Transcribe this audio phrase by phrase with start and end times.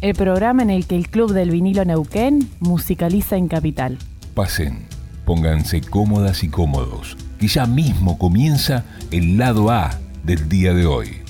[0.00, 3.98] El programa en el que el Club del Vinilo Neuquén musicaliza en Capital.
[4.32, 4.86] Pasen,
[5.24, 11.27] pónganse cómodas y cómodos, que ya mismo comienza el lado A del día de hoy.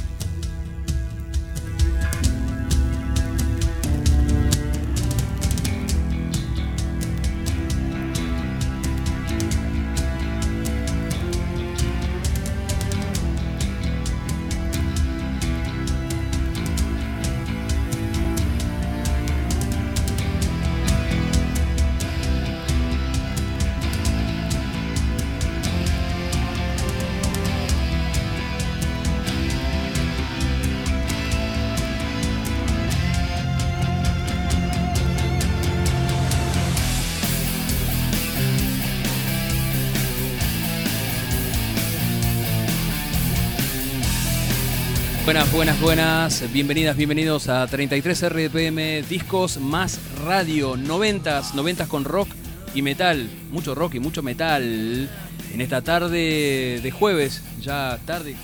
[45.81, 46.53] Buenas.
[46.53, 50.77] Bienvenidas, bienvenidos a 33 RPM Discos más Radio.
[50.77, 52.29] 90s, 90s con rock
[52.75, 53.31] y metal.
[53.53, 55.09] Mucho rock y mucho metal.
[55.55, 58.35] En esta tarde de jueves, ya tarde,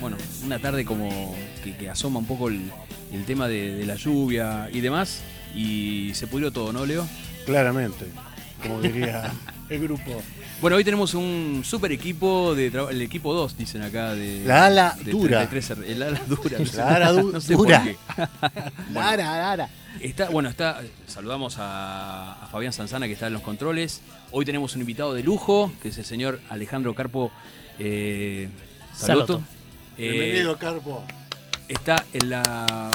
[0.00, 2.70] bueno, una tarde como que, que asoma un poco el,
[3.12, 5.22] el tema de, de la lluvia y demás.
[5.52, 7.06] Y se pudrió todo, ¿no, Leo?
[7.44, 8.06] Claramente,
[8.62, 9.32] como diría
[9.68, 10.22] el grupo.
[10.60, 14.14] Bueno, hoy tenemos un super equipo, de el equipo 2, dicen acá.
[14.14, 15.48] De, La ala de dura.
[15.50, 16.58] 33R, el ala dura.
[16.58, 17.82] no sé- La ala du- no sé dura.
[17.82, 17.96] por qué.
[18.92, 19.68] Lara, Lara.
[20.00, 24.00] Está, bueno, está, saludamos a, a Fabián Sanzana que está en los controles.
[24.32, 27.30] Hoy tenemos un invitado de lujo, que es el señor Alejandro Carpo
[27.78, 28.48] eh.
[28.94, 29.42] Salotto.
[29.96, 31.04] Eh, Bienvenido, Carpo.
[31.68, 32.90] está en la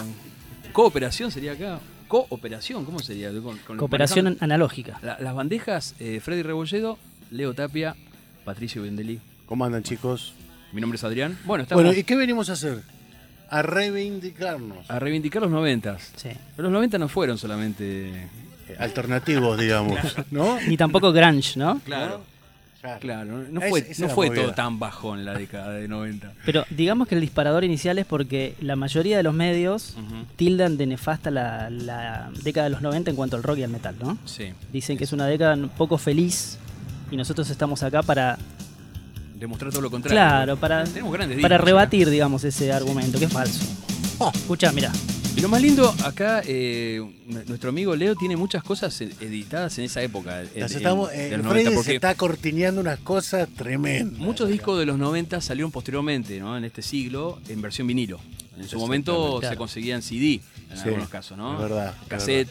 [0.74, 1.80] cooperación, sería acá.
[2.10, 3.32] Cooperación, ¿cómo sería?
[3.32, 5.00] Con- con- Cooperación manejando- analógica.
[5.02, 6.98] La- las bandejas, eh, Freddy Rebolledo,
[7.32, 7.96] Leo Tapia,
[8.44, 9.22] Patricio Bendelí.
[9.46, 10.34] ¿Cómo andan, chicos?
[10.74, 11.38] Mi nombre es Adrián.
[11.46, 12.82] Bueno, estamos Bueno, ¿y qué venimos a hacer?
[13.50, 14.90] A reivindicarnos.
[14.90, 16.12] a reivindicar los noventas.
[16.16, 16.30] Sí.
[16.56, 18.10] Pero los 90 no fueron solamente.
[18.68, 19.98] Eh, Alternativos, digamos.
[20.32, 20.60] ¿No?
[20.68, 21.80] Ni tampoco grunge, ¿no?
[21.86, 22.22] Claro.
[22.82, 23.00] Claro.
[23.00, 26.32] Claro, no fue, es no fue todo tan bajo en la década de 90.
[26.46, 29.98] Pero digamos que el disparador inicial es porque la mayoría de los medios
[30.38, 33.70] tildan de nefasta la, la década de los 90 en cuanto al rock y al
[33.70, 34.18] metal, ¿no?
[34.26, 34.54] Sí.
[34.72, 36.58] Dicen que es una década poco feliz
[37.12, 38.38] y nosotros estamos acá para,
[39.40, 40.16] Demostrar todo lo contrario.
[40.16, 43.66] claro, para, Tenemos grandes para discos rebatir, digamos, ese argumento, que es falso.
[44.20, 44.32] Oh.
[44.34, 44.92] Escucha, mira.
[45.40, 47.02] Y lo más lindo, acá eh,
[47.48, 50.42] nuestro amigo Leo tiene muchas cosas e- editadas en esa época.
[50.42, 54.20] en- Las en- estamos, eh, los Freddy 90, se porque está cortineando unas cosas tremendas.
[54.20, 56.58] muchos discos de los 90 salieron posteriormente, ¿no?
[56.58, 58.20] En este siglo, en versión vinilo.
[58.58, 60.42] En su momento se conseguían CD,
[60.72, 61.54] en Sí, algunos casos, ¿no?
[61.54, 62.50] es verdad, es Cassette.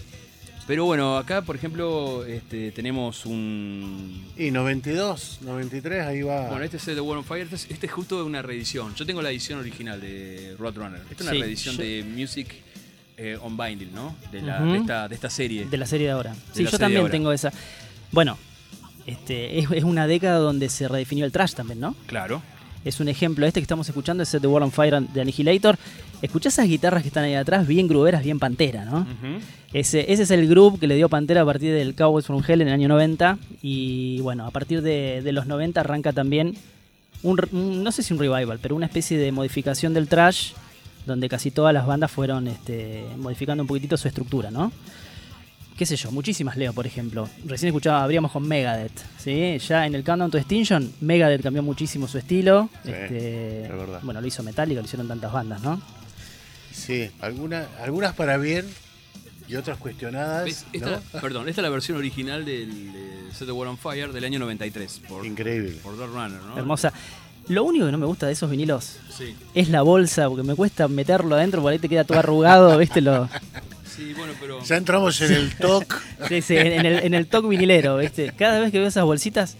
[0.66, 6.48] Pero bueno, acá, por ejemplo, este, tenemos un, Y 92, 93, ahí va.
[6.48, 7.42] Bueno, este es el de World on Fire.
[7.44, 8.94] Este es, este es justo una reedición.
[8.94, 11.00] Yo tengo la edición original de Roadrunner.
[11.10, 12.48] Esta es una reedición yo- de Music
[13.18, 14.14] eh, on Vinyl, ¿no?
[14.32, 15.66] De, la- de, esta, de esta serie.
[15.66, 16.34] de la serie de ahora.
[16.52, 17.52] Sí, yo también tengo esa.
[18.12, 18.38] Bueno,
[19.06, 21.94] este, es, es una década donde se redefinió el trash también, ¿no?
[22.06, 22.42] Claro.
[22.84, 23.44] Es un ejemplo.
[23.46, 25.76] Este que estamos escuchando es de World on Fire de Annihilator.
[26.22, 29.06] Escuchá esas guitarras que están ahí atrás, bien gruberas, bien pantera, ¿no?
[29.72, 32.62] Ese, ese es el groove que le dio Pantera a partir del Cowboys from Hell
[32.62, 33.38] en el año 90.
[33.62, 36.56] Y bueno, a partir de, de los 90 arranca también,
[37.22, 40.52] un- no sé si un revival, pero una especie de modificación del trash,
[41.08, 44.70] donde casi todas las bandas fueron este, modificando un poquitito su estructura, ¿no?
[45.76, 47.28] Qué sé yo, muchísimas leo, por ejemplo.
[47.44, 49.58] Recién escuchaba, abríamos con Megadeth, ¿sí?
[49.58, 52.68] Ya en el Countdown to Extinction, Megadeth cambió muchísimo su estilo.
[52.84, 54.00] Sí, este, es verdad.
[54.02, 55.80] Bueno, lo hizo Metallica, lo hicieron tantas bandas, ¿no?
[56.72, 58.66] Sí, alguna- algunas para bien
[59.48, 60.44] y otras cuestionadas.
[60.44, 60.66] ¿Ves?
[60.72, 61.00] Esta, ¿no?
[61.20, 64.38] Perdón, esta es la versión original del de Set the World on Fire del año
[64.40, 65.02] 93.
[65.08, 65.76] Por, Increíble.
[65.82, 66.58] por Roadrunner, ¿no?
[66.58, 66.92] Hermosa.
[67.48, 69.34] Lo único que no me gusta de esos vinilos Sí.
[69.54, 73.00] es la bolsa, porque me cuesta meterlo adentro, por ahí te queda todo arrugado, ¿viste?
[73.00, 73.28] Lo,
[73.96, 74.62] Sí, bueno, pero.
[74.62, 75.52] Ya entramos en el
[76.28, 78.32] sí, sí, en, el, en el toque vinilero, ¿viste?
[78.36, 79.56] Cada vez que veo esas bolsitas,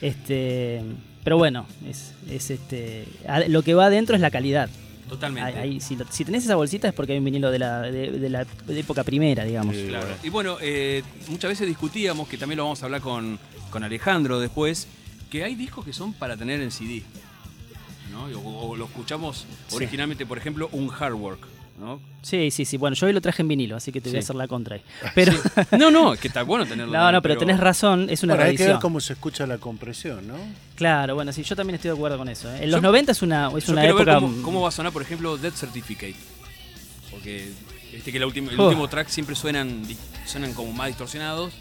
[0.00, 0.82] este.
[1.24, 3.04] Pero bueno, es, es este.
[3.48, 4.68] Lo que va adentro es la calidad.
[5.08, 5.50] Totalmente.
[5.58, 7.82] Ahí- ahí, si, lo- si tenés esa bolsita es porque hay un vinilo de la,
[7.82, 9.76] de, de la de época primera, digamos.
[9.76, 9.86] Sí.
[9.88, 10.06] Claro.
[10.22, 13.38] Y bueno, eh, muchas veces discutíamos, que también lo vamos a hablar con,
[13.70, 14.88] con Alejandro después,
[15.30, 17.02] que hay discos que son para tener en CD.
[18.12, 18.24] ¿No?
[18.40, 19.76] O, o lo escuchamos Sí.
[19.76, 21.40] originalmente, por ejemplo, un hard work.
[21.80, 21.98] ¿no?
[22.20, 22.76] Sí, sí, sí.
[22.76, 24.26] Bueno, yo hoy lo traje en vinilo, así que te voy a Sí.
[24.26, 24.82] hacer la contra ahí.
[25.16, 25.32] Pero,
[25.78, 26.92] No, no, es que está bueno tenerlo.
[26.96, 29.58] no, no, pero tenés razón, es una Ahora hay que ver cómo se escucha la
[29.58, 30.36] compresión, ¿no?
[30.76, 32.48] Claro, bueno, sí, yo también estoy de acuerdo con eso.
[32.52, 32.58] ¿eh?
[32.58, 34.12] En Yo- los 90 es una, es Yo una quiero época.
[34.12, 36.14] ver cómo, cómo va a sonar, por ejemplo, Death Certificate.
[37.10, 37.50] Porque
[37.92, 38.28] viste que el Oh.
[38.68, 39.82] último track siempre suenan,
[40.26, 41.52] suenan como más distorsionados.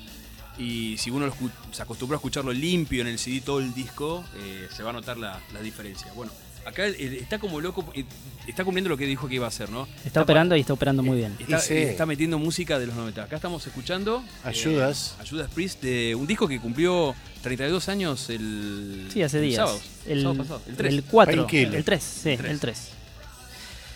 [0.58, 1.32] Y si uno
[1.72, 4.94] se acostumbró a escucharlo limpio en el CD todo el disco, eh, se va a
[4.94, 6.12] notar la, la diferencia.
[6.14, 6.32] Bueno,
[6.66, 8.04] acá eh, está como loco, eh,
[8.48, 9.88] está cumpliendo lo que dijo que iba a hacer, ¿no?
[10.06, 11.36] Está operando y está operando muy bien.
[11.40, 11.74] Está, Y sí.
[11.78, 13.24] está metiendo música de los 90.
[13.24, 15.16] Acá estamos escuchando Ayudas.
[15.18, 19.56] eh, Ayudas Priest de un disco que cumplió 32 años el, Sí, hace el días.
[19.58, 19.80] sábado.
[20.06, 20.94] El, sábado pasado, el 3.
[20.94, 21.36] el 4.
[21.36, 21.76] Painkiller.
[21.76, 22.52] El 3, sí, El tres.
[22.52, 22.90] el 3.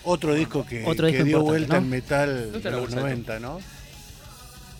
[0.08, 1.78] Otro disco que, Otro que dio vuelta ¿no?
[1.80, 3.60] al metal ¿Dónde de los bolsa de 90, ¿no?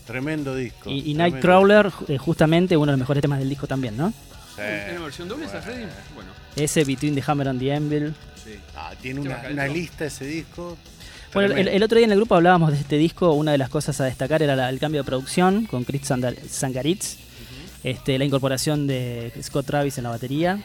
[0.06, 0.88] Tremendo disco.
[0.90, 1.22] Y, y tremendo.
[1.24, 4.10] Nightcrawler, eh, justamente uno de los mejores temas del disco también, ¿no?
[4.54, 4.62] Sí.
[4.62, 5.84] ¿En una versión doble esa, Freddy?
[6.14, 8.14] Bueno, Ese Between the Hammer and the Anvil.
[8.42, 8.52] sí.
[8.76, 10.76] Ah, tiene Se una, lista ese disco.
[11.34, 13.32] Bueno, el, otro día en el grupo hablábamos de este disco.
[13.32, 16.36] Una de las cosas a destacar era la- el cambio de producción con Chris Sandar-
[16.48, 17.16] Sangaritz.
[17.84, 20.58] Este, la incorporación de Scott Travis en la batería.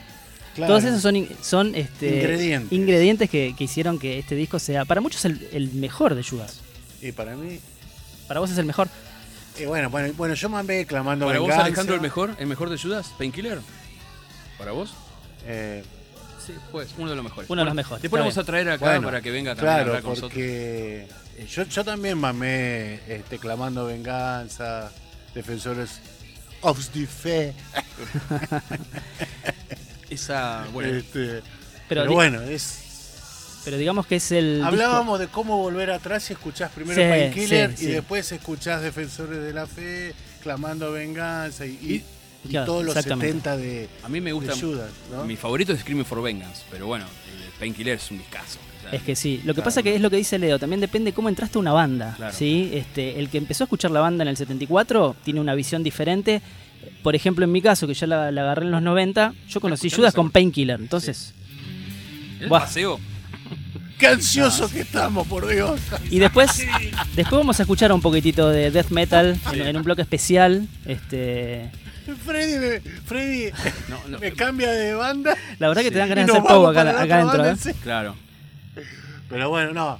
[0.55, 0.71] Claro.
[0.73, 2.71] Todos esos son, son este, Ingredientes.
[2.71, 6.61] ingredientes que, que hicieron que este disco sea, para muchos, el, el mejor de Judas.
[7.01, 7.59] Y para mí.
[8.27, 8.87] Para vos es el mejor.
[9.57, 11.65] Eh, bueno, bueno, bueno, yo mandé clamando ¿Para vos, venganza.
[11.67, 12.35] Alejandro, el mejor?
[12.39, 13.13] ¿El mejor de Judas?
[13.17, 13.59] ¿Painkiller?
[14.57, 14.93] ¿Para vos?
[15.45, 15.83] Eh,
[16.45, 17.47] Sí, pues, uno de los mejores.
[17.51, 19.51] Uno de los mejores, Después está lo vamos a traer acá bueno, para que venga
[19.53, 20.31] también a claro, hablar con nosotros.
[20.31, 21.07] porque
[21.47, 24.91] yo, yo también mamé este, clamando venganza,
[25.35, 25.99] defensores
[26.61, 27.53] of the fe.
[30.09, 31.43] Esa, bueno, Este, Pero,
[31.87, 32.80] pero, di- bueno, es.
[33.63, 34.55] Pero digamos que es el.
[34.55, 37.91] disco- Hablábamos de cómo volver atrás y escuchás primero Sí, Painkiller sí, y sí.
[37.93, 40.13] después escuchás Defensores de la Fe,
[40.43, 42.03] clamando venganza y, y-
[42.43, 43.27] y Claro, todos los exactamente.
[43.27, 44.53] 70 de, a mí me gusta.
[44.59, 45.25] Judas, ¿no?
[45.25, 47.05] Mi favorito es Screaming for Vengeance, pero bueno,
[47.59, 48.57] Painkiller es un discazo.
[48.91, 49.65] Es que sí, lo que Claro.
[49.65, 52.15] pasa que es lo que dice Leo, también depende cómo entraste a una banda.
[52.17, 52.35] Claro.
[52.35, 52.71] ¿sí?
[52.73, 56.41] Este, el que empezó a escuchar la banda en el 74 tiene una visión diferente.
[57.03, 59.89] Por ejemplo, en mi caso, que yo la, la agarré en los 90, yo conocí
[59.91, 60.79] Judas con Painkiller.
[60.81, 61.33] Entonces,
[62.39, 62.99] el paseo.
[64.01, 65.79] ¡Qué ansioso que estamos, por Dios!
[66.09, 66.65] y después,
[67.15, 70.67] después vamos a escuchar un poquitito de death metal en, en un bloque especial.
[70.85, 71.69] Este,
[72.25, 73.51] Freddy, me, Freddy
[73.87, 75.35] No, no, me cambia de banda.
[75.59, 75.93] la verdad que Sí.
[75.93, 77.37] te dan ganas de hacer poco acá, acá adentro.
[77.43, 77.57] banda, ¿eh?
[77.57, 77.73] sí.
[77.83, 78.15] Claro.
[79.29, 79.99] Pero bueno, no.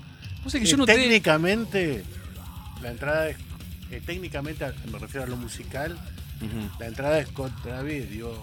[0.52, 2.04] Que Eh, yo técnicamente,
[2.82, 3.36] la entrada de,
[3.92, 5.96] eh, técnicamente, me refiero a lo musical,
[6.80, 8.34] la entrada de Scott Travis dio,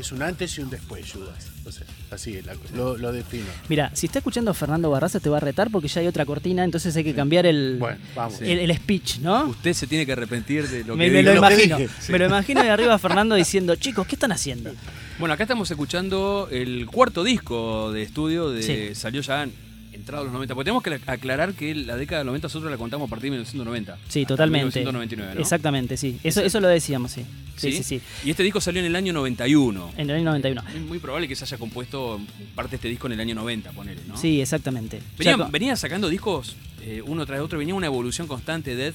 [0.00, 1.46] es un antes y un después, Judas.
[1.66, 3.46] O sea, así la- lo, lo defino.
[3.68, 6.64] Mira, si está escuchando Fernando Barraza te va a retar porque ya hay otra cortina,
[6.64, 8.40] entonces hay que cambiar el, Bueno, vamos.
[8.42, 9.44] el, el speech, ¿no?
[9.46, 11.22] Usted se tiene que arrepentir de lo que Me, me dijo.
[11.22, 12.12] lo lo que imagino, dije.
[12.12, 14.72] me lo imagino de arriba a Fernando diciendo, chicos, ¿qué están haciendo?
[15.18, 18.94] Bueno, acá estamos escuchando el cuarto disco de estudio de Sí.
[18.94, 19.46] salió ya
[19.94, 20.54] entrado los 90.
[20.54, 23.24] Porque tenemos que aclarar que la década de los 90 nosotros la contamos a partir
[23.30, 23.98] de 1990.
[24.08, 24.80] Sí, totalmente.
[24.80, 25.40] 1999, ¿no?
[25.40, 26.18] Exactamente, sí.
[26.24, 27.24] Eso, eso lo decíamos, sí.
[27.56, 28.00] Sí, sí, sí.
[28.24, 29.92] Y este disco salió en el año 91.
[29.96, 30.62] En el año 91.
[30.74, 32.20] Es muy probable que se haya compuesto
[32.54, 34.16] parte de este disco en el año 90, ponele, ¿no?
[34.16, 35.00] Sí, exactamente.
[35.18, 38.74] Venía, Ya con- venía sacando discos eh, uno tras otro, venía una evolución constante.
[38.74, 38.94] Death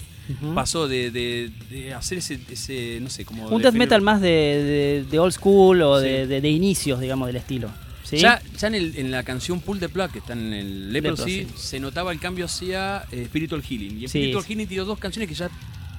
[0.54, 3.48] pasó de, de- de hacer ese, ese, no sé, como.
[3.48, 6.06] un de death metal más de, old school o Sí.
[6.08, 7.70] de inicios, digamos, del estilo.
[8.10, 8.18] ¿Sí?
[8.18, 11.38] Ya, ya en, el- en la canción Pull the Plug, que está en el Leprosy,
[11.42, 11.62] Leprosy.
[11.62, 14.00] se notaba el cambio hacia eh, Spiritual Healing.
[14.00, 14.46] Y en Sí, Spiritual.
[14.46, 15.50] Healing tiró dos canciones que ya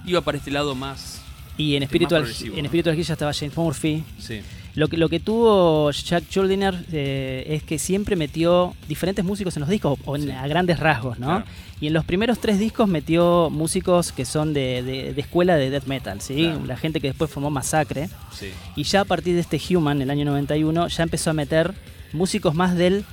[0.07, 1.23] iba para este lado más.
[1.57, 2.69] y en más Spiritual, en ¿no?
[2.69, 4.03] Spiritual Hill ya estaba James Murphy.
[4.19, 4.41] Sí.
[4.77, 9.61] Lo que, lo que tuvo Jack Schuldiner eh, es que siempre metió diferentes músicos en
[9.63, 10.31] los discos, o en- Sí.
[10.31, 11.27] a grandes rasgos, ¿no?
[11.27, 11.45] Claro.
[11.81, 15.71] Y en los primeros tres discos metió músicos que son de, de- de escuela de
[15.71, 16.45] death metal, ¿sí?
[16.45, 16.65] Claro.
[16.67, 18.09] La gente que después formó Masacre.
[18.33, 18.47] Sí.
[18.77, 21.75] Y ya a partir de este Human, el año 91, ya empezó a meter
[22.13, 23.05] músicos más del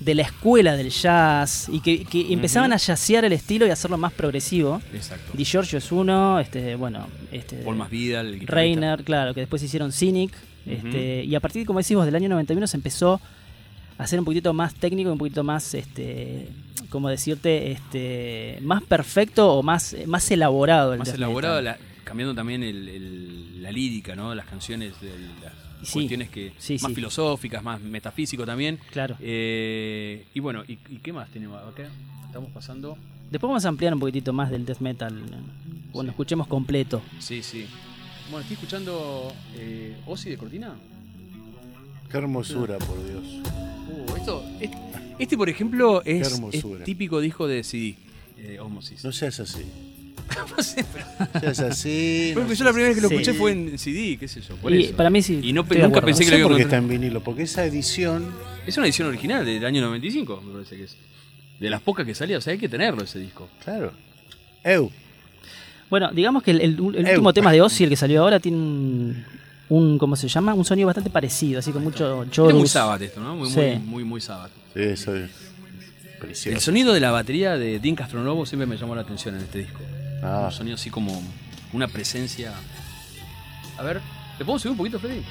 [0.00, 3.98] de la escuela del jazz y que, que empezaban a jazzear el estilo y hacerlo
[3.98, 4.80] más progresivo.
[4.94, 5.30] Exacto.
[5.34, 8.40] Di Giorgio es uno, este, bueno, este, Paul Masvidal.
[8.46, 10.32] Reiner, claro, que después hicieron Cynic.
[10.64, 13.20] este, y a partir, como decimos, del año 91 se empezó
[13.98, 16.48] a hacer un poquito más técnico, un poquito más, este,
[16.88, 20.94] como decirte, este, más perfecto o más, más elaborado.
[20.94, 24.34] El Más elaborado, la- cambiando también el- el- la lírica, ¿no?
[24.34, 25.10] Las canciones, de
[25.42, 25.52] las
[25.82, 25.92] Sí.
[25.92, 26.94] cuestiones que Sí, más sí.
[26.94, 28.78] filosóficas, más metafísico también.
[28.92, 29.16] Claro.
[29.20, 31.88] Eh, y bueno, ¿y, y qué más tenemos acá?
[32.26, 32.96] Estamos pasando.
[33.30, 35.14] Después vamos a ampliar un poquitito más del death metal.
[35.92, 36.12] Bueno, Sí.
[36.12, 37.02] escuchemos completo.
[37.18, 37.66] Sí, sí.
[38.30, 40.74] Bueno, estoy escuchando eh, Ozzy de Cortina.
[42.10, 43.24] Qué hermosura, por Dios.
[43.88, 44.76] Uh, esto, este,
[45.18, 47.96] este, por ejemplo, es, es típico disco de CD,
[48.38, 49.04] eh, Osmosis.
[49.04, 49.62] No seas así.
[50.56, 52.32] No sé, pero- Seas así.
[52.34, 53.14] No yo la primera vez que lo Sí.
[53.14, 54.56] escuché fue en CD, qué sé yo.
[54.56, 54.96] Por Y eso.
[54.96, 55.40] para mí sí.
[55.42, 56.06] Y no- nunca acuerdo.
[56.06, 58.32] pensé No que lo iba a por qué está en vinilo, porque esa edición
[58.66, 60.96] Es una edición original del año 95, me parece que es.
[61.58, 63.48] De las pocas que salía, o sea, hay que tenerlo ese disco.
[63.64, 63.92] Claro.
[64.64, 64.90] Eu.
[65.88, 68.58] Bueno, digamos que el, el- el último tema de Ozzy, el que salió ahora, tiene
[68.58, 69.24] un,
[69.70, 70.54] un, ¿cómo se llama?
[70.54, 72.54] Un sonido bastante parecido, así con mucho chorus.
[72.58, 73.34] muy Sabbath esto, ¿no?
[73.34, 73.56] Muy, Sí.
[73.60, 74.52] muy, muy, muy Sabbath.
[74.74, 75.30] Sí, eso es
[76.12, 76.60] El precioso.
[76.60, 79.80] sonido de la batería de Dean Castronovo siempre me llamó la atención en este disco.
[80.22, 80.42] Ah.
[80.46, 81.22] Un sonido así como
[81.72, 82.52] una presencia.
[83.78, 84.00] A ver,
[84.38, 85.22] ¿te puedo subir un poquito, Freddy?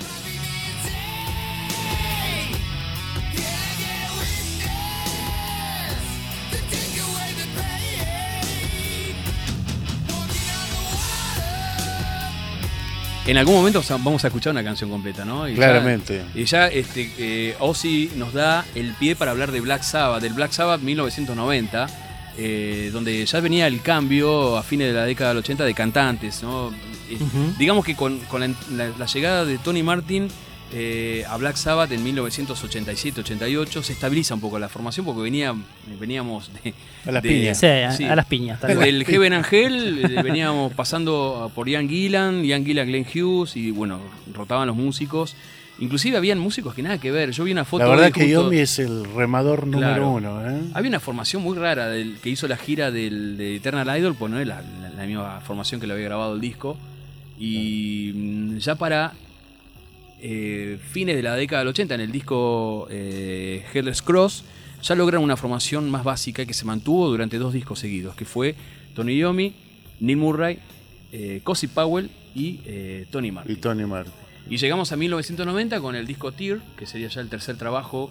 [13.28, 15.48] En algún momento vamos a escuchar una canción completa, ¿no?
[15.48, 16.24] Y ya- Claramente.
[16.34, 20.34] y ya este, eh, Ozzy nos da el pie para hablar de Black Sabbath, del
[20.34, 21.88] Black Sabbath 1990,
[22.42, 26.42] eh, donde ya venía el cambio a fines de la década del 80 de cantantes.
[26.42, 26.70] ¿no?
[27.10, 27.18] Eh.
[27.58, 30.28] Digamos que con, con la, la- la llegada de Tony Martin
[30.72, 35.54] eh, a Black Sabbath en 1987-88 se estabiliza un poco la formación porque venía,
[36.00, 36.74] veníamos de,
[37.06, 37.60] A las de- piñas.
[37.60, 38.04] Sí, a, Sí.
[38.06, 38.60] a las piñas.
[38.60, 44.00] tal del Heaven Angel veníamos pasando por Ian Gillan, Ian Gillan, Glenn Hughes y bueno,
[44.34, 45.36] rotaban los músicos.
[45.82, 47.32] Inclusive habían músicos que nada que ver.
[47.32, 50.10] Yo vi una foto La verdad que justo- Yomi es el remador número Claro.
[50.12, 50.50] uno.
[50.50, 50.62] ¿eh?
[50.74, 54.32] Había una formación muy rara del que hizo la gira del, de Eternal Idol, pues
[54.32, 56.78] no es la, la- la misma formación que le había grabado el disco.
[57.40, 59.14] Y mm, ya para
[60.22, 64.44] eh, fines de la década del 80, en el disco eh, Headless Cross,
[64.82, 68.56] ya lograron una formación más básica que se mantuvo durante dos discos seguidos, que fue
[68.96, 69.54] Tony Iommi,
[70.02, 70.60] Neil Murray,
[71.12, 73.56] eh, Cozy Powell y eh, Tony Martin.
[73.56, 74.14] Y Tony Martin.
[74.50, 78.10] Y llegamos a 1990 con el disco Tear, que sería ya el tercer trabajo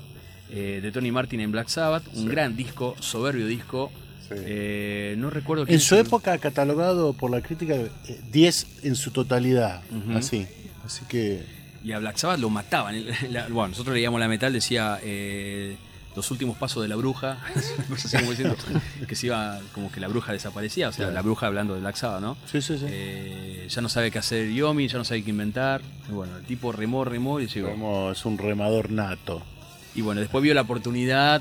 [0.50, 2.06] eh, de Tony Martin en Black Sabbath.
[2.14, 2.28] Un Sí.
[2.28, 3.90] gran disco, soberbio disco.
[4.28, 4.34] Sí.
[4.36, 7.90] Eh, no recuerdo quién En su el- época catalogado por la crítica eh,
[8.30, 9.82] 10 en su totalidad.
[10.14, 10.46] Así.
[10.84, 11.42] Así que.
[11.84, 13.02] Y a Black Sabbath lo mataban.
[13.30, 15.76] La- bueno, nosotros leíamos la metal, decía eh,
[16.18, 17.38] los últimos pasos de la bruja.
[18.18, 18.54] Como diciendo
[19.06, 20.88] que se iba, como que la bruja desaparecía.
[20.88, 21.14] O sea, Claro.
[21.14, 22.36] la bruja hablando de Black Sabbath, ¿no?
[22.50, 22.84] Sí, sí, sí.
[22.88, 25.80] Eh, ya no sabe qué hacer Yomi, ya no sabe qué inventar.
[26.08, 27.70] Y bueno, el tipo remó, remó y llegó.
[27.70, 29.42] Como es un remador nato.
[29.94, 31.40] Y bueno, después vio la oportunidad,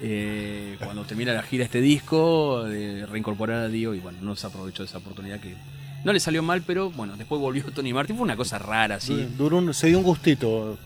[0.00, 4.46] eh, cuando termina la gira este disco, de reincorporar a Dio y bueno, no se
[4.46, 5.54] aprovechó de esa oportunidad que
[6.04, 9.26] no le salió mal, pero bueno, después volvió Tony Martin, fue una cosa rara, sí.
[9.38, 10.76] Duró un- se dio un gustito.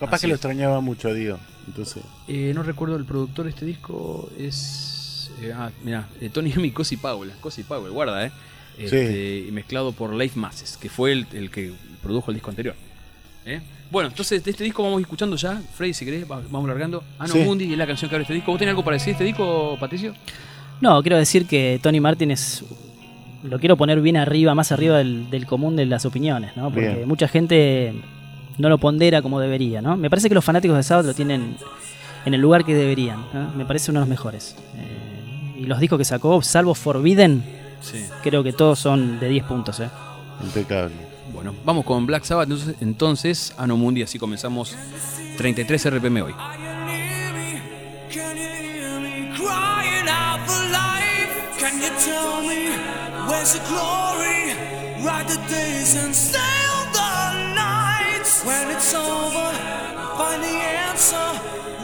[0.00, 1.38] Capaz Así que lo extrañaba mucho a Dio.
[1.66, 2.02] Entonces.
[2.26, 5.30] Eh, no recuerdo el productor de este disco, es...
[5.42, 8.32] eh, ah, mira, Tony y Cosi Powell, Cosi Powell, guarda, ¿eh?
[8.78, 12.74] Este, y mezclado por Leif Masses, que fue el, el que produjo el disco anterior.
[13.44, 13.60] ¿Eh?
[13.90, 15.60] Bueno, entonces de este disco vamos escuchando ya.
[15.74, 17.04] Freddy, si querés, va- vamos largando.
[17.18, 17.40] Ano Sí.
[17.40, 18.50] Mundi es la canción que abre este disco.
[18.52, 20.14] ¿Vos tenés algo para decir de este disco, Patricio?
[20.80, 22.64] No, quiero decir que Tony Martin es.
[23.42, 26.70] Lo quiero poner bien arriba, más arriba del, del común de las opiniones, ¿no?
[26.70, 27.08] Porque Bien.
[27.08, 27.92] mucha gente
[28.58, 29.96] no lo pondera como debería, ¿no?
[29.96, 31.56] Me parece que los fanáticos de Sabbath lo tienen
[32.24, 33.50] en el lugar que deberían, ¿no?
[33.54, 34.56] Me parece uno de los mejores.
[34.76, 37.42] Eh, y los discos que sacó, salvo Forbidden,
[37.80, 38.04] Sí.
[38.22, 39.88] creo que todos son de 10 puntos, ¿eh?
[40.44, 40.94] Impecable.
[41.32, 42.48] Bueno, vamos con Black Sabbath.
[42.80, 44.76] Entonces, Ano Mundi, así comenzamos
[45.38, 46.34] 33 RPM hoy.
[53.28, 54.52] Where's the glory?
[55.02, 57.99] Ride the days and sail the nights.
[58.30, 59.50] When it's over,
[60.16, 60.56] find the
[60.86, 61.30] answer.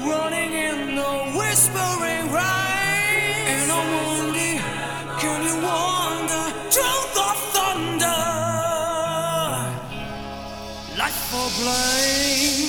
[0.06, 3.46] Running in the whispering rain.
[3.52, 4.58] And on Monday,
[5.18, 8.22] can you wander through the thunder?
[10.96, 12.65] Life for blame.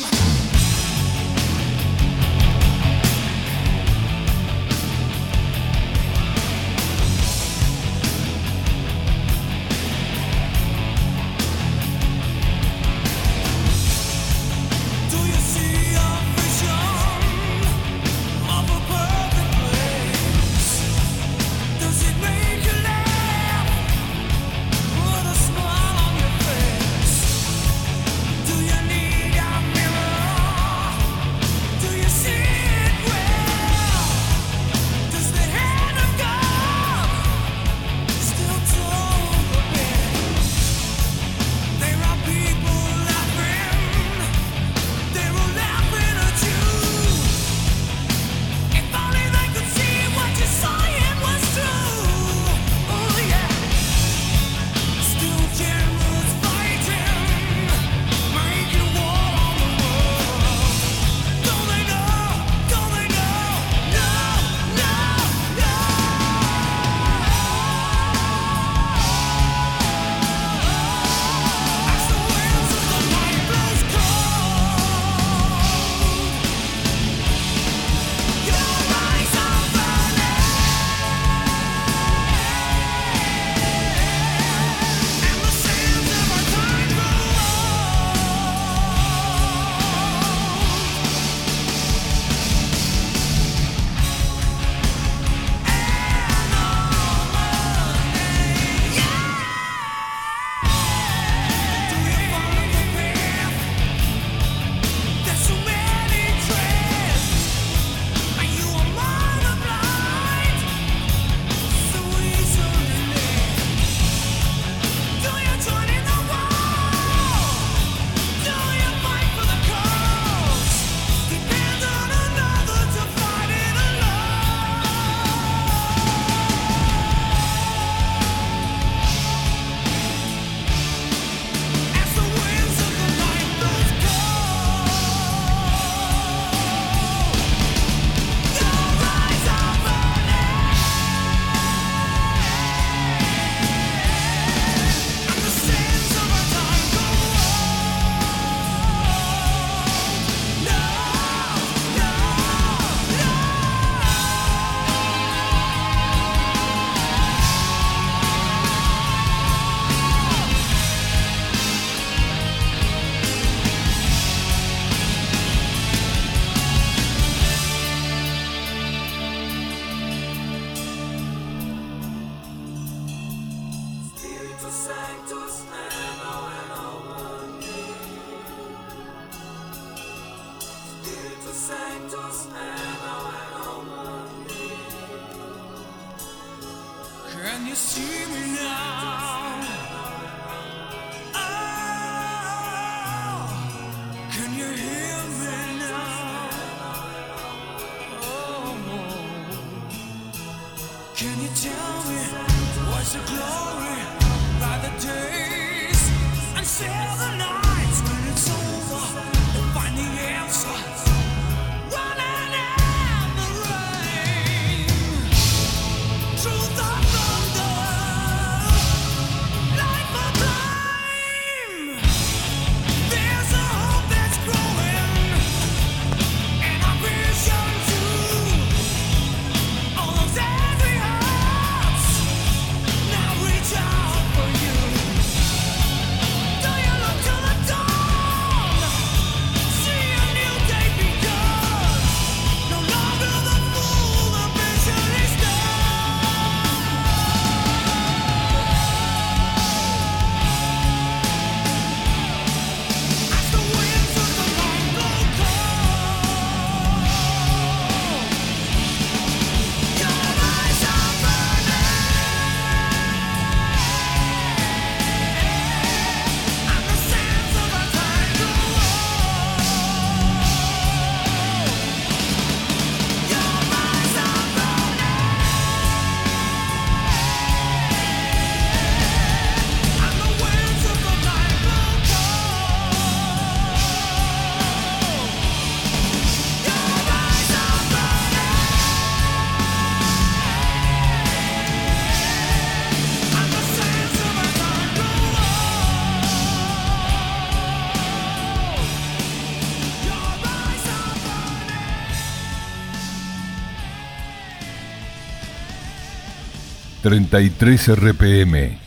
[307.12, 308.78] 33 RPM,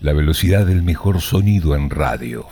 [0.00, 2.48] la velocidad del mejor sonido en radio.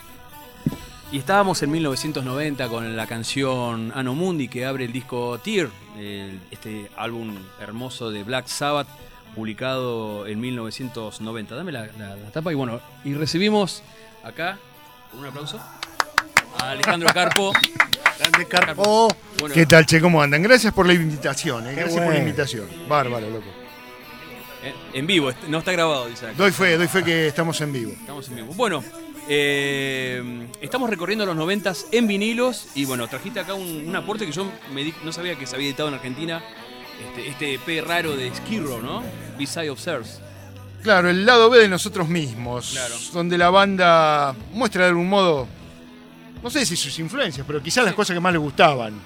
[1.11, 5.67] Y estábamos en 1990 con la canción Anno Mundi que abre el disco Tear,
[5.99, 8.87] el- este álbum hermoso de Black Sabbath,
[9.35, 11.55] publicado en 1990.
[11.55, 13.83] Dame la, la- la tapa y bueno, y recibimos
[14.23, 14.57] acá,
[15.11, 15.59] con un aplauso,
[16.57, 17.51] a Alejandro Carpo.
[18.17, 19.09] Grande Carpo.
[19.41, 19.99] Bueno, ¿Qué tal, che?
[19.99, 20.41] ¿Cómo andan?
[20.41, 21.73] Gracias por la invitación, eh.
[21.75, 22.65] Gracias por la invitación.
[22.87, 23.47] Bárbaro, loco.
[24.93, 26.27] En vivo, no está grabado, dice.
[26.37, 27.91] Doy fe, doy fe que estamos en vivo.
[27.91, 28.53] Estamos en vivo.
[28.55, 28.83] Bueno,
[29.29, 34.31] eh, estamos recorriendo los noventas en vinilos y bueno, trajiste acá un, un aporte que
[34.31, 36.41] yo me di- no sabía que se había editado en Argentina.
[37.09, 39.03] Este, este EP raro de Skirro, ¿no?
[39.37, 40.19] B-Side of Sirs.
[40.81, 42.71] Claro, el lado B de nosotros mismos.
[42.71, 42.95] Claro.
[43.13, 45.47] Donde la banda muestra de algún modo,
[46.41, 48.99] no sé si sus influencias, pero quizás las cosas que más le gustaban.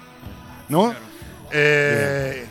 [0.68, 0.84] ¿No?
[0.90, 1.04] Claro.
[1.52, 2.46] Eh,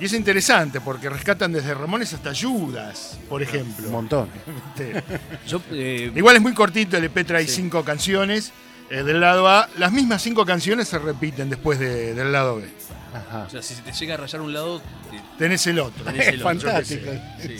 [0.00, 3.86] y es interesante porque rescatan desde Ramones hasta Judas, por ejemplo.
[3.86, 4.28] Un montón.
[4.76, 5.02] Este,
[5.46, 7.56] Yo, eh, Igual es muy cortito, el EP trae Sí.
[7.56, 8.52] cinco canciones.
[8.90, 12.68] eh, del lado A, las mismas cinco canciones se repiten después de- del lado B.
[13.14, 13.44] Ajá.
[13.46, 14.80] o sea, si se te llega a rayar un lado,
[15.10, 16.04] te- Tenés el otro.
[16.04, 16.48] tenés el otro.
[16.48, 17.10] Fantástico.
[17.40, 17.52] Sí,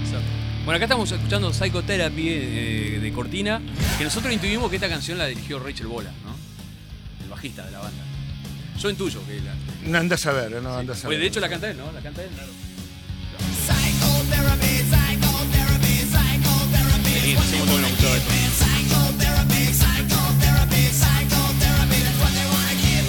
[0.00, 0.28] exacto.
[0.64, 3.60] Bueno, acá estamos escuchando Psychotherapy eh, de Cortina,
[3.98, 6.34] que nosotros intuimos que esta canción la dirigió Rachel Bola, ¿no?
[7.24, 8.02] El bajista de la banda.
[8.78, 9.52] Yo intuyo que la.
[9.86, 11.20] No andás a ver, no andás a Pues ver.
[11.20, 11.90] de hecho la canta él, ¿no?
[11.92, 12.52] La canta él, claro.
[13.66, 17.10] Psychotherapy, psychotherapy, psychotherapy.
[17.20, 18.30] Sí, sí, cómo me gustó esto.
[18.30, 21.98] Psychotherapy, psychotherapy, psychotherapy.
[22.02, 23.06] That's what they wanna keep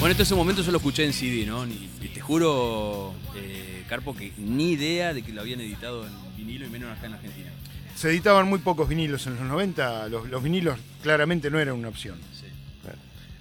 [0.00, 1.66] Bueno, este es un momento yo lo escuché en CD, ¿no?
[1.66, 6.12] Ni- Y te juro, eh, Carpo, que ni idea de que lo habían editado en
[6.36, 7.50] vinilo y menos acá en Argentina.
[7.94, 11.88] Se editaban muy pocos vinilos en los 90, los, los vinilos claramente no eran una
[11.88, 12.16] opción.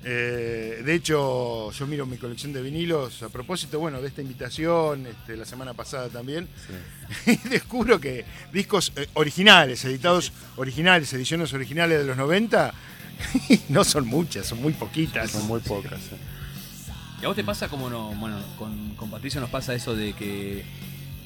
[0.04, 5.06] Eh, de hecho, yo miro mi colección de vinilos a propósito, bueno, de esta invitación,
[5.06, 6.48] este, la semana pasada también,
[7.28, 12.74] y descubro que discos eh, originales, editados originales, ediciones originales de los 90,
[13.70, 15.32] no son muchas, son muy poquitas.
[15.32, 16.00] Son muy pocas.
[17.22, 18.10] ¿Y a vos te pasa como no?
[18.16, 20.66] Bueno, con, con Patricio nos pasa eso de que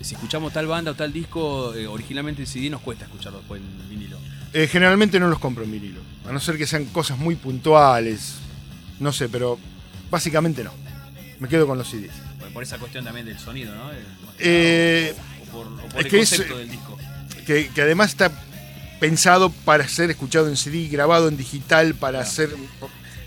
[0.01, 3.61] si escuchamos tal banda o tal disco, eh, originalmente en CD nos cuesta escucharlo después
[3.61, 4.17] en vinilo.
[4.53, 8.35] Eh, generalmente no los compro en vinilo, a no ser que sean cosas muy puntuales,
[8.99, 9.59] no sé, pero
[10.09, 10.71] básicamente no.
[11.39, 12.11] Me quedo con los CDs.
[12.39, 13.91] Por, por esa cuestión también del sonido, ¿no?
[13.91, 13.97] El-
[14.39, 16.97] Eh, o por, o por es el que es- concepto del disco.
[17.45, 18.31] que, que además está
[18.99, 22.31] pensado para ser escuchado en CD, grabado en digital, para Claro.
[22.33, 22.49] ser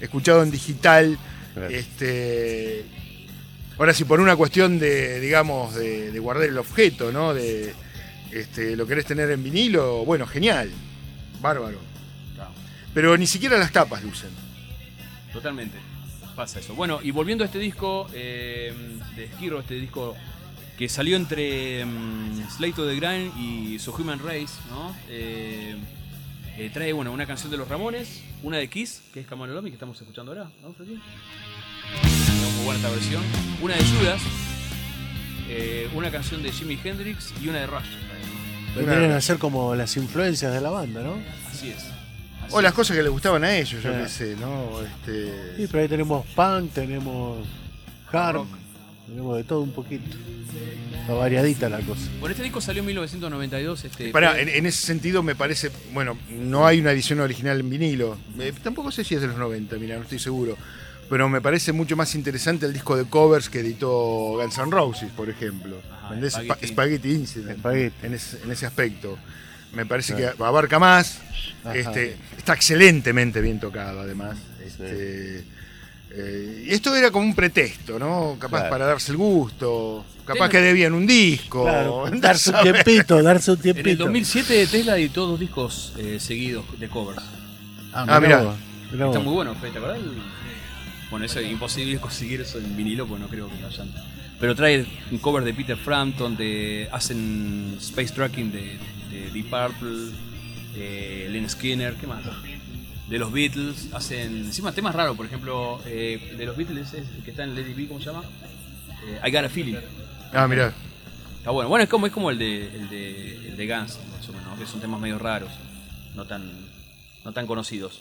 [0.00, 1.18] escuchado en digital.
[1.54, 1.68] Claro.
[1.74, 2.85] Este,
[3.78, 7.35] ahora, si por una cuestión de, digamos, de, de guardar el objeto, ¿no?
[7.35, 7.74] De,
[8.33, 10.70] este, lo querés tener en vinilo, bueno, genial.
[11.40, 11.78] Bárbaro.
[12.35, 12.50] Claro.
[12.94, 14.31] Pero ni siquiera las tapas lucen.
[15.32, 15.78] Totalmente.
[16.34, 16.74] Pasa eso.
[16.74, 18.72] Bueno, y volviendo a este disco eh,
[19.16, 20.16] de Skiro, este disco
[20.78, 24.94] que salió entre um, Slate of the Grind y So Human Race, ¿no?
[25.08, 25.76] Eh,
[26.56, 29.74] eh, trae bueno, una canción de los Ramones, una de Kiss, que es Camalomi, que
[29.74, 31.00] estamos escuchando ahora, ¿no, Muy
[32.64, 33.22] buena esta versión.
[33.60, 34.22] Una de Judas,
[35.48, 37.88] eh, una canción de Jimi Hendrix y una de Rush.
[38.76, 41.18] Vienen a ser como las influencias de la banda, ¿no?
[41.48, 41.97] Así es.
[42.48, 43.98] Así O las cosas que le gustaban a ellos, yo Sí.
[44.02, 44.80] qué sé, ¿no?
[44.82, 47.46] Este, Sí, pero ahí tenemos punk, tenemos
[48.12, 48.48] hard, Rock.
[49.06, 50.16] tenemos de todo un poquito.
[51.00, 52.02] Está variadita la cosa.
[52.20, 53.84] Bueno, este disco salió en 1992.
[53.84, 57.61] Este, Pará, fue- en, en ese sentido me parece, bueno, no hay una edición original
[57.61, 58.18] en vinilo.
[58.38, 60.56] Eh, tampoco sé si es de los 90, mira, no estoy seguro.
[61.08, 63.88] Pero me parece mucho más interesante el disco de covers que editó
[64.38, 65.76] Guns N' Roses, por ejemplo.
[66.02, 66.66] Ajá, Spaghetti.
[66.66, 67.58] Spaghetti Incident.
[67.61, 68.06] Spaghetti.
[68.06, 69.18] En, ese, en ese aspecto.
[69.72, 71.20] Me parece que abarca más.
[71.64, 71.74] Ajá.
[71.76, 74.37] Este, está excelentemente bien tocado, además.
[74.64, 75.44] Este,
[76.11, 78.37] eh, y esto era como un pretexto, ¿no?
[78.38, 78.70] Capaz Claro.
[78.70, 80.04] para darse el gusto.
[80.24, 81.64] Capaz Tengo- que debían un disco.
[81.64, 83.90] Claro, darse un tiempito, darse un En tiempito.
[83.90, 87.22] el 2007 Tesla editó dos discos eh, seguidos de covers.
[87.92, 88.54] Ah, mirá.
[88.92, 89.98] mirá Está muy bueno, ¿te acordás?
[91.11, 93.90] Bueno, eso es imposible conseguir eso en vinilo, pues no creo que lo hayan.
[94.40, 98.76] Pero trae un cover de Peter Frampton, de hacen Space Tracking de,
[99.18, 100.12] de Deep Purple,
[101.31, 102.22] Len Skinner, ¿qué más?
[103.09, 107.24] De los Beatles, hacen encima temas raros, por ejemplo, eh, de los Beatles es el
[107.24, 108.22] que está en Lady B, ¿cómo se llama?
[109.07, 109.76] Eh, I Got a Feeling.
[110.33, 110.74] Ah, mirá.
[111.38, 111.70] Está bueno.
[111.70, 114.59] Bueno, es como, es como el de, el de, el de Guns, más o menos,
[114.59, 115.50] que son temas medio raros,
[116.14, 116.50] no tan,
[117.24, 118.00] no tan conocidos.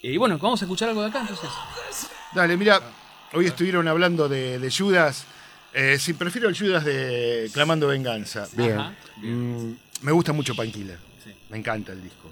[0.00, 1.50] Y bueno, vamos a escuchar algo de acá entonces.
[2.32, 2.80] Dale, mira,
[3.32, 5.26] hoy estuvieron hablando de, de Judas.
[5.72, 8.46] Eh, sí, prefiero el Judas de Clamando Venganza.
[8.52, 8.78] Bien.
[8.78, 9.70] Ajá, bien.
[9.70, 10.98] Mm, me gusta mucho Painkiller.
[11.24, 11.32] Sí.
[11.50, 12.30] Me encanta el disco.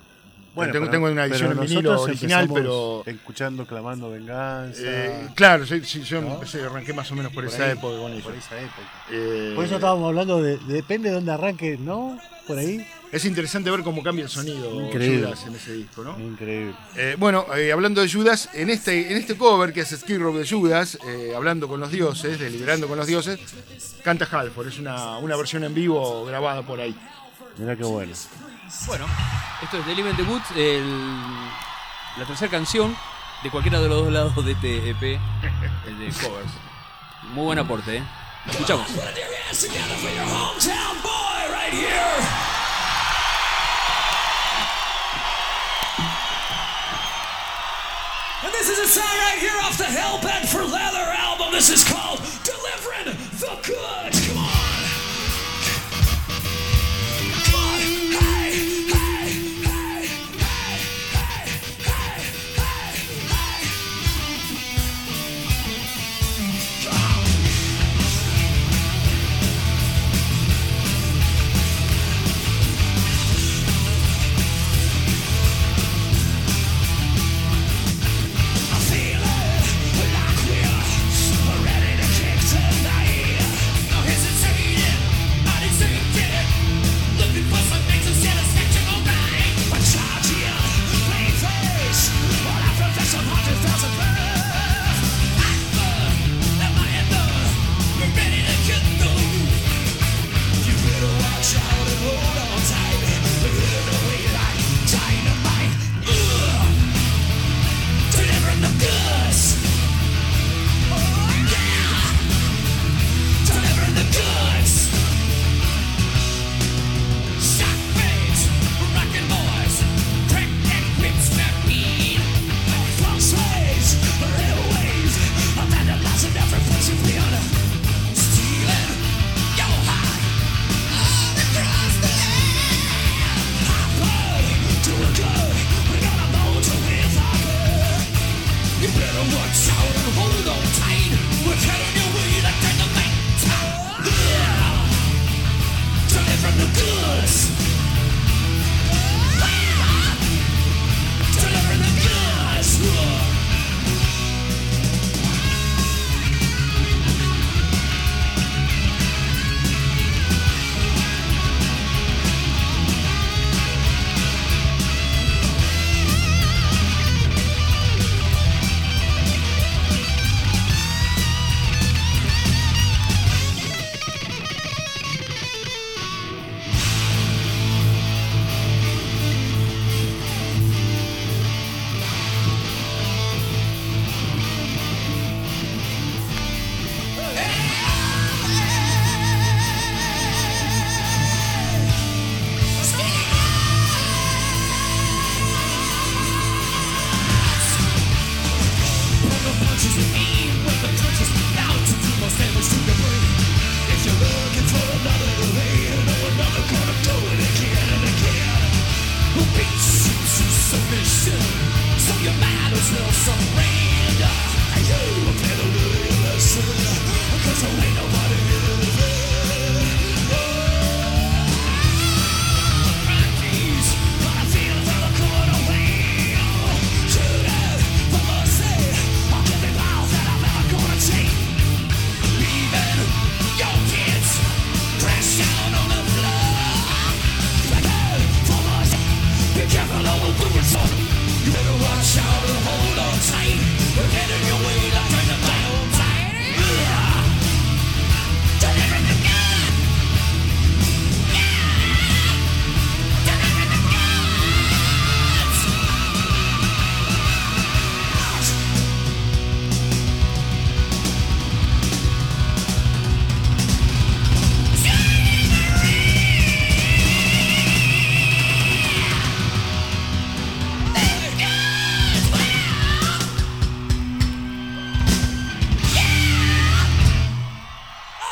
[0.55, 3.03] Bueno, tengo, pero- tengo una edición en vinilo original, pero.
[3.07, 4.81] Escuchando, clamando venganza.
[4.85, 6.35] eh, claro, yo ¿No?
[6.35, 8.23] empecé, arranqué más o menos por, Por esa ahí, época con ellos.
[8.25, 8.83] Por esa época.
[9.11, 12.17] Eh, Por eso estábamos hablando de, de- depende de dónde arranque, ¿no?
[12.47, 12.87] Por ahí.
[13.11, 15.27] Es interesante ver cómo cambia el sonido Increíble.
[15.27, 16.19] Judas en ese disco, ¿no?
[16.21, 16.75] Increíble.
[16.97, 20.47] Eh, bueno, hablando de Judas, en este, en este cover que hace Skid Row de
[20.49, 20.99] Judas,
[21.35, 23.41] hablando con los dioses, deliberando con los dioses,
[24.05, 24.69] canta Halford.
[24.69, 26.95] Es una, una versión en vivo grabada por ahí.
[27.57, 28.13] Mirá qué bueno.
[28.87, 29.07] Bueno,
[29.63, 31.49] esto es The Living the Woods, el-
[32.17, 32.97] la tercera canción
[33.43, 35.21] de cualquiera de los dos lados de este EP,
[35.87, 36.51] el de covers.
[37.35, 38.03] Muy buen aporte, ¿eh?
[38.47, 38.87] Lo escuchamos.
[48.43, 51.53] And this is a song right here off the Hellbent for Leather album.
[51.53, 54.24] This is called Delivering the Goods.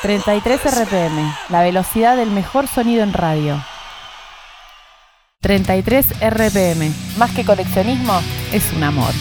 [0.03, 3.63] 33 RPM, la velocidad del mejor sonido en radio.
[5.41, 8.21] 33 RPM, más que coleccionismo,
[8.53, 9.13] es un amor.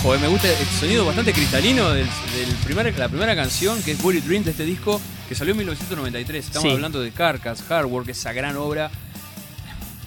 [0.00, 2.06] Ojo, eh, me gusta el sonido bastante cristalino del
[2.64, 6.46] primer- la primera canción, que es Bullet Dream de este disco, que salió en 1993.
[6.46, 6.74] Estamos Sí.
[6.74, 8.90] hablando de Carcass, Hardwork, esa gran obra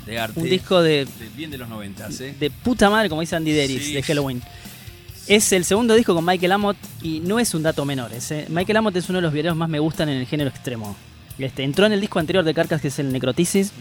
[0.06, 0.40] de arte.
[0.40, 2.36] Un disco de, de bien de los 90, ¿eh?
[2.40, 3.94] de puta madre, como dice Andy Deris, Sí.
[3.94, 4.42] de Halloween.
[5.28, 8.12] Es el segundo disco con Michael Amott y no es un dato menor.
[8.50, 10.96] Michael Amott es uno de los videos más me gustan en el género extremo.
[11.38, 13.72] Este, entró en el disco anterior de Carcass, que es el Necrotisis,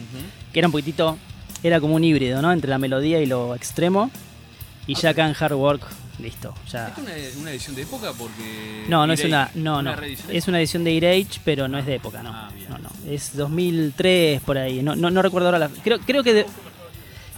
[0.53, 1.17] que era un poquitito,
[1.63, 2.51] era como un híbrido, ¿no?
[2.51, 4.11] Entre la melodía y lo extremo.
[4.87, 5.81] Y ya acá en Hard Work,
[6.21, 6.53] listo.
[6.71, 6.87] Ya.
[6.89, 8.13] ¿Esta es una, una edición de época?
[8.17, 8.85] Porque.
[8.87, 9.93] No, no es una, no, no.
[10.29, 12.29] Es una edición de Irage, pero no es de época, no.
[12.33, 12.49] Ah.
[12.69, 12.89] No, no.
[13.09, 14.81] Es 2003 por ahí.
[14.81, 15.69] No, no, no recuerdo ahora la.
[15.69, 16.45] Creo, creo que de-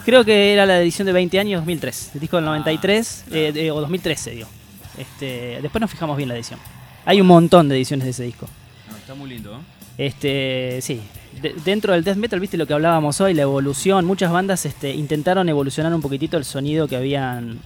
[0.05, 2.11] creo que era la edición de 20 años, 2003.
[2.15, 4.47] El disco del 93 eh, de- o 2013, digo.
[4.97, 6.59] Este, después nos fijamos bien la edición.
[7.05, 8.47] Hay un montón de ediciones de ese disco.
[8.89, 9.59] No, está muy lindo, ¿eh?
[9.97, 11.01] Este, sí.
[11.41, 14.05] De- dentro del death metal, viste lo que hablábamos hoy, la evolución.
[14.05, 17.59] Muchas bandas este, intentaron evolucionar un poquitito el sonido que habían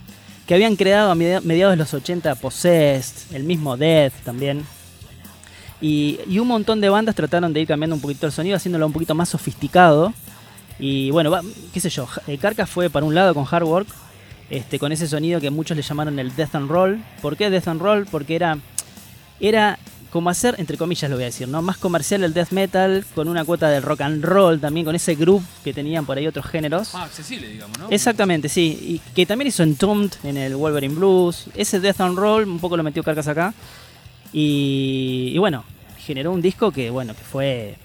[0.48, 4.66] que habían creado a media- mediados de los 80, Possessed, el mismo Death también.
[5.80, 8.94] Y, un montón de bandas trataron de ir cambiando un poquito el sonido, haciéndolo un
[8.94, 10.14] poquito más sofisticado.
[10.80, 11.42] Y bueno, va-
[11.74, 13.88] qué sé yo, eh, Carcass fue para un lado con Hard Work,
[14.50, 17.04] este, con ese sonido que muchos le llamaron el Death and Roll.
[17.22, 18.06] ¿Por qué Death and Roll?
[18.10, 18.58] Porque era,
[19.40, 19.78] era
[20.18, 21.62] como hacer, entre comillas lo voy a decir, ¿no?
[21.62, 25.14] Más comercial el death metal, con una cuota del rock and roll también, con ese
[25.14, 26.92] groove que tenían por ahí otros géneros.
[26.96, 27.88] Más accesible, digamos, ¿no?
[27.92, 28.80] Exactamente, sí.
[28.82, 31.46] Y que también hizo Entombed en el Wolverine Blues.
[31.54, 33.54] Ese Death and Roll un poco lo metió Carcas acá.
[34.34, 35.66] Y, y bueno,
[36.00, 37.76] generó un disco que, bueno, que fue.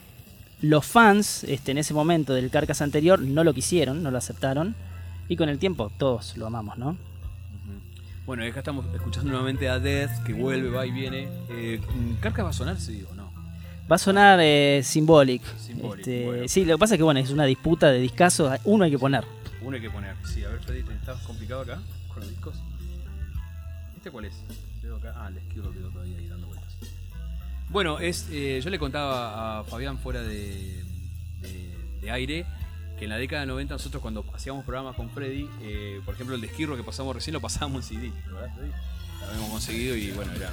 [0.62, 4.74] Los fans este, en ese momento del Carcas anterior no lo quisieron, no lo aceptaron.
[5.28, 6.96] Y con el tiempo todos lo amamos, ¿no?
[8.26, 11.28] Bueno, acá estamos escuchando nuevamente a Death, que vuelve, va y viene.
[11.50, 11.80] Eh,
[12.20, 13.32] ¿Carcas va a sonar, sí o no?
[13.90, 15.42] Va a sonar eh, Symbolic.
[15.58, 16.48] Symbolic, Este, bueno.
[16.48, 18.52] Sí, lo que pasa es que bueno, es una disputa de discazos.
[18.64, 19.24] Uno hay que poner.
[19.60, 20.14] Uno hay que poner.
[20.24, 22.54] Sí, a ver, Freddy, ¿te estás complicado acá con los discos?
[23.96, 24.34] ¿Este cuál es?
[24.82, 25.14] Veo acá.
[25.16, 26.76] Ah, el izquierdo quedó todavía ahí dando vueltas.
[27.70, 30.84] Bueno, es, eh, yo le contaba a Fabián fuera de,
[31.40, 32.46] de- de aire
[33.02, 36.36] que en la década de 90 nosotros cuando hacíamos programas con Freddy, eh, por ejemplo
[36.36, 38.70] el de Esquirro que pasamos recién lo pasábamos en CD, ¿verdad Freddy?
[39.20, 40.52] Lo habíamos conseguido y bueno, era...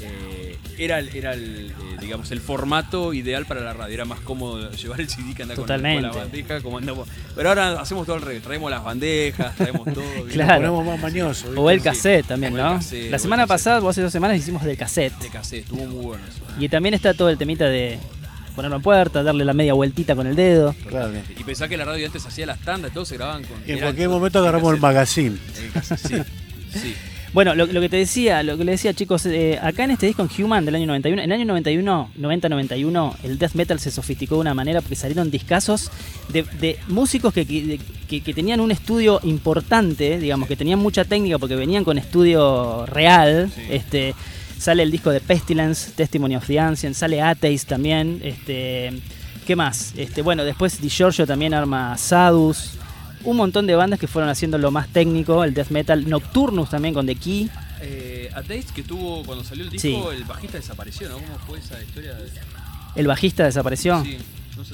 [0.00, 3.92] eh, era el, era el, eh, digamos, el formato ideal para la radio.
[3.94, 6.60] Era más cómodo llevar el CD que andar con, con la bandeja.
[6.62, 7.08] Como andamos.
[7.34, 8.42] Pero ahora hacemos todo al revés.
[8.42, 10.04] Traemos las bandejas, traemos todo.
[10.32, 10.54] Claro.
[10.72, 11.46] Ponemos más mañoso.
[11.46, 11.60] ¿viste?
[11.60, 11.84] O el Sí.
[11.84, 12.74] cassette también, ¿no?
[12.74, 15.14] cassette, la semana pasada, o hace dos semanas, hicimos del cassette.
[15.18, 16.40] De cassette, estuvo muy bueno eso.
[16.58, 17.98] Y también está todo el temita de
[18.58, 20.74] ponerlo en puerta, darle la media vueltita con el dedo.
[20.88, 21.12] Claro.
[21.38, 23.56] Y pensá que la radio antes hacía las tandas, todos se grababan con.
[23.66, 25.36] Y en cualquier momento agarramos el magazine.
[25.54, 26.16] Sí.
[26.78, 26.94] sí.
[27.32, 30.06] Bueno, lo, lo que te decía, lo que le decía chicos, eh, acá en este
[30.06, 33.90] disco en Human del año 91, en el año 91, 90-91, el death metal se
[33.90, 35.90] sofisticó de una manera porque salieron discazos
[36.30, 41.04] de, de músicos que, que- que- que tenían un estudio importante, digamos, que tenían mucha
[41.04, 43.50] técnica porque venían con estudio real.
[43.54, 43.60] Sí.
[43.68, 44.14] Este,
[44.58, 48.20] sale el disco de Pestilence, Testimony of the Ancient, sale Atheist también.
[48.22, 48.92] Este,
[49.46, 49.94] ¿Qué más?
[49.96, 52.72] Este, bueno, después Di Giorgio también arma Sadus.
[53.24, 56.08] Un montón de bandas que fueron haciendo lo más técnico, el death metal.
[56.08, 57.50] Nocturnus también con The Key.
[57.80, 60.16] Eh, a Taste que tuvo, cuando salió el disco, Sí.
[60.16, 61.14] el bajista desapareció, ¿no?
[61.16, 62.14] ¿Cómo fue esa historia?
[62.14, 62.28] de-
[62.96, 64.02] El bajista desapareció.
[64.04, 64.18] Sí,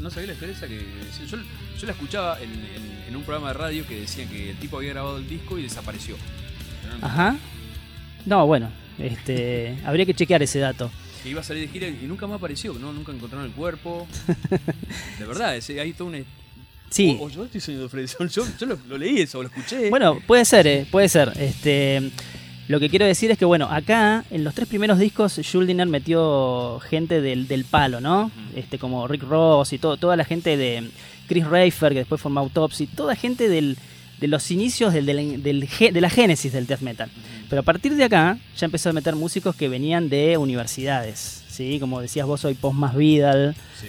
[0.00, 0.76] no, sabía la historia esa que.
[1.30, 1.36] Yo,
[1.78, 4.78] yo la escuchaba en, en- en un programa de radio que decían que el tipo
[4.78, 6.16] había grabado el disco y desapareció.
[7.02, 7.36] Ajá.
[8.26, 10.90] No, bueno, este, habría que chequear ese dato.
[11.22, 12.92] Que iba a salir de gira y nunca más apareció, ¿no?
[12.92, 14.06] Nunca encontraron el cuerpo.
[15.18, 16.24] De verdad, ese- hay todo un.
[16.90, 17.16] Sí.
[17.20, 19.90] O, o yo estoy Sol, Yo, yo lo, lo leí eso, lo escuché.
[19.90, 21.32] Bueno, puede ser, eh, puede ser.
[21.36, 22.10] Este,
[22.68, 26.78] lo que quiero decir es que, bueno, acá en los tres primeros discos Schuldiner metió
[26.88, 28.30] gente del, del palo, ¿no?
[28.54, 30.88] Este, como Rick Ross y todo, toda la gente de
[31.26, 33.76] Chris Reifer, que después formó Autopsy, toda gente del,
[34.24, 37.10] de los inicios del, del- del ge- de la génesis del death metal.
[37.50, 41.78] Pero a partir de acá ya empezó a meter músicos que venían de universidades, ¿sí?
[41.78, 43.88] Como decías vos hoy, Post Más Vidal, Sí.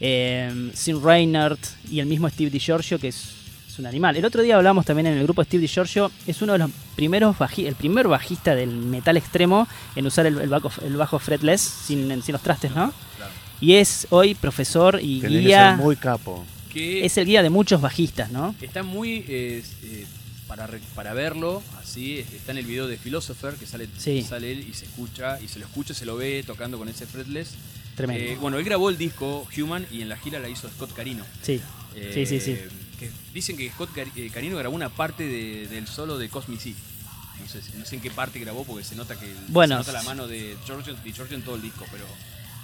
[0.00, 3.32] eh, Sin Reinhardt y el mismo Steve DiGiorgio, que es,
[3.68, 4.16] es un animal.
[4.16, 7.36] El otro día hablamos también en el grupo Steve DiGiorgio, es uno de los primeros
[7.56, 9.66] el primer bajista del metal extremo
[9.96, 12.92] en usar el, el bajo, el bajo fretless, sin, sin los trastes, ¿no?
[13.16, 13.32] Claro.
[13.62, 16.44] Y es hoy profesor y Tenés que guía, ser muy capo.
[16.72, 18.54] Que es el guía de muchos bajistas, ¿no?
[18.60, 19.24] está muy.
[19.28, 20.06] eh, eh,
[20.46, 24.22] para, re- para verlo, así, está en el video de Philosopher, que sale, Sí.
[24.22, 27.06] sale él y se escucha, y se lo escucha, se lo ve tocando con ese
[27.06, 27.50] fretless.
[27.94, 28.24] Tremendo.
[28.24, 31.24] Eh, bueno, él grabó el disco Human y en la gira la hizo Scott Carino.
[31.42, 31.60] sí.
[31.94, 32.56] Eh, Sí, sí, sí.
[32.98, 36.72] que dicen que Scott Car- Carino grabó una parte de- del solo de Cosmic Sea.
[37.40, 39.74] No sé, no sé en qué parte grabó porque se nota que Bueno.
[39.76, 42.04] se nota la mano de George, de George en todo el disco, pero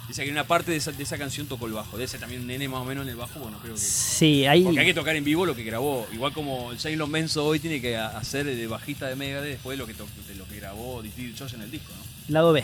[0.07, 1.97] dice que en una parte de esa, de esa canción tocó el bajo.
[1.97, 3.79] De ese también un nene más o menos en el bajo, bueno, creo que.
[3.79, 6.07] Sí, ahí Porque hay que tocar en vivo lo que grabó.
[6.13, 9.87] Igual como Jalen Benzo hoy tiene que hacer de bajista de Megadeth después de lo
[9.87, 12.33] que, to- de lo que grabó Steve George en el disco, ¿no?
[12.33, 12.63] lado B.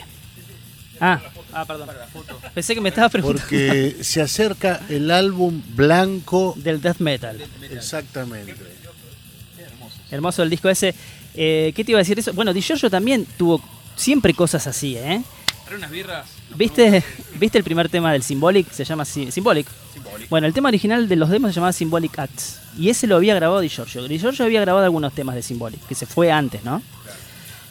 [1.00, 1.20] Ah,
[1.52, 1.86] ah, perdón.
[1.88, 2.38] Para la foto.
[2.54, 6.54] Pensé que me estaba preguntando Porque se acerca el álbum blanco.
[6.56, 7.36] del death metal.
[7.70, 8.54] Exactamente.
[10.10, 10.94] Hermoso el disco ese.
[11.34, 12.32] Eh, ¿Qué te iba a decir eso?
[12.32, 13.60] Bueno, DiGiorgio también tuvo
[13.96, 15.22] siempre cosas así, ¿eh?
[15.66, 16.26] Trae unas birras.
[16.50, 17.02] nos ¿Viste,
[17.38, 18.70] ¿Viste el primer tema del Symbolic?
[18.70, 19.66] Se llama Sy- Symbolic.
[20.30, 22.60] Bueno, el tema original de los demos se llamaba Symbolic Acts.
[22.78, 24.06] Y ese lo había grabado DiGiorgio.
[24.08, 26.82] DiGiorgio había grabado algunos temas de Symbolic, que se fue antes, ¿no?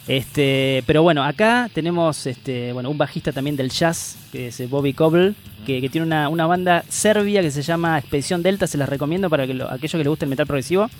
[0.06, 4.66] Este, pero bueno, acá tenemos este, bueno, un bajista también del jazz, que es eh,
[4.66, 5.34] Bobby Coble,
[5.64, 9.30] que, que tiene una, una banda serbia que se llama Expedición Delta, se las recomiendo
[9.30, 10.90] para que lo- aquellos que les guste el metal progresivo.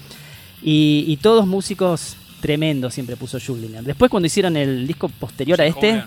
[0.63, 3.85] Y, y todos músicos tremendos siempre puso Julian.
[3.85, 6.03] Después cuando hicieron el disco posterior a este.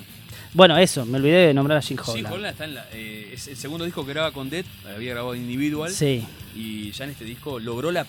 [0.54, 2.34] Bueno, eso, me olvidé de nombrar a Jim Sí, Hoglan.
[2.34, 5.36] Holland está en la, eh, es el segundo disco que graba con Dead, había grabado
[5.36, 5.92] individual.
[5.92, 6.26] Sí,
[6.56, 8.06] Y ya en este disco logró la.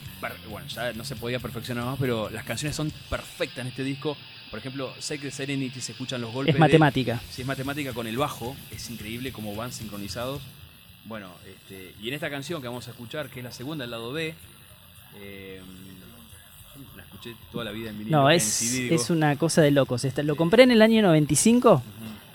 [0.50, 4.16] Bueno, ya no se podía perfeccionar más, pero las canciones son perfectas en este disco.
[4.50, 6.54] Por ejemplo, Sacred Serenity se escuchan los golpes.
[6.54, 7.20] es matemática.
[7.30, 10.40] Si es matemática con el bajo, es increíble cómo van sincronizados.
[11.04, 13.90] Bueno, este, y en esta canción que vamos a escuchar, que es la segunda, el
[13.90, 14.34] lado B,
[15.20, 15.60] eh,
[16.96, 18.16] la escuché toda la vida en vinilo.
[18.22, 18.94] No, en es, CD, digo.
[18.94, 20.04] es una cosa de locos.
[20.04, 21.82] Esta- lo compré en el año 95 Ujú.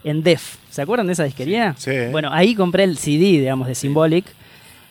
[0.03, 0.57] En Def.
[0.69, 1.75] ¿Se acuerdan de esa disquería?
[1.77, 1.91] Sí.
[2.11, 4.25] Bueno, ahí compré el CD, digamos, de Symbolic.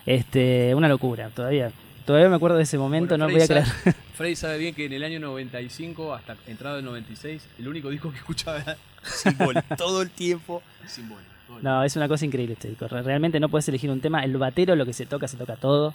[0.06, 1.70] Este, una locura, todavía.
[2.04, 3.64] Todavía me acuerdo de ese momento, Bueno, no voy a creer.
[3.66, 7.90] sabe- Freddy sabe bien que en el año 95 hasta entrado el 96, el único
[7.90, 9.54] disco que escuchaba era Symbol.
[9.78, 11.18] todo el tiempo Symbol.
[11.46, 12.88] todo el No, es una cosa increíble este disco.
[12.88, 14.24] Re- Realmente no puedes elegir un tema.
[14.24, 15.94] El batero, lo que se toca, se toca todo.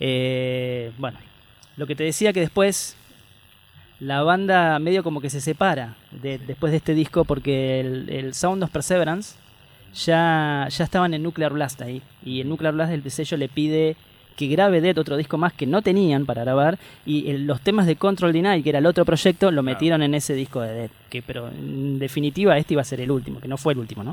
[0.00, 1.18] Eh, bueno,
[1.76, 2.96] lo que te decía que después
[4.04, 8.34] la banda medio como que se separa de- después de este disco porque el, el
[8.34, 9.36] Sound of Perseverance
[9.94, 12.02] ya, ya estaban en Nuclear Blast ahí.
[12.24, 13.96] Y el Nuclear Blast del sello le pide
[14.36, 16.78] que grabe Dead otro disco más que no tenían para grabar.
[17.06, 20.14] Y el- los temas de Control Denied, que era el otro proyecto, lo metieron en
[20.14, 20.90] ese disco de Dead.
[21.08, 24.02] Que, pero en definitiva este iba a ser el último, que no fue el último,
[24.02, 24.12] ¿no?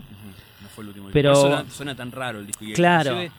[0.61, 1.09] No fue el último.
[1.11, 2.63] Pero- Por eso Suena, suena tan raro el disco.
[2.63, 3.11] Y Claro.
[3.13, 3.31] inclusive,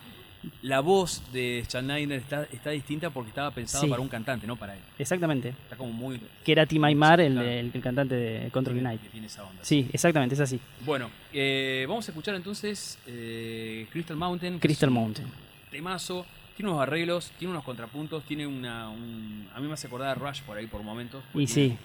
[0.61, 3.89] La voz de Schneider está, está distinta porque estaba pensado Sí.
[3.89, 4.79] para un cantante, no para él.
[4.99, 5.49] Exactamente.
[5.49, 6.19] Está como muy.
[6.43, 7.47] Que era Tim Aymar, el, Claro.
[7.49, 9.01] el- el cantante de Control Night.
[9.01, 9.63] que tiene esa onda.
[9.63, 10.59] Sí, exactamente, es así.
[10.85, 14.59] Bueno, eh, vamos a escuchar entonces eh, Crystal Mountain.
[14.59, 15.27] Crystal Mountain.
[15.71, 16.25] Temazo.
[16.55, 18.89] Tiene unos arreglos, tiene unos contrapuntos, tiene una.
[18.89, 21.23] un- a mí me hace acordar a Rush por ahí por momentos.
[21.33, 21.77] Y sí.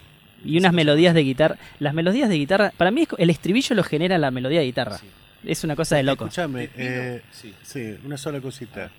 [0.45, 1.57] Y unas melodías de guitarra.
[1.81, 4.99] Las melodías de guitarra, para mí el estribillo lo genera la melodía de guitarra.
[4.99, 5.07] Sí.
[5.45, 6.25] Es una cosa de loco.
[6.27, 7.55] Escúchame, eh, Sí.
[7.63, 8.91] sí, una sola cosita.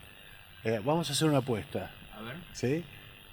[0.64, 2.36] Eh, vamos a hacer una apuesta, A ver.
[2.54, 2.84] ¿sí?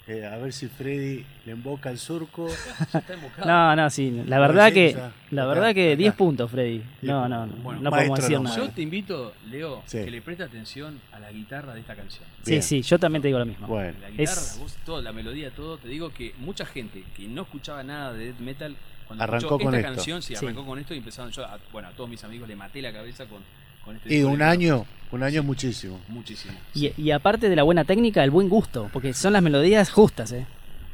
[0.08, 2.46] Eh, a ver si Freddy le emboca el surco.
[2.94, 3.16] Está.
[3.44, 4.22] No, no, sí.
[4.28, 4.96] La verdad que,
[5.32, 5.96] la Acá, verdad que acá.
[5.98, 6.80] 10 puntos, Freddy.
[7.02, 7.52] No, no, no.
[7.56, 8.54] Bueno, no podemos decir nada.
[8.56, 10.04] Yo te invito, Leo, Sí.
[10.04, 12.22] que le preste atención a la guitarra de esta canción.
[12.44, 12.62] Sí, Bien.
[12.62, 13.66] sí, yo también te digo lo mismo.
[13.66, 15.76] Bueno, La guitarra, Es- la voz, todo, la melodía, todo.
[15.78, 18.76] Te digo que mucha gente que no escuchaba nada de death metal,
[19.06, 19.94] cuando Arrancó con esta esto.
[19.96, 20.44] canción, sí, Sí.
[20.44, 22.92] arrancó con esto y empezaron yo, a, bueno, a todos mis amigos le maté la
[22.92, 23.42] cabeza con,
[23.84, 26.00] con este y un año, un año es muchísimo.
[26.08, 26.54] Muchísimo.
[26.74, 28.90] Y, y aparte de la buena técnica, el buen gusto.
[28.92, 30.44] Porque son las melodías justas, ¿eh?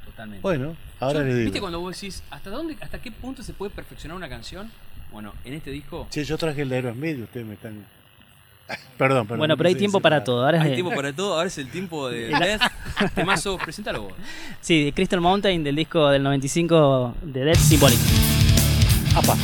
[0.04, 0.42] Totalmente.
[0.42, 1.44] Bueno, ahora Yo- le digo.
[1.44, 4.70] ¿Viste cuando vos decís, ¿hasta dónde, hasta qué punto se puede perfeccionar una canción?
[5.10, 7.84] Bueno, en este disco, Sí, yo traje el de Aerosmith y ustedes me están...
[8.98, 9.38] Perdón, perdón.
[9.38, 10.24] Bueno, pero hay tiempo para ah.
[10.24, 10.46] todo.
[10.46, 11.34] Hay tiempo para todo.
[11.34, 12.62] Ahora es el tiempo de Death.
[13.14, 14.12] Temazo, presentalo vos.
[14.60, 17.98] Sí, de Crystal Mountain del disco del 95 de Death Symbolic.
[19.14, 19.36] Apa.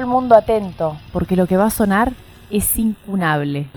[0.00, 2.12] todo el mundo atento, porque lo que va a sonar
[2.50, 3.68] es incunable.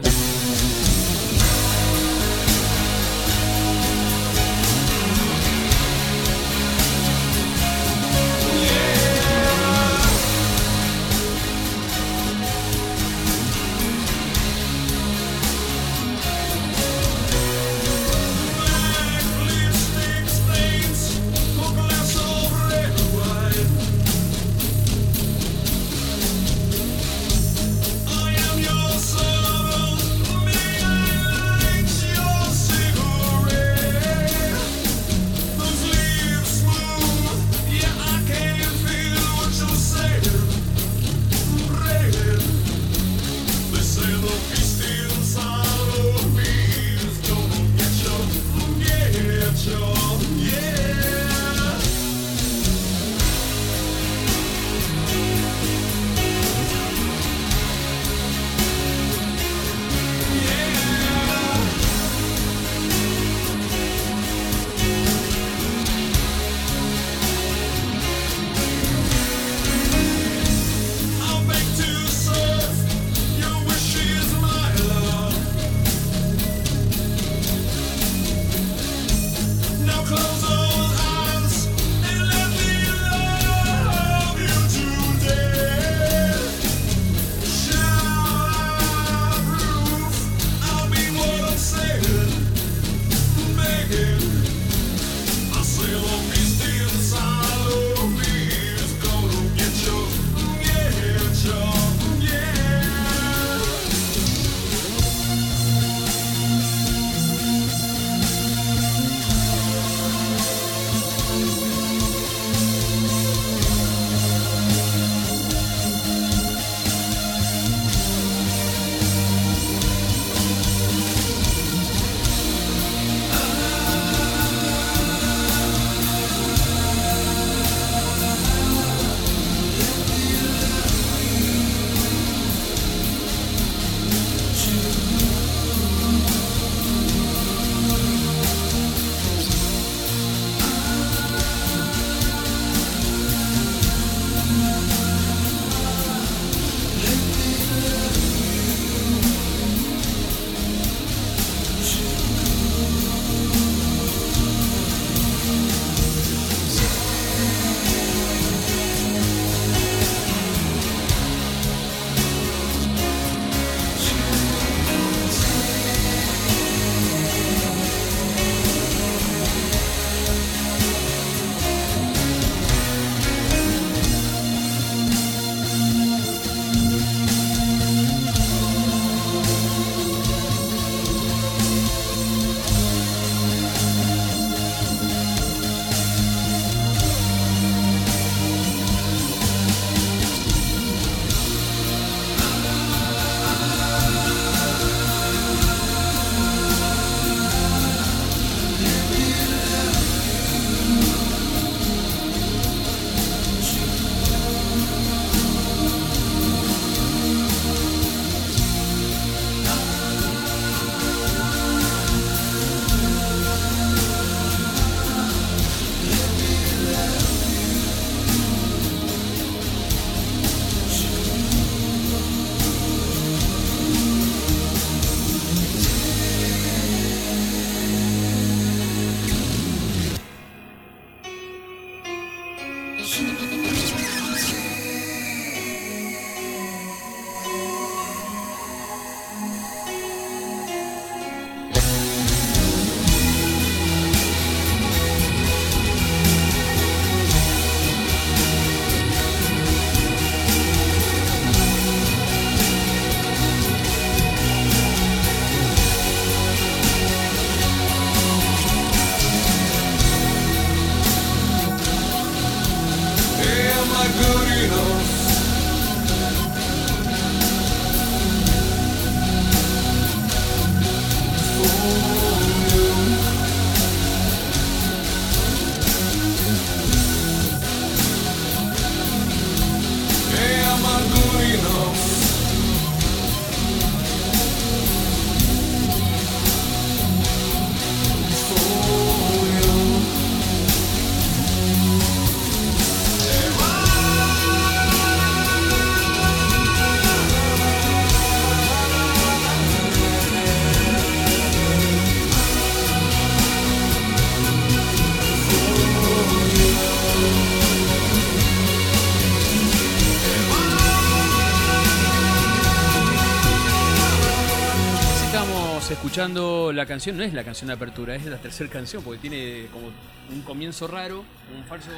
[316.28, 319.68] Escuchando la canción, no es la canción de apertura, es la tercera canción, porque tiene
[319.74, 319.88] como
[320.32, 321.24] un comienzo raro,
[321.56, 321.90] un falso,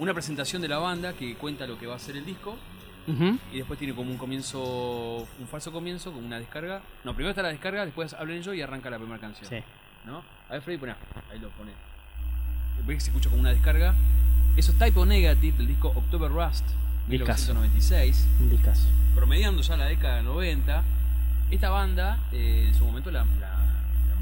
[0.00, 2.56] una presentación de la banda que cuenta lo que va a ser el disco,
[3.06, 3.38] Ujú.
[3.52, 6.82] y después tiene como un comienzo, un falso comienzo, con una descarga.
[7.04, 9.48] No, primero está la descarga, después hablan ellos y arranca la primera canción.
[9.48, 9.56] Sí.
[10.04, 10.22] ¿No?
[10.48, 10.94] A ver, Freddy, poné,
[11.30, 11.70] ahí lo pone.
[12.86, 13.94] Ves que se escucha como una descarga.
[14.56, 16.64] Eso es Type O Negative del disco October Rust,
[17.08, 17.54] Discazo.
[17.54, 18.88] 1996 Un discazo.
[19.14, 20.82] promediando ya la década de 90,
[21.52, 23.24] esta banda eh, en su momento la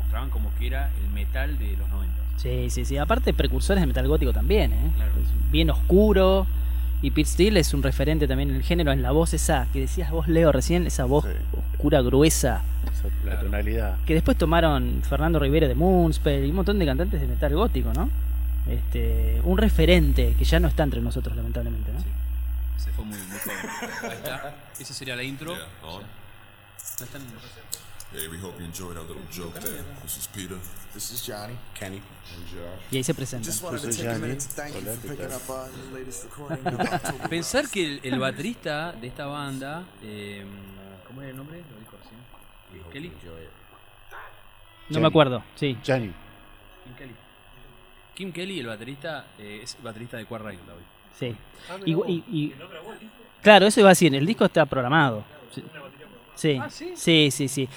[0.09, 2.15] mostraban como que era el metal de los 90.
[2.39, 2.97] Sí, sí, sí.
[2.97, 4.91] Aparte, precursores de metal gótico también, ¿eh?
[4.97, 5.13] Claro.
[5.23, 6.47] Es bien oscuro.
[7.03, 9.81] Y Pete Steele es un referente también en el género, en la voz esa que
[9.81, 11.31] decías vos, Leo, recién, esa voz Sí.
[11.75, 12.63] oscura, gruesa.
[12.93, 13.41] Esa- La Claro.
[13.43, 13.97] tonalidad.
[14.07, 17.93] Que después tomaron Fernando Rivera de Moonspell y un montón de cantantes de metal gótico,
[17.93, 18.09] ¿no?
[18.69, 22.01] Este, un referente que ya no está entre nosotros, lamentablemente, ¿no?
[22.01, 22.07] Sí.
[22.85, 23.59] Se fue muy, muy joven.
[24.03, 24.55] Ahí está.
[24.81, 25.55] Esa sería la intro.
[25.55, 25.67] Yeah.
[26.99, 27.68] No están- Hey, we hope
[28.15, 29.85] you enjoyed our little joke there.
[30.03, 30.57] This is Peter.
[30.95, 31.55] This is Johnny.
[31.75, 31.97] Kenny.
[32.35, 32.81] And Josh.
[32.91, 33.47] Y ahí se presenta.
[33.47, 34.23] Just wanted to This is take a Johnny.
[34.29, 35.57] minute to thank you Hola, for ¿qué picking tal?
[35.57, 36.67] up your latest recording.
[36.81, 37.29] of October.
[37.29, 40.45] Pensar que el, el baterista de esta banda, eh,
[41.07, 41.59] ¿cómo era el nombre?
[41.59, 42.91] Lo dijo recién.
[42.93, 43.13] Kelly.
[44.91, 45.77] No me acuerdo, sí.
[45.87, 46.13] Johnny.
[46.85, 47.15] Kim Kelly.
[48.15, 50.83] Kim Kelly, el baterista, eh, es baterista de Quad Riot hoy.
[51.19, 51.37] Sí.
[51.71, 52.55] Ah, Y, y- y-
[53.43, 55.25] claro, eso iba a decir, el disco está programado.
[55.55, 55.63] Sí.
[56.35, 56.93] Sí, Ah, ¿sí?
[56.97, 57.69] sí, sí, sí.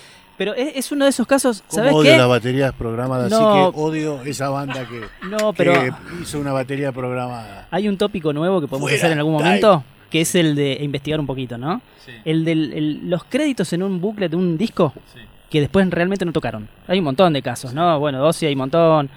[0.41, 2.17] Pero es, es uno de esos casos, ¿Cómo ¿sabes odio qué?
[2.17, 3.29] las baterías programadas?
[3.29, 3.37] No.
[3.37, 7.67] Así que odio esa banda que, No, pero que hizo una batería programada.
[7.69, 10.79] hay un tópico nuevo que podemos Fuera, hacer en algún momento, que es el de
[10.81, 11.79] investigar un poquito, ¿no?
[12.03, 12.11] Sí.
[12.25, 15.19] El de los créditos en un bucle de un disco Sí.
[15.51, 16.67] que después realmente no tocaron.
[16.87, 17.99] Hay un montón de casos, ¿no?
[17.99, 19.11] Bueno, Dossi hay un montón.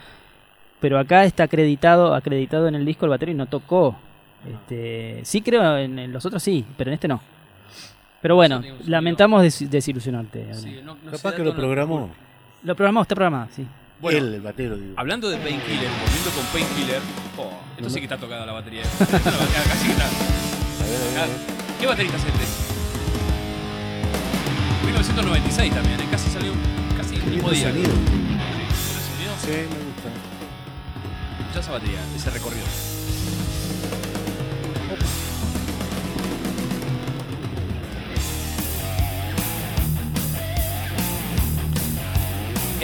[0.78, 3.96] Pero acá está acreditado, acreditado en el disco el batería y no tocó.
[4.46, 7.22] Este, sí creo en, en los otros sí, pero en este no.
[8.24, 10.54] Pero bueno, lamentamos des- desilusionarte.
[10.54, 12.08] Sí, no- no Capaz que lo programó.
[12.62, 13.66] Lo programado, está programado, sí.
[14.00, 14.94] Bueno, Él, el batero, digo.
[14.96, 17.02] Hablando de Painkiller, volviendo con Painkiller.
[17.36, 18.80] Oh, esto sí que está tocada la batería.
[18.80, 18.86] eh.
[19.00, 20.06] Esta la batería sí que está.
[20.06, 21.26] A ver, a ver, a Acá.
[21.26, 21.36] ver.
[21.78, 22.44] ¿Qué baterista es este?
[24.86, 26.04] 1996 también, ¿eh?
[26.10, 26.52] casi salió
[26.96, 27.68] casi el mismo día.
[27.68, 27.90] sonido.
[27.90, 29.32] Sí, ¿el sonido?
[29.36, 30.08] Sí, me gusta.
[31.40, 32.64] Escuchá esa batería, ese recorrido.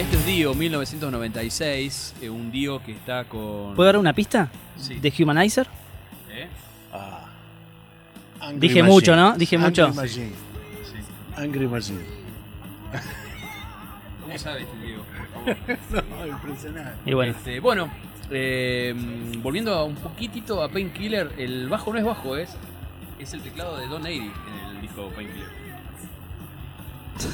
[0.01, 3.75] Este es Dio 1996, eh, un Dio que está con...
[3.75, 4.49] ¿Puedo dar una pista?
[4.75, 4.95] Sí.
[4.95, 5.67] De Humanizer.
[6.31, 6.47] ¿Eh?
[6.91, 7.27] Ah.
[8.39, 8.93] Angry Dije Machine.
[8.93, 9.37] mucho, ¿no?
[9.37, 9.93] Dije Angry mucho.
[9.93, 10.29] Machine.
[10.29, 10.93] Sí.
[11.37, 11.99] Angry Machine.
[14.23, 14.97] ¿Cómo sabe este Dio?
[15.03, 16.05] Por favor.
[16.19, 17.09] No, impresionante.
[17.09, 17.91] Y bueno, Este, bueno,
[18.31, 18.95] eh,
[19.37, 22.49] volviendo a un poquitito a Painkiller, el bajo no es bajo, es,
[23.19, 25.60] es el teclado de Don Airy en el disco Painkiller.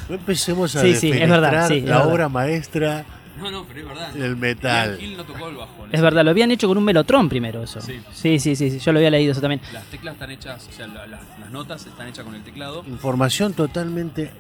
[0.10, 2.14] No empecemos a Sí, sí, es verdad, defenestrar sí, es la verdad.
[2.14, 3.06] obra maestra
[3.42, 4.10] No, no, pero es verdad.
[4.14, 4.98] del metal.
[5.00, 5.86] Ian Hill no tocó el bajo.
[5.86, 7.80] en es verdad, lo habían hecho con un melotron primero eso.
[7.82, 8.00] Sí.
[8.14, 9.62] sí, sí, sí, sí, yo lo había leído eso también.
[9.74, 12.84] Las teclas están hechas, o sea, la- las, las notas están hechas con el teclado.
[12.88, 14.32] Información totalmente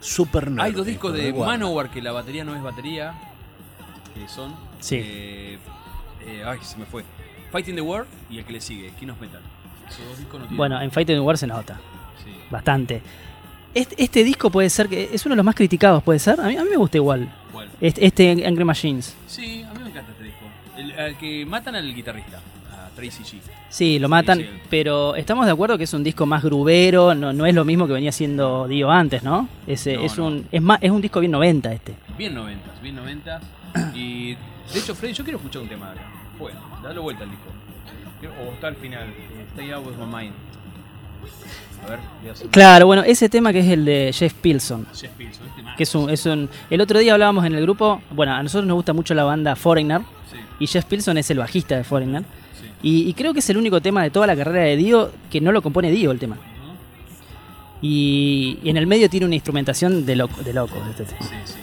[0.00, 0.64] super nerd.
[0.64, 1.32] Hay dos discos de.
[1.32, 3.12] Manowar que la batería no es batería,
[4.14, 4.54] que son...
[4.80, 4.96] Sí.
[5.02, 5.58] eh,
[6.26, 7.04] eh, ay, se me fue.
[7.52, 9.40] Fighting the War y el que le sigue, King of Metal.
[9.88, 10.56] Esos dos discos no tienen...
[10.56, 11.78] Bueno, en Fighting War se nota.
[12.24, 12.30] Sí.
[12.50, 13.00] Bastante.
[13.76, 16.40] Este, este disco puede ser que es uno de los más criticados, ¿puede ser?
[16.40, 17.28] A mí, a mí me gusta igual.
[17.78, 19.14] Este, este Angry Machines.
[19.26, 20.46] Sí, a mí me encanta este disco.
[20.78, 22.40] El, al que matan al guitarrista,
[22.72, 23.38] a Tracy G.
[23.68, 24.48] Sí, lo matan, sí.
[24.70, 27.86] pero estamos de acuerdo que es un disco más grubero, no, no es lo mismo
[27.86, 29.46] que venía siendo Dio antes, ¿no?
[29.66, 30.26] Es, No, es, no.
[30.26, 31.94] Un, es, más, es un disco bien 90 este.
[32.16, 33.42] Bien noventas, bien noventas.
[33.94, 34.36] Y
[34.72, 36.00] de hecho, Freddy, yo quiero escuchar un tema acá.
[36.38, 37.50] Bueno, dale vuelta al disco.
[38.42, 39.12] O está al final,
[39.52, 40.34] Stay Out With My Mind.
[41.84, 41.98] A ver,
[42.50, 44.86] Claro, bueno, ese tema que es el de Jeff Pilson.
[44.94, 45.62] Jeff Pilson, este.
[45.76, 46.48] Que es un, es un.
[46.70, 48.00] El otro día hablábamos en el grupo.
[48.10, 50.00] Bueno, a nosotros nos gusta mucho la banda Foreigner.
[50.30, 52.22] Sí, Y Jeff Pilson es el bajista de Foreigner.
[52.22, 52.66] sí.
[52.82, 55.40] Y, y creo que es el único tema de toda la carrera de Dio que
[55.40, 56.36] no lo compone Dio el tema.
[57.82, 60.42] Y, y en el medio tiene una instrumentación de loco.
[60.42, 61.22] De loco este tema.
[61.22, 61.54] Sí, sí.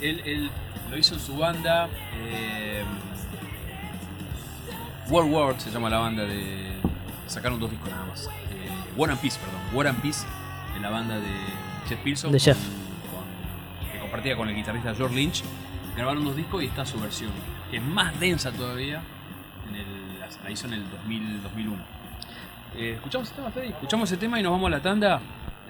[0.00, 0.50] Él, él
[0.90, 1.88] lo hizo en su banda.
[2.30, 2.82] Eh,
[5.10, 6.72] World War se llama la banda de.
[7.26, 8.28] Sacaron dos discos nada más.
[8.96, 9.60] War and Peace, perdón.
[9.74, 10.24] War and Peace,
[10.76, 11.30] en la banda de
[11.88, 12.02] Jeff.
[12.04, 12.38] De
[13.10, 15.42] con- que compartía con el guitarrista George Lynch.
[15.96, 17.30] Grabaron dos discos y está su versión,
[17.70, 19.00] que es más densa todavía.
[19.68, 19.86] En el,
[20.20, 21.82] la- hizo en el 2000, 2001.
[22.76, 23.68] Eh, ¿Escuchamos ese tema, Freddy?
[23.68, 25.20] ¿Escuchamos ese tema y nos vamos a la tanda?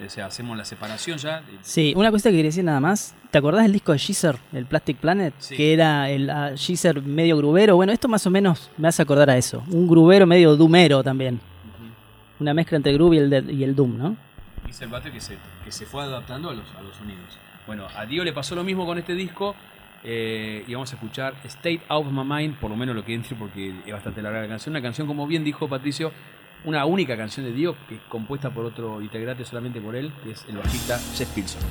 [0.05, 1.41] O sea, hacemos la separación ya.
[1.61, 3.13] Sí, una cosa que quería decir nada más.
[3.31, 5.33] ¿Te acordás del disco de Geezer, el Plastic Planet?
[5.39, 5.55] Sí.
[5.55, 7.75] Que era el Geezer medio grubero.
[7.77, 9.63] Bueno, esto más o menos me hace acordar a eso.
[9.71, 11.39] Un grubero medio doomero también
[12.39, 14.17] una mezcla entre groove y el, y el doom, ¿no?
[14.69, 17.37] Es el bate que se, que se fue adaptando a los, a los sonidos.
[17.67, 19.55] Bueno, a Dio le pasó lo mismo con este disco
[20.03, 23.13] eh, y vamos a escuchar State Out of My Mind, por lo menos lo que
[23.13, 24.73] entre porque es bastante larga la canción.
[24.73, 26.11] Una canción, como bien dijo Patricio,
[26.63, 30.31] una única canción de Dio que es compuesta por otro integrante solamente por él, que
[30.31, 31.61] es el bajista Jeff Pilson.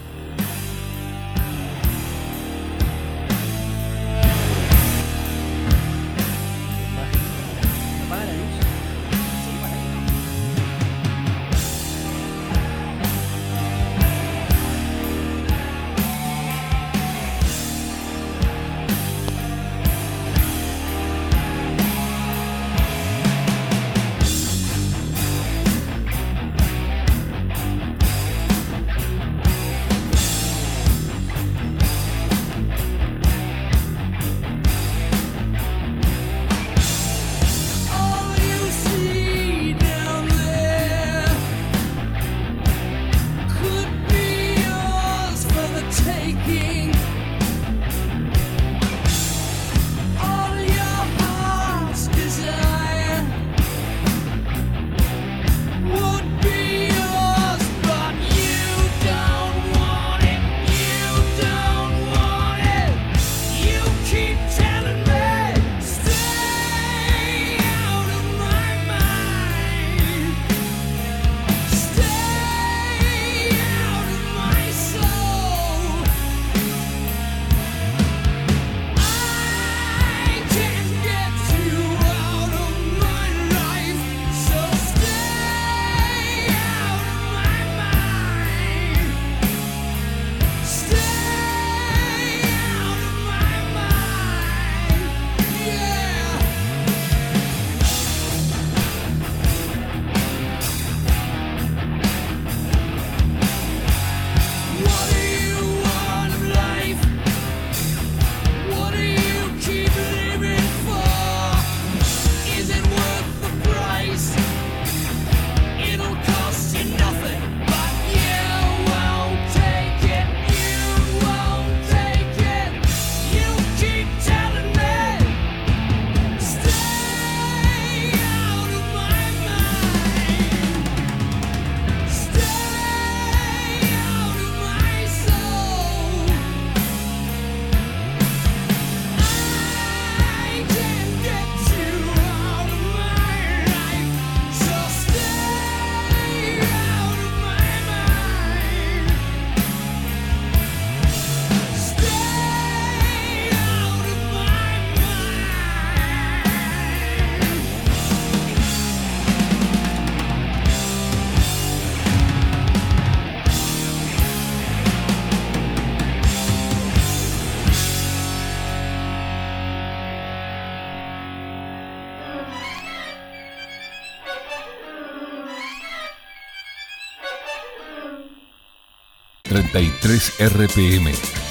[179.74, 181.10] 93 RPM,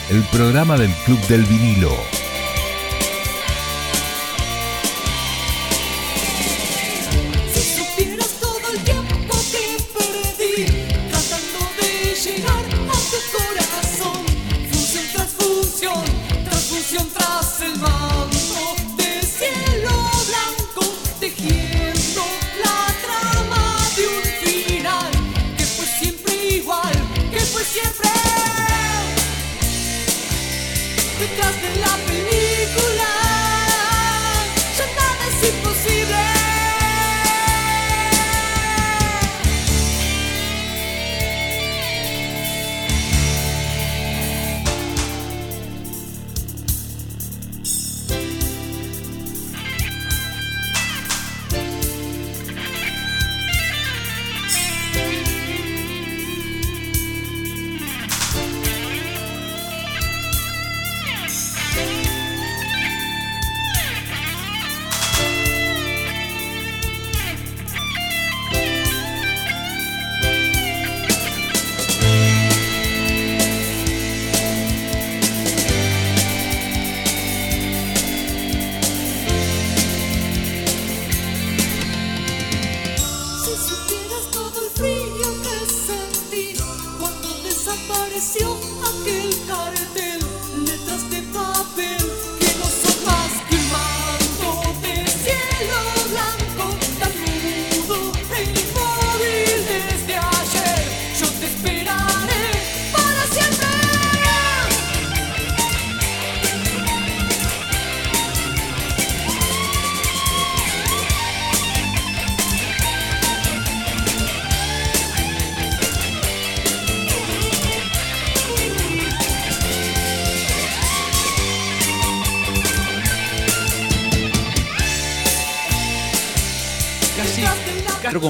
[0.09, 2.22] el programa del Club del Vinilo.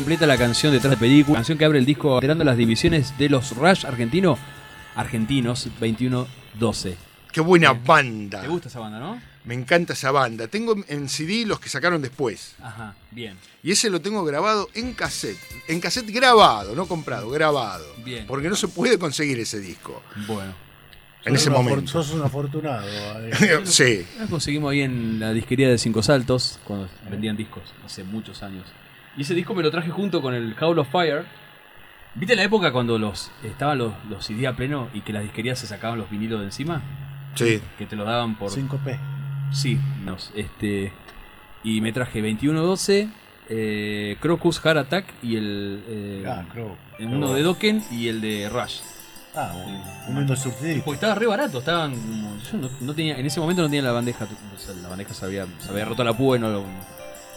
[0.04, 3.30] Completa la canción detrás de película, canción que abre el disco alterando las divisiones de
[3.30, 4.38] los Rush argentino,
[4.96, 6.96] argentinos 21-12.
[7.32, 8.42] Qué buena banda.
[8.42, 9.22] ¿Te gusta esa banda, no?
[9.46, 10.50] Me encanta esa banda.
[10.50, 12.56] Tengo en CD los que sacaron después.
[12.62, 13.38] Ajá, bien.
[13.64, 15.40] Y ese lo tengo grabado en cassette.
[15.70, 17.86] En cassette grabado, no comprado, grabado.
[18.04, 18.28] Bien.
[18.28, 20.04] Porque no se puede conseguir ese disco.
[20.28, 20.54] Bueno.
[21.24, 21.90] En ese momento.
[21.90, 22.86] Sos un afortunado.
[23.22, 23.62] eh.
[23.64, 24.06] sí.
[24.20, 28.66] La conseguimos ahí en la disquería de Cinco Saltos, cuando vendían discos, hace muchos años.
[29.18, 31.26] Y ese disco me lo traje junto con el Howl of Fire.
[32.16, 35.58] ¿Viste la época cuando los estaban los, los CD a pleno y que las disquerías
[35.60, 36.82] se sacaban los vinilos de encima?
[37.36, 37.60] Sí.
[37.78, 38.52] Que te los daban por...
[38.52, 38.98] 5P.
[39.52, 40.92] Sí, nos, este...
[41.64, 43.08] Y me traje 2112,
[43.50, 45.84] eh, Crocus Heart Attack y el...
[45.88, 46.76] eh, Ah, creo.
[47.00, 48.80] uno de Dokken y el de Rush.
[49.36, 50.84] Ah, un, un Windows Subdisc.
[50.84, 52.38] Porque estaba re barato, estaban como.
[52.52, 55.14] Yo no, no tenía, en ese momento no tenía la bandeja, o sea, la bandeja
[55.14, 56.66] se había, se había roto la púa y, no lo-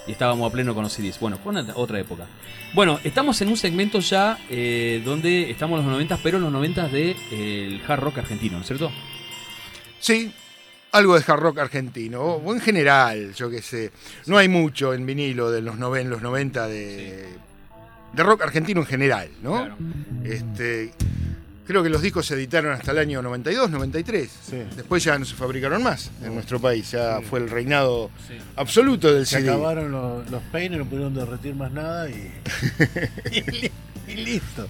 [0.06, 1.18] y estábamos a pleno con los CDs.
[1.18, 2.26] Bueno, fue una, otra época.
[2.74, 6.52] Bueno, estamos en un segmento ya eh, donde estamos en los 90, pero en los
[6.52, 8.90] 90 del de, el hard rock argentino, ¿no es cierto?
[9.98, 10.32] Sí,
[10.92, 13.90] algo de hard rock argentino, o en general, yo qué sé.
[14.26, 17.28] No hay mucho en vinilo de los, noven, los 90 de,
[18.12, 19.56] de rock argentino en general, ¿no?
[19.56, 19.76] Claro.
[20.24, 20.92] Este,
[21.66, 24.30] creo que los discos se editaron hasta el año 92, 93.
[24.50, 24.56] Sí.
[24.76, 28.34] Después ya no se fabricaron más en nuestro país, ya fue el reinado Sí.
[28.56, 29.50] absoluto del Se CD.
[29.50, 32.32] acabaron los, los peines, no pudieron derretir más nada y,
[33.32, 33.70] y, li-
[34.08, 34.68] y listo.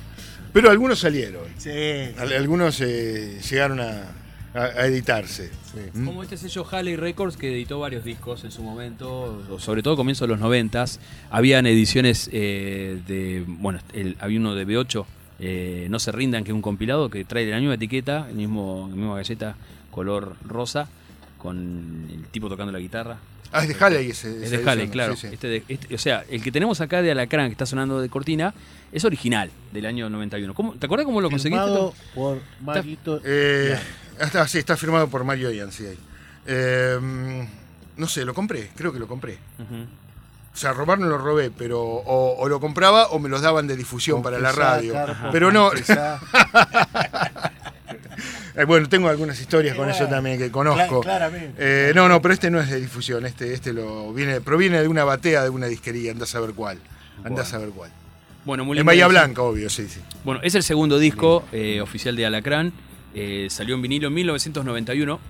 [0.52, 1.70] Pero algunos salieron, Sí.
[2.18, 4.12] al- algunos eh, llegaron a,
[4.54, 5.50] a- a editarse.
[5.72, 6.00] sí.
[6.04, 10.24] Como este sello Halley Records que editó varios discos en su momento, sobre todo comienzo
[10.24, 10.84] de los 90
[11.30, 15.04] habían ediciones eh, de, bueno, el- había uno de B8,
[15.40, 18.86] eh, No se rindan, que es un compilado que trae la misma etiqueta, el mismo,
[18.90, 19.56] la misma galleta,
[19.90, 20.88] color rosa,
[21.38, 23.18] con el tipo tocando la guitarra.
[23.52, 24.42] Ah, es de Halley ese.
[24.44, 25.14] Es de Halley, claro.
[25.14, 25.34] sí, sí.
[25.34, 28.08] Este de- este- o sea, el que tenemos acá de Alacrán, que está sonando de
[28.08, 28.52] cortina,
[28.92, 30.52] es original, del año 91.
[30.52, 31.64] ¿Cómo, ¿Te acuerdas cómo lo conseguiste?
[31.64, 33.20] Firmado por Marito.
[33.24, 33.78] Eh,
[34.20, 35.86] está, sí, está firmado por Mario Ian, sí.
[35.86, 35.98] ahí.
[36.46, 37.46] Eh,
[37.96, 39.38] no sé, lo compré, creo que lo compré.
[39.58, 39.86] Ujú.
[40.56, 43.66] O sea, robar no lo robé, pero o, o lo compraba o me los daban
[43.66, 44.94] de difusión para la radio.
[44.94, 45.70] Carpo, Pero no.
[48.58, 51.00] Eh, bueno, tengo algunas historias con bueno, eso también que conozco.
[51.00, 51.54] cla- claramente.
[51.58, 54.88] Eh, no, no, pero este no es de difusión, este, este lo viene, proviene de
[54.88, 56.78] una batea de una disquería, anda a saber cuál.
[57.22, 57.90] Anda a saber cuál.
[58.46, 59.08] Bueno, muy En Bahía.
[59.08, 60.00] Blanca, obvio, sí, sí.
[60.24, 62.72] Bueno, es el segundo disco eh, oficial de Alacrán.
[63.14, 65.20] Eh, salió en vinilo en 1991.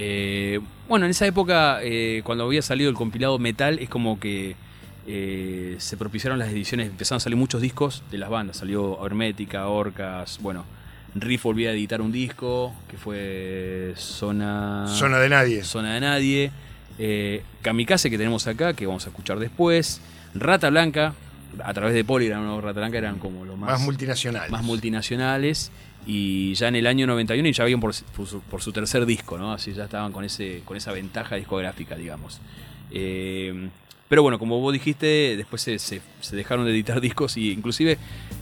[0.00, 4.54] Eh, bueno, en esa época, eh, cuando había salido el compilado Metal, es como que
[5.08, 8.58] eh, se propiciaron las ediciones, empezaron a salir muchos discos de las bandas.
[8.58, 10.64] Salió Hermética, Orcas, bueno,
[11.16, 14.86] Riff volvía a editar un disco, que fue Zona...
[14.86, 15.64] Zona de nadie.
[15.64, 16.52] Zona de Nadie.
[17.62, 20.00] Kamikaze que tenemos acá, que vamos a escuchar después.
[20.32, 21.14] Rata Blanca,
[21.64, 22.60] a través de Polygram, ¿no?
[22.60, 24.52] Rata Blanca eran como los Más multinacionales.
[24.52, 25.72] más multinacionales
[26.10, 29.04] y ya en el año 91 y ya habían por, por su, por su tercer
[29.04, 29.52] disco, ¿no?
[29.52, 32.40] Así ya estaban con ese con esa ventaja discográfica, digamos.
[32.90, 33.68] Eh,
[34.08, 37.98] pero bueno, como vos dijiste, después se, se- se dejaron de editar discos y inclusive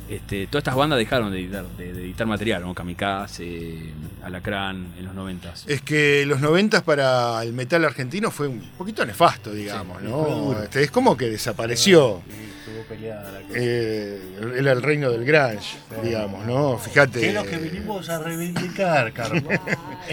[0.09, 2.73] este, todas estas bandas dejaron de editar, de, de editar material, ¿no?
[2.73, 3.93] Kamikaze,
[4.23, 9.05] Alacrán, en los 90 Es que los 90 para el metal argentino fue un poquito
[9.05, 10.53] nefasto, digamos, ¿no?
[10.62, 12.23] Este, es como que desapareció.
[12.29, 13.55] Sí, estuvo peleada la cosa.
[13.55, 14.21] Eh,
[14.59, 16.79] era el reino del grunge, digamos, ¿no?
[16.79, 17.21] Fíjate.
[17.21, 19.43] ¿Qué es lo que vinimos a reivindicar, Carlos?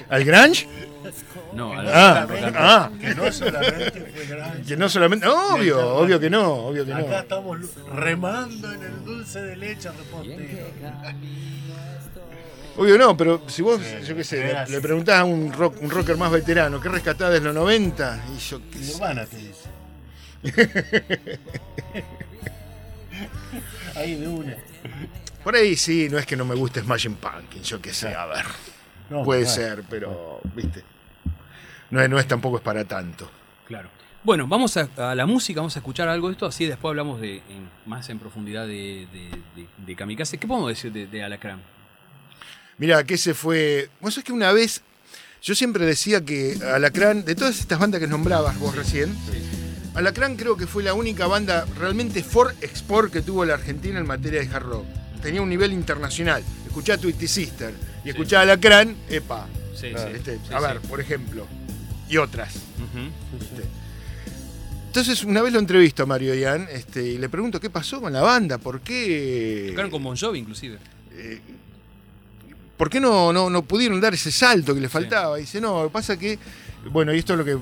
[0.10, 0.68] ¿Al grunge?
[1.54, 4.64] No, al- Ah, ah, que no solamente fue grande.
[4.68, 5.28] que no solamente.
[5.28, 7.20] Obvio, obvio que no, obvio que Acá no.
[7.20, 7.58] estamos
[7.94, 10.44] remando en el dulce de leche repostero.
[12.76, 15.76] Obvio no, pero si vos, Sí, yo qué sé, le, le preguntás a un, rock,
[15.82, 18.24] un rocker más veterano, ¿qué rescatás de los 90?
[18.36, 18.94] Y yo qué sé.
[18.94, 19.70] Nirvana te dice.
[23.96, 24.56] Ahí de una.
[25.44, 28.26] Por ahí sí, no es que no me guste Smashing Pumpkins, yo qué sé, a
[28.26, 28.46] ver.
[29.10, 30.84] No, Puede ser, pero, viste.
[31.92, 33.30] No es, no es tampoco es para tanto.
[33.68, 33.90] Claro.
[34.24, 37.20] Bueno, vamos a, a la música, vamos a escuchar algo de esto, así después hablamos
[37.20, 39.30] de, en- más en profundidad de, de,
[39.62, 40.38] de- de Kamikaze.
[40.38, 41.62] ¿Qué podemos decir de, de Alacrán?
[42.78, 43.90] Mira, que se fue.
[44.00, 44.82] Vos sabés que una vez.
[45.42, 49.14] Yo siempre decía que Alacrán, de todas estas bandas que nombrabas vos recién,
[49.96, 54.08] Alacrán creo que fue la única banda realmente for export que tuvo la Argentina en
[54.08, 54.86] materia de hard rock.
[55.22, 56.44] Tenía un nivel internacional.
[56.66, 57.74] Escuchá a Twitty Sister
[58.04, 59.48] y escuchá a Alacrán, epa.
[59.80, 60.66] Sí, Este, sí, a sí.
[60.66, 61.48] ver, por ejemplo.
[62.10, 62.54] Y otras.
[63.40, 63.64] ¿viste?
[64.88, 68.14] Entonces, una vez lo entrevisto a Mario Ian este, y le pregunto qué pasó con
[68.14, 69.68] la banda, por qué.
[69.70, 70.78] Tocaron con Bon Jovi, inclusive.
[71.14, 71.40] eh,
[72.78, 75.38] ¿Por qué no, no, no pudieron dar ese salto que le faltaba?
[75.40, 76.38] Y dice, no, lo que pasa que,
[76.92, 77.58] bueno, y esto es lo que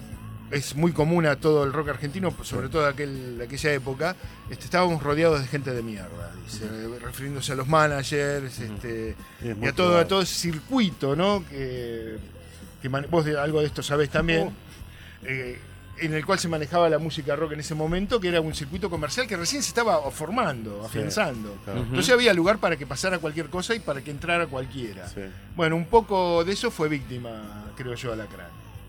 [0.52, 4.16] es muy común a todo el rock argentino, sobre todo de, aquel, de aquella época,
[4.50, 6.68] este, estábamos rodeados de gente de mierda, dice,
[7.00, 11.16] refiriéndose a los managers este, Y es y muy a todo, a todo ese circuito,
[11.16, 11.44] ¿no?
[11.48, 12.18] Que,
[12.82, 14.48] que vos de algo de esto sabés también.
[14.50, 15.26] Oh.
[15.26, 15.60] eh,
[16.00, 18.90] en el cual se manejaba la música rock en ese momento, que era un circuito
[18.90, 21.56] comercial que recién se estaba formando, afianzando.
[21.64, 21.82] claro.
[21.82, 25.08] Entonces había lugar para que pasara cualquier cosa y para que entrara cualquiera.
[25.08, 25.22] Sí,
[25.56, 28.48] Bueno, un poco de eso fue víctima, creo yo, Alacrán.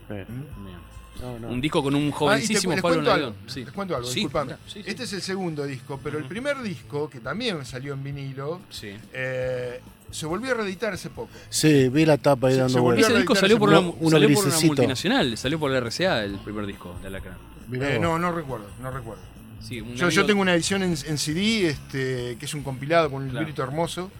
[0.09, 0.15] sí.
[0.15, 0.82] ¿Mm?
[1.19, 1.31] Bien.
[1.33, 1.47] No, no.
[1.49, 3.49] Un disco con un Ah, te- jovencísimo les, Pablo cuento algo, Navidón.
[3.49, 3.63] Sí.
[3.65, 4.45] les cuento algo, Sí, disculpame.
[4.45, 4.89] mirá, sí, sí.
[4.89, 8.89] Este es el segundo disco, pero el primer disco, que también salió en vinilo, Sí.
[9.13, 9.79] eh,
[10.11, 11.29] se volvió a reeditar hace poco.
[11.49, 13.21] Sí, vi la tapa ahí Se- dando volvió Ese vueltas.
[13.21, 14.67] disco salió por una, uno- uno salió por una grisecito.
[14.67, 17.37] multinacional, salió por la RCA el primer disco de Alacrán.
[17.73, 19.21] Eh, no, no recuerdo, no recuerdo.
[19.61, 23.23] Sí, un Yo, tengo una edición en, en CD, este, que es un compilado con
[23.23, 23.45] un Claro.
[23.45, 24.11] librito hermoso,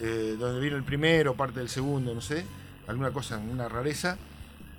[0.00, 2.44] eh, donde vino el primero, parte del segundo, no sé,
[2.86, 4.16] alguna cosa, una rareza.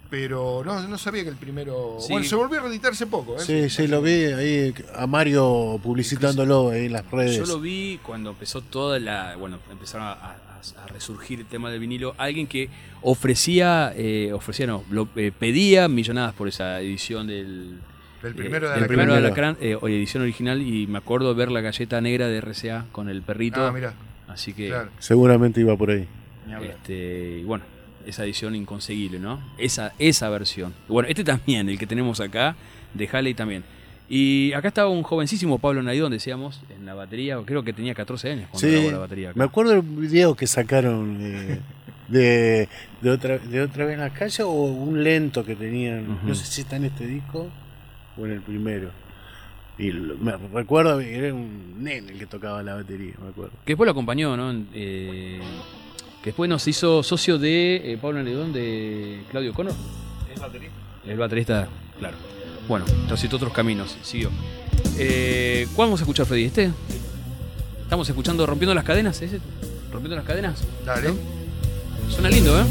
[0.10, 1.98] Pero no, no sabía que el primero.
[2.00, 2.12] Sí.
[2.14, 3.42] Bueno, se volvió a reeditar hace poco, ¿eh?
[3.46, 7.38] Sí, sí, lo vi ahí a Mario publicitándolo ahí en las redes.
[7.38, 9.36] Yo lo vi cuando empezó toda la.
[9.36, 10.36] Bueno, empezaron a, a-
[10.84, 12.16] a resurgir el tema del vinilo.
[12.18, 12.70] Alguien que
[13.02, 17.78] ofrecía, eh, ofrecía no, lo, eh, pedía millonadas por esa edición del.
[18.22, 18.88] Del eh, primero de del Alacrán.
[18.88, 19.18] primero de.
[19.20, 20.62] Alacrán, eh, o edición original.
[20.62, 23.66] Y me acuerdo ver la galleta negra de RCA con el perrito.
[23.66, 23.94] Ah, mira,
[24.28, 24.68] Así que.
[24.70, 24.90] claro.
[25.00, 26.08] Seguramente iba por ahí.
[26.64, 27.64] Este, y bueno,
[28.10, 29.40] esa edición inconseguible, ¿no?
[29.58, 30.74] Esa, esa versión.
[30.88, 32.56] Bueno, este también, el que tenemos acá,
[32.94, 33.64] de Halley también.
[34.12, 37.38] Y acá estaba un jovencísimo Pablo Naidón, decíamos, en la batería.
[37.46, 39.30] Creo que tenía 14 años cuando Sí, grabó la batería.
[39.30, 39.38] acá.
[39.40, 41.60] me acuerdo el video que sacaron eh,
[42.08, 42.68] de,
[43.02, 46.20] de, otra, de otra vez en la calle o un lento que tenían.
[46.26, 47.48] No sé si está en este disco
[48.18, 48.90] o en el primero.
[49.78, 53.52] Y lo- me recuerdo que era un nene el que tocaba la batería, me acuerdo.
[53.64, 54.52] Que después lo acompañó, ¿no?
[54.74, 55.40] Eh,
[56.24, 59.74] que después nos hizo socio de eh, Pablo Naidón, de Claudio Connor.
[60.34, 60.76] ¿Es baterista?
[61.06, 61.68] El baterista,
[61.98, 62.18] claro.
[62.68, 64.30] Bueno, transitó otros caminos, siguió.
[64.98, 66.46] Eh, ¿Cuál vamos a escuchar, Freddy?
[66.46, 66.72] ¿Este?
[67.82, 69.22] ¿Estamos escuchando Rompiendo las Cadenas?
[69.22, 69.40] ¿Ese?
[69.92, 70.64] ¿Rompiendo las Cadenas?
[70.86, 71.14] Dale.
[72.10, 72.66] Suena lindo, ¿eh?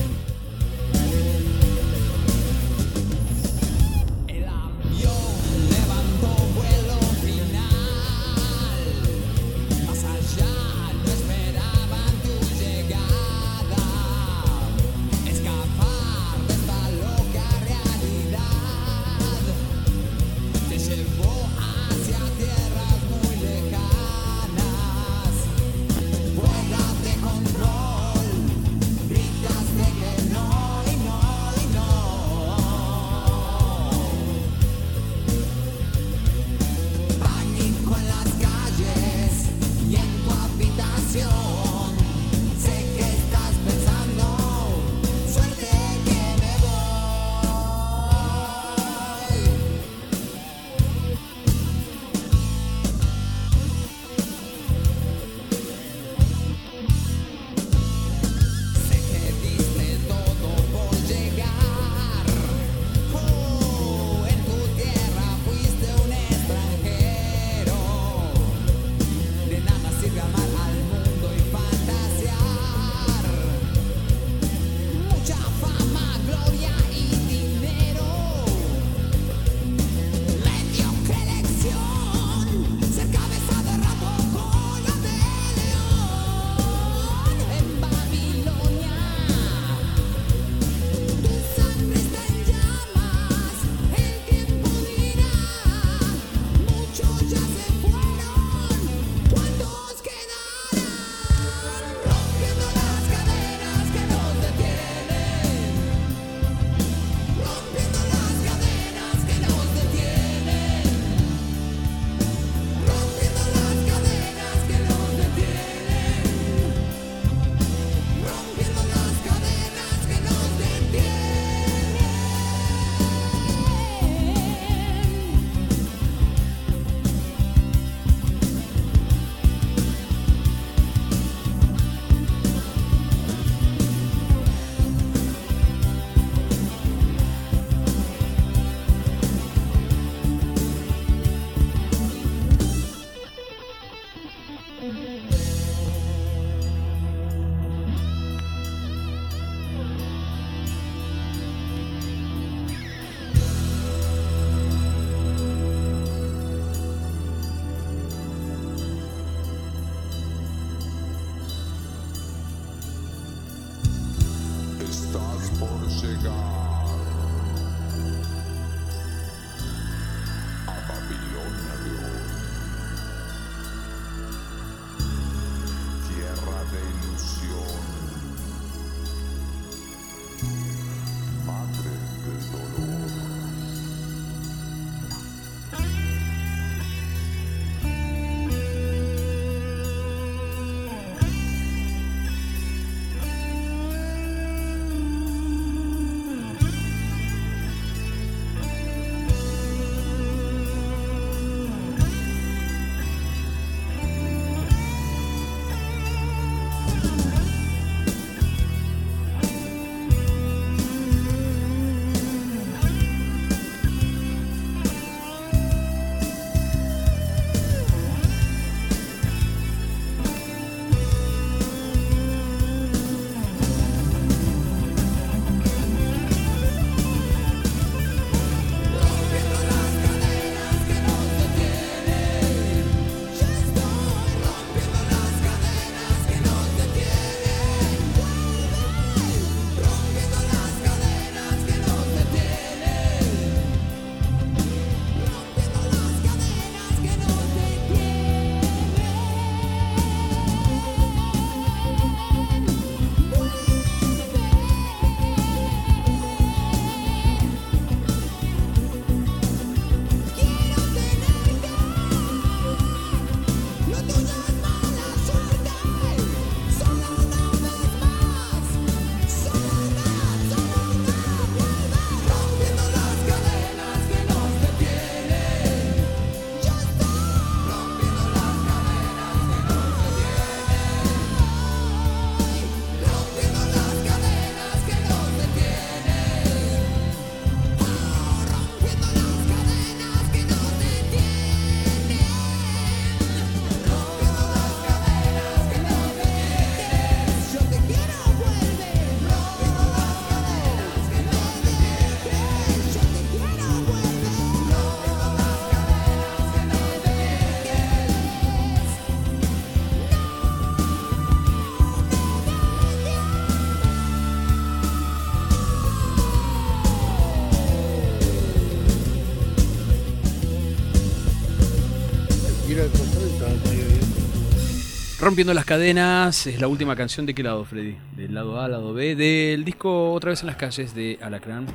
[325.29, 327.95] Rompiendo las cadenas es la última canción de qué lado, Freddy?
[328.17, 331.67] Del lado A, lado B, del disco Otra vez en las calles de Alacrán.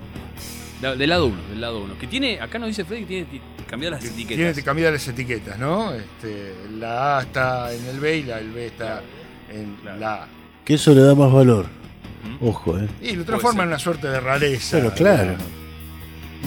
[0.82, 2.00] Del lado 1, del lado 1.
[2.00, 4.38] Que tiene, acá nos dice Freddy que tiene ti- cambiadas las etiquetas.
[4.38, 5.94] Tiene que cambiar las etiquetas, ¿no?
[5.94, 9.04] Este, la A está en el B y la el B está
[9.52, 10.28] en la A.
[10.66, 11.68] Que eso le da más valor.
[12.42, 12.88] Ojo, ¿eh?
[13.04, 14.78] Y lo transforma en una suerte de rareza.
[14.78, 15.36] Pero claro.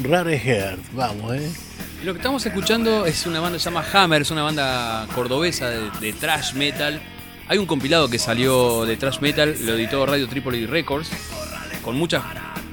[0.03, 1.53] Rareheart, vamos, ¿eh?
[2.05, 5.68] Lo que estamos escuchando es una banda que se llama Hammer, es una banda cordobesa
[5.68, 7.01] de, de thrash metal.
[7.48, 11.10] Hay un compilado que salió de thrash metal, lo editó Radio Tripoli Records,
[11.82, 12.23] con muchas,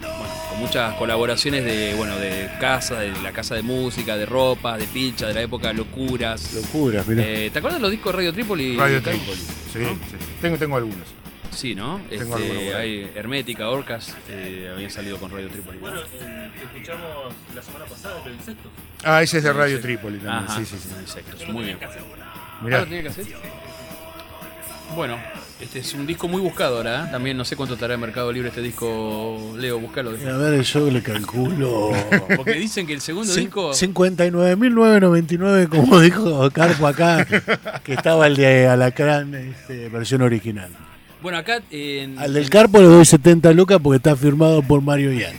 [0.01, 4.77] bueno, con muchas colaboraciones de, bueno, de casa, de la casa de música, de ropa,
[4.77, 6.53] de picha, de la época locuras.
[6.53, 7.23] Locuras, mirá.
[7.23, 8.77] Eh, ¿Te acuerdas de los discos de Radio Tripoli?
[8.77, 9.01] Radio?
[9.01, 9.37] Tripoli.
[9.37, 10.17] Sí, sí.
[10.41, 11.07] Tengo, tengo algunos.
[11.55, 12.01] Sí, ¿no?
[12.09, 15.77] Tengo Este, hay Hermética, Orcas, eh, habían salido con Radio Tripoli.
[15.77, 18.71] Bueno, eh, escuchamos la semana pasada los insectos.
[19.03, 20.43] Ah, ese es de Radio Tripoli también.
[20.49, 20.89] Ajá, Sí, sí, sí.
[21.01, 21.77] insectos, muy bien.
[22.61, 22.77] Mirá.
[22.77, 23.25] Ah, ¿lo tenía que hacer?
[24.95, 25.17] Bueno,
[25.59, 27.07] este es un disco muy buscado ahora, ¿eh?
[27.11, 29.53] También no sé cuánto estará en Mercado Libre este disco.
[29.57, 30.11] Leo, búscalo.
[30.11, 31.91] A ver, yo le calculo.
[32.35, 33.71] Porque dicen que el segundo disco.
[33.71, 37.25] 59.999, como dijo Carpo acá,
[37.83, 40.69] que estaba el de Alacrán, este, versión original.
[41.23, 42.19] Bueno, acá en.
[42.19, 45.33] Al del Carpo le doy 70 lucas porque está firmado por Mario Ian.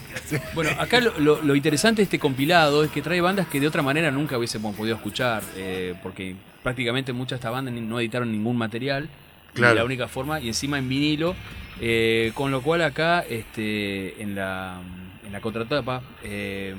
[0.55, 3.67] Bueno, acá lo, lo- lo interesante de este compilado es que trae bandas que de
[3.69, 8.33] otra manera nunca hubiésemos podido escuchar, eh, porque prácticamente muchas de estas bandas no editaron
[8.33, 9.09] ningún material,
[9.53, 9.75] Claro.
[9.77, 11.37] la única forma, y encima en vinilo,
[11.81, 14.81] eh, con lo cual acá este, en, la,
[15.25, 16.75] en la contratapa, eh,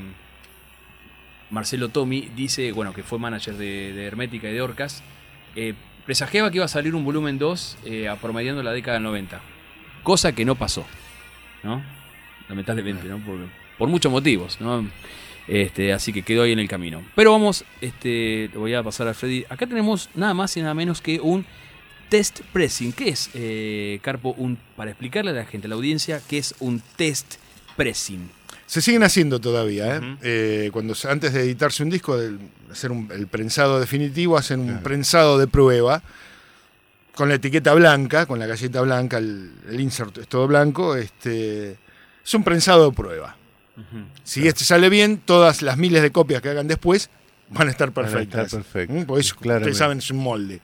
[1.52, 5.04] Marcelo Tomi dice, bueno, que fue manager de, de Hermética y de Orcas,
[5.56, 5.74] eh,
[6.06, 9.42] presagiaba que iba a salir un volumen 2 eh, promediando la década del 90,
[10.04, 10.86] cosa que no pasó,
[11.64, 11.82] ¿no?
[12.50, 13.20] lamentablemente, ¿no?
[13.20, 13.38] Por,
[13.78, 14.88] por muchos motivos, ¿no?
[15.48, 17.04] Este, así que quedó ahí en el camino.
[17.16, 19.46] Pero vamos, este, voy a pasar a Freddy.
[19.50, 21.46] Acá tenemos nada más y nada menos que un
[22.10, 22.94] test pressing.
[22.94, 24.34] ¿Qué es, eh, Carpo?
[24.38, 27.36] Un, para explicarle a la gente, a la audiencia, qué es un test
[27.76, 28.30] pressing.
[28.68, 30.18] Se siguen haciendo todavía, ¿eh?
[30.24, 32.38] Eh, cuando antes de editarse un disco, de
[32.72, 36.02] hacer un- el prensado definitivo, hacen un prensado de prueba
[37.16, 40.96] con la etiqueta blanca, con la galleta blanca, el, el insert es todo blanco.
[40.96, 41.78] Este,
[42.26, 43.36] es un prensado de prueba.
[44.24, 47.10] Si este sale bien, todas las miles de copias que hagan después
[47.50, 48.52] van a estar Van a estar perfectas.
[48.54, 49.06] perfectas, ¿Mm?
[49.06, 49.22] Porque
[49.60, 50.60] ustedes saben, es un molde.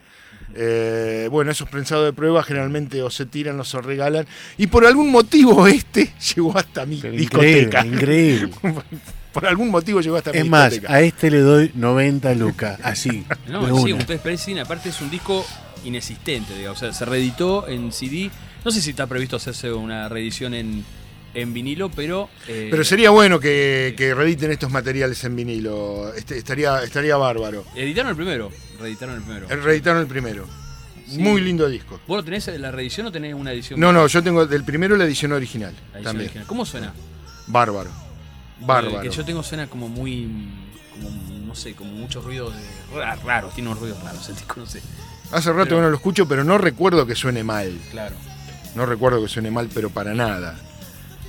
[0.56, 4.26] Eh, bueno, esos prensados de prueba generalmente o se tiran o se regalan.
[4.58, 7.86] Y por algún motivo este llegó hasta mi discoteca.
[7.86, 8.54] Increíble, increíble.
[9.34, 10.94] por algún motivo llegó hasta mi Es más, discoteca.
[10.94, 13.26] a este le doy 90 lucas, así.
[13.48, 14.06] No, de sí, una.
[14.06, 15.46] un pressing, aparte es un disco
[15.84, 16.78] inexistente, digamos.
[16.78, 18.30] O sea, se reeditó en CD.
[18.64, 20.86] No sé si está previsto hacerse una reedición en,
[21.34, 22.30] en vinilo, pero.
[22.48, 26.14] eh, Pero sería bueno que, que reediten estos materiales en vinilo.
[26.14, 27.66] Este, estaría, estaría bárbaro.
[27.76, 28.52] Editaron el primero.
[28.80, 29.48] Reeditaron el primero.
[29.50, 30.46] Eh, Reeditaron el primero.
[31.08, 31.18] Sí.
[31.20, 32.00] Muy lindo disco.
[32.08, 33.80] ¿Vos lo tenés la reedición o tenés una edición?
[33.80, 35.74] No, no, yo tengo del primero la edición original.
[35.74, 36.26] La edición también.
[36.28, 36.48] original.
[36.48, 36.94] ¿Cómo suena?
[37.48, 37.90] Bárbaro.
[38.60, 39.02] El Bárbaro.
[39.02, 40.30] que yo tengo suena como muy.
[40.94, 41.10] Como,
[41.48, 42.54] no sé, como muchos ruidos
[43.26, 43.54] raros.
[43.54, 44.82] Tiene unos ruidos raros el disco, no sé.
[45.32, 47.78] Hace rato Pero- que no lo escucho, pero no recuerdo que suene mal.
[47.92, 48.16] Claro.
[48.76, 50.58] No recuerdo que suene mal, pero para nada.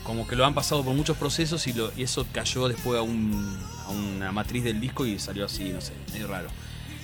[0.04, 3.02] Como que lo han pasado por muchos procesos y, lo- y eso cayó después a,
[3.02, 3.56] un-
[3.86, 6.48] a una matriz del disco y salió así, no sé, medio raro.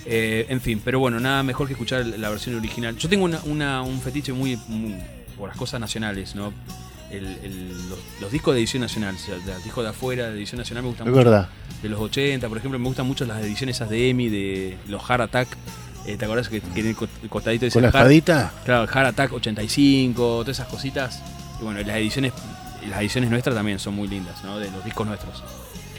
[0.07, 2.97] Eh, en fin, pero bueno, nada mejor que escuchar la versión original.
[2.97, 4.97] Yo tengo una- una- un fetiche muy, muy
[5.37, 6.53] por las cosas nacionales, ¿no?
[7.11, 10.37] El- el- los, los discos de edición nacional, o sea, los discos de afuera de
[10.37, 11.25] edición nacional me gustan Es mucho.
[11.25, 11.49] verdad.
[11.83, 15.09] De los 80, por ejemplo, me gustan mucho las ediciones esas de EMI, de los
[15.09, 15.49] Hard Attack.
[16.07, 18.51] Eh, ¿Te acordás que, el co- el costadito dice ¿Con la Hard-?
[18.65, 21.23] Claro, Hard Attack 85, todas esas cositas.
[21.61, 22.33] Y bueno, las ediciones,
[22.89, 24.59] las ediciones nuestras también son muy lindas, ¿no?
[24.59, 25.43] De los discos nuestros.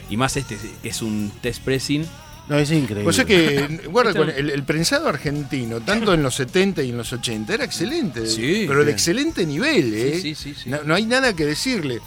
[0.08, 2.04] Y más este, que es un test pressing.
[2.48, 3.08] No, es increíble.
[3.08, 6.90] O sea que, guarda, Este- con el, el prensado argentino, tanto en los 70 y
[6.90, 8.26] en los 80, era excelente.
[8.26, 10.14] Sí, pero de excelente nivel, ¿eh?
[10.20, 10.70] Sí, sí, sí, sí.
[10.70, 12.00] No, no hay nada que decirle.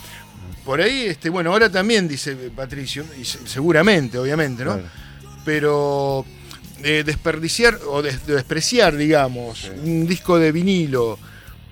[0.66, 4.74] Por ahí, este, bueno, ahora también dice Patricio, y se- seguramente, obviamente, ¿no?
[4.74, 4.90] Claro.
[5.46, 6.26] Pero
[6.84, 11.18] eh, desperdiciar o des- despreciar, digamos, un disco de vinilo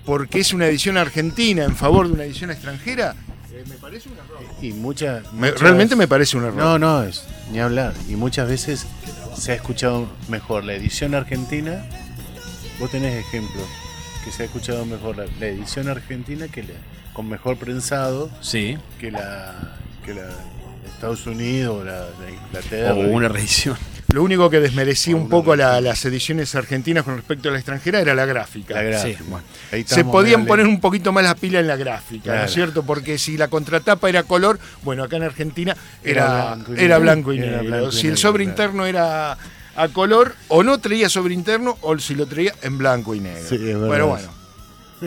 [0.04, 3.14] porque es una edición argentina en favor de una edición extranjera,
[3.52, 4.38] eh, me parece un error.
[4.60, 6.56] Y muchas, Me- muchas- realmente me parece un error.
[6.56, 7.94] No, no, es ni hablar.
[8.08, 8.86] Y muchas veces
[9.36, 11.84] se ha escuchado mejor la edición argentina.
[12.80, 13.64] Vos tenés ejemplos
[14.24, 16.74] que se ha escuchado mejor la, la edición argentina que la,
[17.12, 18.78] con mejor prensado Sí.
[18.98, 22.94] que la que la de Estados Unidos o la de Inglaterra.
[22.94, 23.76] O una reedición.
[24.12, 27.58] Lo único que desmerecía un Una poco la- las ediciones argentinas con respecto a la
[27.58, 28.74] extranjera era la gráfica.
[28.74, 29.18] La gráfica.
[29.18, 29.44] Sí, bueno.
[29.72, 32.82] Ahí Se podían poner un poquito más la pila en la gráfica, ¿no es cierto?
[32.82, 37.64] Porque si la contratapa era color, bueno, acá en Argentina Era era, blanco y negro.
[37.64, 38.50] blanco y si el sobre claro.
[38.50, 39.36] interno era
[39.74, 43.48] a color, o no traía sobre interno, o si lo traía en blanco y negro.
[43.48, 43.56] Sí.
[43.58, 44.41] Pero bueno.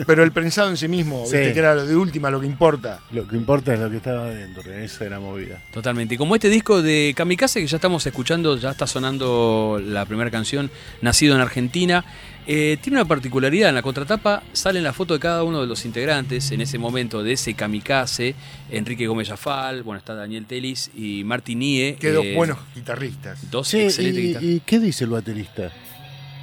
[0.06, 1.36] Pero el prensado en sí mismo, Sí.
[1.36, 3.00] viste, que era lo de última, lo que importa.
[3.12, 5.62] Lo que importa es lo que estaba adentro, esa era movida.
[5.72, 6.14] Totalmente.
[6.14, 10.30] Y como este disco de Kamikaze, que ya estamos escuchando, ya está sonando la primera
[10.30, 10.70] canción,
[11.00, 12.04] Nacido en Argentina,
[12.48, 13.70] eh, tiene una particularidad.
[13.70, 17.22] En la contratapa salen la foto de cada uno de los integrantes en ese momento
[17.22, 18.34] de ese Kamikaze.
[18.70, 21.96] Enrique Gómez Jafal, bueno, está Daniel Telis y Martín Nie.
[21.96, 23.50] Que dos eh, buenos guitarristas.
[23.50, 24.56] Dos Sí, excelentes y, guitarristas.
[24.56, 25.72] ¿y qué dice el baterista?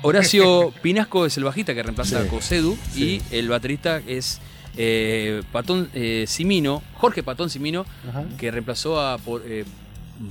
[0.03, 3.21] Horacio Pinasco es el bajista que reemplaza Sí, a Cosedu sí.
[3.31, 4.39] y el baterista es
[4.77, 8.25] eh, Patón eh, Simino, Jorge Patón Simino, Ajá.
[8.37, 9.65] que reemplazó a por- eh,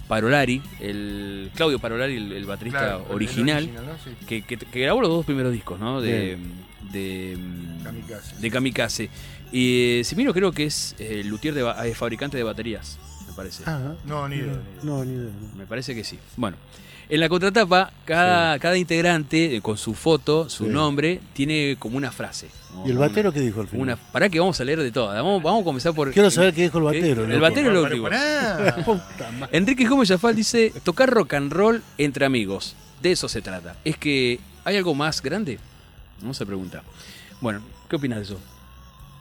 [0.09, 3.93] Parolari, el Claudio Parolari, el, el baterista Claro, el original, original, ¿no?
[4.05, 4.27] Sí.
[4.27, 6.01] que, que- que grabó los dos primeros discos, ¿no?
[6.01, 6.39] De,
[6.93, 7.37] de,
[7.83, 8.37] Kamikaze.
[8.39, 9.11] de Kamikaze.
[9.51, 13.65] Y eh, Simino creo que es eh, luthier de eh, fabricante de baterías, me parece.
[13.67, 14.47] Ah, No, ni idea.
[14.47, 14.63] ni idea.
[14.83, 15.31] no, ni idea.
[15.53, 15.57] no.
[15.59, 16.19] Me parece que sí.
[16.37, 16.57] Bueno,
[17.15, 20.71] en la contratapa, cada, cada integrante, eh, con su foto, su Sí.
[20.71, 22.49] nombre, tiene como una frase.
[22.87, 23.83] ¿Y el batero qué dijo al final?
[23.83, 25.15] Una, para que vamos a leer de todas.
[25.17, 26.11] Vamos, vamos a comenzar por.
[26.11, 27.01] Quiero saber qué dijo el ¿Qué?
[27.01, 27.25] batero.
[27.25, 27.41] El loco.
[27.43, 28.03] batero es lo último.
[28.05, 28.77] pará.
[28.87, 29.59] Puta madre.
[29.59, 32.75] Enrique Gómez Jafal dice: tocar rock and roll entre amigos.
[33.03, 33.77] De eso se trata.
[33.85, 35.59] Es que, ¿hay algo más grande?
[36.23, 36.83] No se pregunta.
[37.43, 37.61] Bueno,
[37.91, 38.41] ¿qué opinas de eso?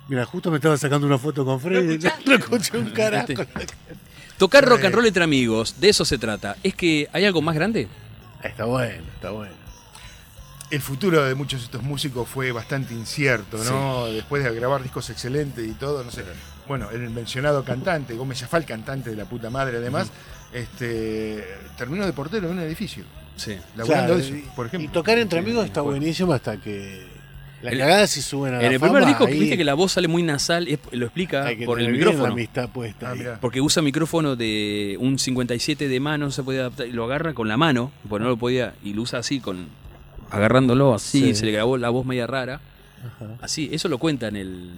[0.08, 1.98] Mira, justo me estaba sacando una foto con Freddy.
[2.26, 3.34] No escuché un carajo.
[4.42, 6.56] Tocar rock and roll entre amigos, de eso se trata.
[6.64, 7.88] ¿Es que hay algo más grande?
[8.42, 9.52] Está bueno, está bueno.
[10.72, 14.08] El futuro de muchos de estos músicos fue bastante incierto, ¿no?
[14.08, 16.24] Después de grabar discos excelentes y todo, no sé.
[16.68, 20.10] Bueno, el mencionado cantante, Gómez Jafal, cantante de la puta madre además,
[20.52, 21.46] este
[21.78, 23.04] terminó de portero en un edificio.
[23.36, 23.56] Sí.
[23.76, 24.90] Laburando Claro, eso, y- por ejemplo.
[24.90, 26.00] Y tocar entre Sí, amigos está bueno.
[26.00, 27.06] buenísimo hasta que
[27.62, 29.64] la El- cagada si suben a la En el fama, primer disco, ahí viste que
[29.64, 32.34] la voz sale muy nasal, es- lo explica hay que por el bien la micrófono.
[32.34, 33.38] amistad puesta Ah.
[33.40, 37.34] Porque usa micrófono de un 57 de mano, no se puede adaptar, y lo agarra
[37.34, 39.68] con la mano, porque no lo podía, y lo usa así, con
[40.30, 41.36] agarrándolo así, Sí.
[41.36, 42.62] se le grabó la voz media rara.
[43.06, 43.32] Ajá.
[43.42, 44.70] Así, eso lo cuenta en el.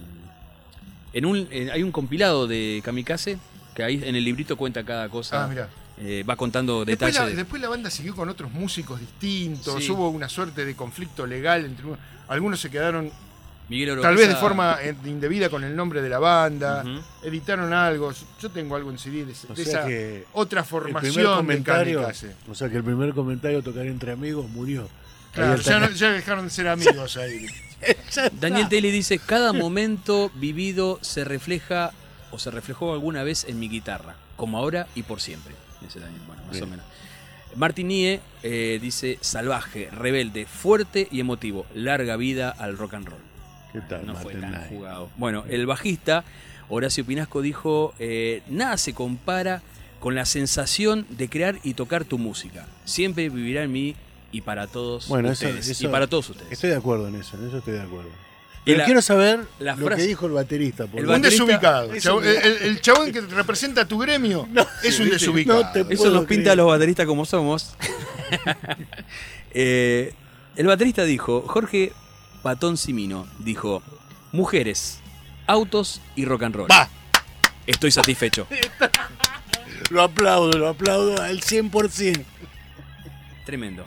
[1.12, 3.38] En un, en- hay un compilado de Kamikaze,
[3.74, 5.44] que ahí en el librito cuenta cada cosa.
[5.44, 5.68] Ah, mirá.
[5.96, 7.20] eh, va contando Después detalles.
[7.20, 9.92] la, de- después la banda siguió con otros músicos distintos, Sí.
[9.92, 11.98] hubo una suerte de conflicto legal entre uno-
[12.28, 13.10] algunos se quedaron
[13.68, 16.84] Miguel tal vez de forma eh, indebida con el nombre de la banda,
[17.22, 21.14] editaron algo, yo tengo algo en CD de, O de esa que otra el formación
[21.14, 22.34] primer de comentario, Kamikaze.
[22.50, 24.86] o sea que el primer comentario tocar entre amigos murió.
[25.32, 27.46] Claro, ya, no- ya dejaron de ser amigos ahí.
[28.40, 31.90] Daniel Telly dice: Cada momento vivido se refleja
[32.30, 35.54] o se reflejó alguna vez en mi guitarra, como ahora y por siempre.
[35.80, 36.64] Dice Daniel, bueno, más Bien.
[36.64, 36.84] o menos.
[37.56, 41.66] Martin Nie eh, dice: Salvaje, rebelde, fuerte y emotivo.
[41.74, 43.20] Larga vida al rock and roll.
[43.72, 45.10] ¿Qué tal, No fue tan jugado.
[45.16, 46.24] Bueno, el bajista
[46.68, 49.62] Horacio Pinasco dijo: eh, Nada se compara
[50.00, 52.66] con la sensación de crear y tocar tu música.
[52.84, 53.94] Siempre vivirá en mí
[54.32, 55.68] y para todos Bueno, eso, ustedes.
[55.68, 56.52] eso- y para todos ustedes.
[56.52, 58.10] Estoy de acuerdo en eso, en eso estoy de acuerdo.
[58.66, 60.84] Y Pero la- quiero saber la lo frase- que dijo el baterista.
[60.84, 61.92] El Un baterista- desubicado.
[61.92, 64.48] Es un- el, chabón que representa tu gremio
[64.82, 65.62] es un desubicado.
[65.74, 66.50] no Eso nos pinta creer.
[66.50, 67.74] a los bateristas como somos.
[69.56, 70.12] Eh,
[70.56, 71.92] el baterista dijo, Jorge
[72.42, 73.82] Patón Simino, dijo,
[74.32, 74.98] mujeres,
[75.46, 76.70] autos y rock and roll.
[76.70, 76.88] Va.
[77.66, 78.46] Estoy satisfecho.
[79.90, 82.24] Lo aplaudo, lo aplaudo al 100%.
[83.44, 83.84] Tremendo.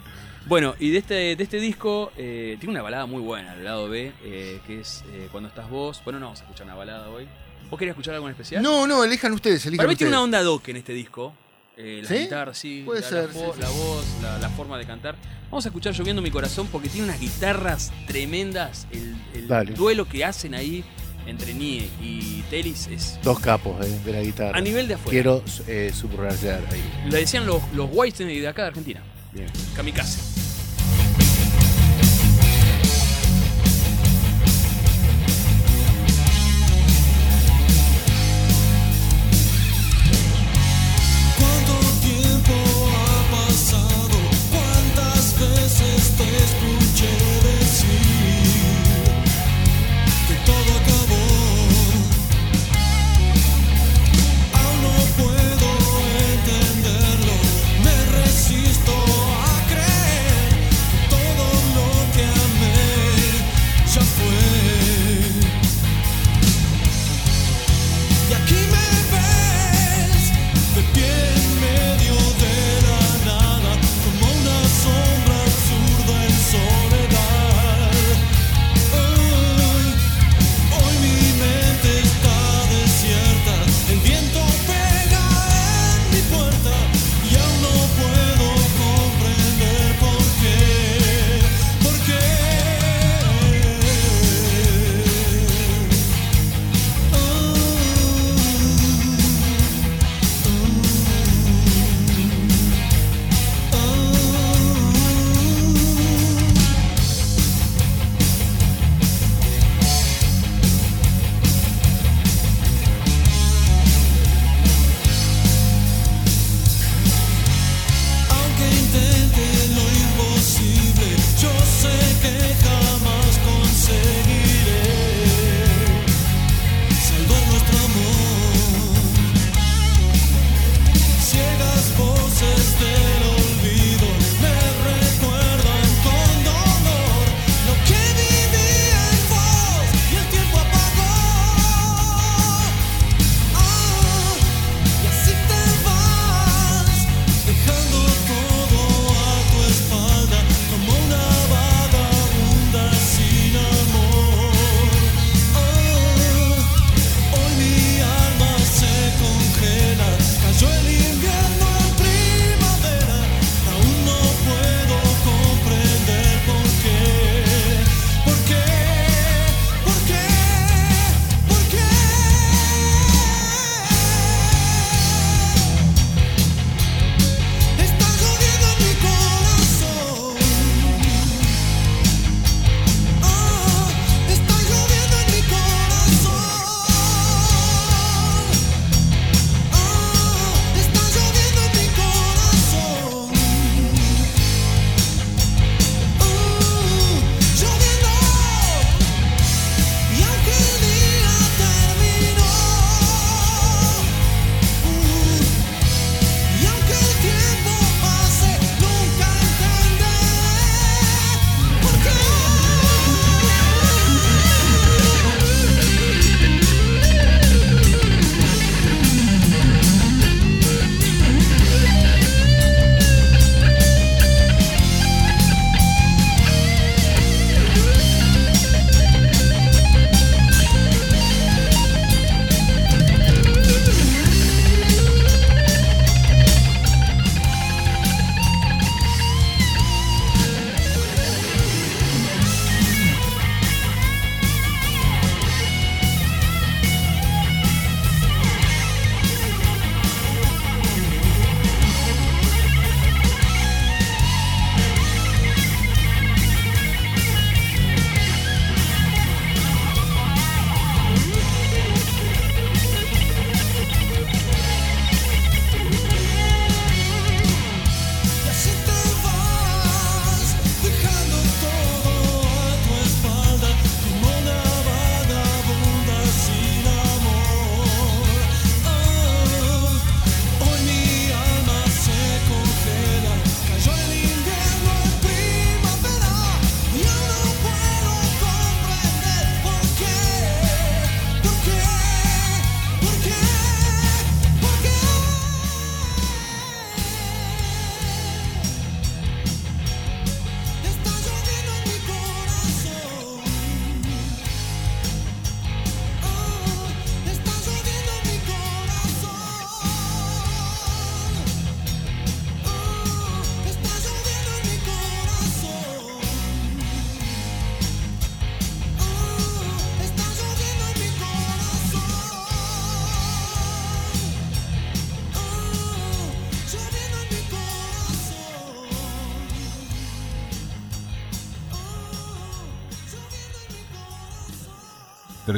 [0.48, 3.90] Bueno, y de este, de este disco eh, tiene una balada muy buena, el lado
[3.90, 6.02] B, eh, que es eh, Cuando estás vos.
[6.06, 7.28] Bueno, no vamos a escuchar una balada hoy.
[7.70, 8.64] ¿Vos querías escuchar algo en especial?
[8.64, 10.10] No, no, elijan ustedes, elijan Para mí ustedes.
[10.10, 11.34] tiene una onda doc en este disco.
[11.76, 12.16] Eh, la ¿Sí?
[12.20, 12.84] guitarra, sí.
[12.86, 13.78] Puede la, ser, La, vo- sí, sí, la sí.
[13.78, 15.16] voz, la, la forma de cantar.
[15.52, 18.88] Vamos a escuchar Lloviendo mi corazón porque tiene unas guitarras tremendas.
[18.92, 20.84] El, duelo que hacen ahí
[21.26, 24.58] entre Nie y Telis es Dos capos eh, de la guitarra.
[24.58, 25.12] a nivel de afuera.
[25.12, 26.84] Quiero eh, subrayar ahí.
[27.12, 29.04] Le decían los, los Whitesnake de acá de Argentina.
[29.38, 29.52] Bien.
[29.76, 30.18] Kamikaze.
[41.38, 42.54] ¿Cuánto tiempo
[42.96, 43.87] ha pasado?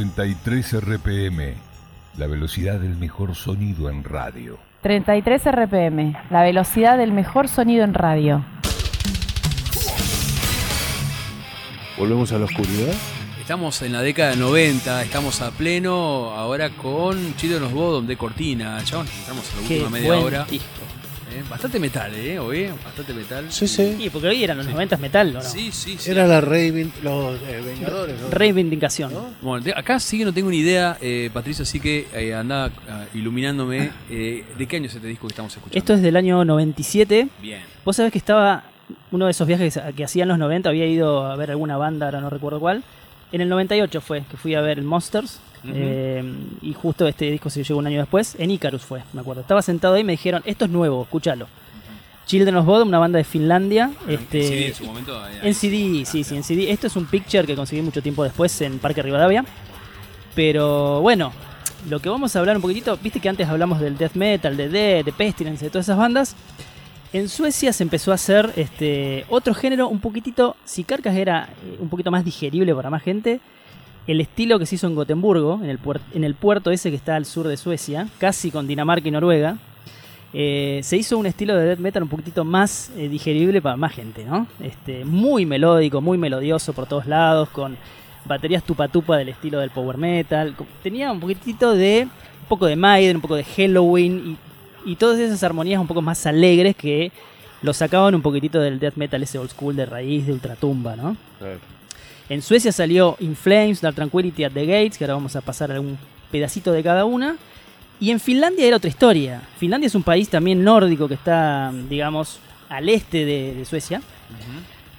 [0.04, 1.56] 33 RPM,
[2.18, 4.58] la velocidad del mejor sonido en radio.
[4.82, 8.46] 33 RPM, la velocidad del mejor sonido en radio.
[11.98, 12.94] Volvemos a la oscuridad.
[13.42, 18.16] Estamos en la década del 90, estamos a pleno ahora con Children of Bodom de
[18.16, 18.82] Cortina.
[18.86, 20.46] Chabón, entramos en la Qué última media buen hora.
[20.46, 20.68] disco.
[21.32, 22.40] Eh, Bastante metal, ¿eh?
[22.40, 23.46] Hoy, bastante metal.
[23.50, 23.96] Sí, sí.
[23.98, 25.42] Sí, porque hoy eran los 90 metal, ¿o no?
[25.42, 26.10] Sí, sí, sí.
[26.12, 28.30] Era la Raven, los eh, Vengadores, ¿no?
[28.30, 29.12] Reivindicación.
[29.42, 33.06] Bueno, acá sí que no tengo ni idea, eh, Patricio, así que eh, anda ah,
[33.14, 33.92] iluminándome.
[34.10, 35.78] eh, ¿De qué año es este disco que estamos escuchando?
[35.78, 37.28] Esto es del año 97.
[37.42, 37.62] Bien.
[37.86, 38.64] Vos sabés que estaba
[39.12, 41.78] uno de esos viajes que, que hacía en los 90, había ido a ver alguna
[41.78, 42.84] banda, ahora no recuerdo cuál.
[43.32, 45.40] En el 98 fue que fui a ver el Monsters.
[45.68, 46.24] Eh,
[46.62, 48.36] y justo este disco se llegó un año después.
[48.40, 49.42] En Icarus fue, me acuerdo.
[49.42, 51.48] Estaba sentado ahí y me dijeron, esto es nuevo, escúchalo.
[52.26, 53.92] Children of Bodom, una banda de Finlandia.
[54.08, 55.20] Este, Sí, en su momento.
[55.22, 56.72] ahí- ahí- En CD, sí, sí, en CD.
[56.72, 59.44] Esto es un picture que conseguí mucho tiempo después en Parque Rivadavia.
[60.36, 61.32] Pero bueno,
[61.90, 64.70] lo que vamos a hablar un poquitito, viste que antes hablamos del death metal, de
[64.70, 66.36] Death, de Pestilence, de todas esas bandas.
[67.12, 71.78] En Suecia se empezó a hacer este otro género un poquitito, si Carcas era eh,
[71.80, 73.40] un poquito más digerible para más gente,
[74.12, 77.48] el estilo que se hizo en Gotemburgo, en el, puerto ese que está al sur
[77.48, 79.58] de Suecia, casi con Dinamarca y Noruega,
[80.34, 83.94] eh, se hizo un estilo de death metal un poquitito más eh, digerible para más
[83.94, 84.48] gente, ¿no?
[84.62, 87.78] Este, muy melódico, muy melodioso por todos lados, con
[88.26, 90.56] baterías tupa tupa del estilo del power metal.
[90.82, 92.08] Tenía un poquitito de
[92.42, 94.38] un poco de Maiden, un poco de Halloween
[94.86, 97.12] y, y todas esas armonías un poco más alegres que
[97.62, 101.16] lo sacaban un poquitito del death metal ese old school de raíz, de ultratumba, ¿no?
[101.38, 101.60] Claro.
[102.30, 105.72] En Suecia salió In Flames, Dark Tranquility at the Gates, que ahora vamos a pasar
[105.72, 105.98] algún
[106.32, 107.38] pedacito de cada una.
[108.00, 109.42] Y en Finlandia era otra historia.
[109.58, 112.40] Finlandia es un país también nórdico que está, digamos,
[112.70, 114.02] al este de, de Suecia.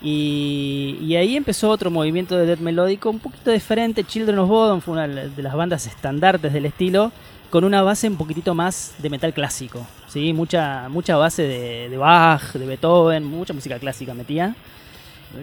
[0.02, 4.02] Y, y ahí empezó otro movimiento de death melódico un poquito diferente.
[4.02, 7.12] Children of Bodom fue una de las bandas estandartes del estilo,
[7.48, 9.86] con una base un poquitito más de metal clásico.
[10.08, 10.32] ¿sí?
[10.32, 14.56] Mucha, mucha base de, de Bach, de Beethoven, mucha música clásica metía.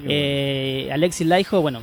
[0.08, 1.80] Eh, Alexis Laiho, bueno,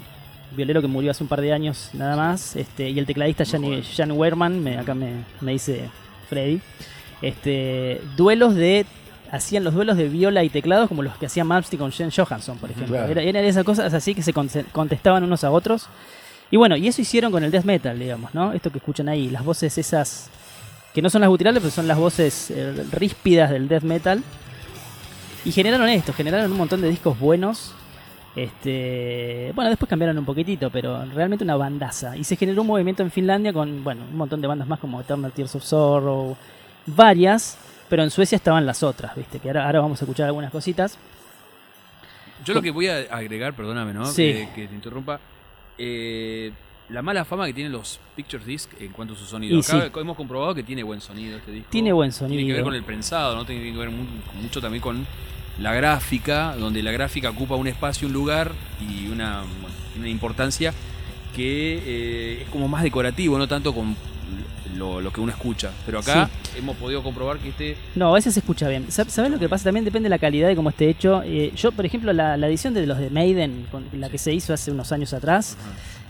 [0.56, 3.62] violero que murió hace un par de años nada más, este, y el tecladista Jan,
[3.82, 5.10] Jan me- acá me,
[5.40, 5.88] me dice
[6.28, 6.60] Freddy,
[7.22, 8.86] este, duelos de,
[9.30, 12.58] hacían los duelos de viola y teclados como los que hacía Malmsteen con Jen Johansson,
[12.58, 12.94] por ejemplo.
[12.96, 13.10] Claro.
[13.10, 15.86] Era- eran esas cosas así que se conte- contestaban unos a otros.
[16.50, 18.52] Y bueno, y eso hicieron con el death metal, digamos, ¿no?
[18.52, 20.28] Esto que escuchan ahí, las voces esas,
[20.92, 24.22] que no son las guturales, pero son las voces eh, ríspidas del death metal.
[25.44, 27.72] Y generaron esto, generaron un montón de discos buenos.
[28.36, 32.16] Este, bueno, después cambiaron un poquitito, pero realmente una bandaza.
[32.16, 35.00] Y se generó un movimiento en Finlandia con, bueno, un montón de bandas más como
[35.00, 36.36] Eternal Tears of Sorrow,
[36.86, 37.56] varias,
[37.88, 39.38] pero en Suecia estaban las otras, ¿viste?
[39.38, 40.98] Que ahora, ahora vamos a escuchar algunas cositas.
[42.44, 44.04] Yo lo que voy a agregar, perdóname, ¿no?
[44.06, 44.32] Sí.
[44.32, 45.20] Que, que te interrumpa.
[45.78, 46.52] eh,
[46.90, 49.58] la mala fama que tienen los Pictures Disc en cuanto a su sonido.
[49.58, 51.68] Acá hemos comprobado que tiene buen sonido este disco.
[51.70, 52.54] Tiene buen Tiene que sonido.
[52.56, 53.46] ver con el prensado, ¿no?
[53.46, 54.04] Tiene que ver mu-
[54.42, 55.06] mucho también con
[55.58, 59.42] la gráfica, donde la gráfica ocupa un espacio, un lugar y una,
[59.98, 60.72] una importancia
[61.34, 63.96] que eh, es como más decorativo, no tanto con
[64.76, 65.70] lo, lo que uno escucha.
[65.86, 68.86] Pero acá hemos podido comprobar que este No, a veces se escucha bien.
[68.90, 69.64] Sa- ¿Sabes lo que pasa?
[69.64, 71.22] También depende de la calidad de cómo esté hecho.
[71.24, 74.32] Eh, yo, por ejemplo, la, la edición de los de Maiden, con la que se
[74.32, 75.56] hizo hace unos años atrás,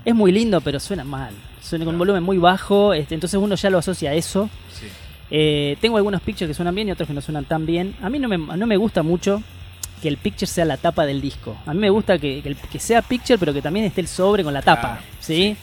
[0.04, 1.32] es muy lindo, pero suena mal.
[1.62, 4.48] Suena con un volumen muy bajo, este, entonces uno ya lo asocia a eso.
[4.78, 4.86] Sí.
[5.36, 7.92] Eh, tengo algunos pictures que suenan bien y otros que no suenan tan bien.
[8.02, 9.42] A mí no me, no me gusta mucho
[10.00, 11.56] que el picture sea la tapa del disco.
[11.66, 14.06] A mí me gusta que, que el- que sea picture, pero que también esté el
[14.06, 14.80] sobre con la tapa.
[14.92, 15.56] Claro, ¿sí?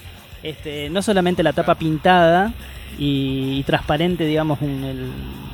[0.43, 2.51] Este, no solamente la tapa pintada
[2.99, 5.09] y, y transparente, digamos, un- el,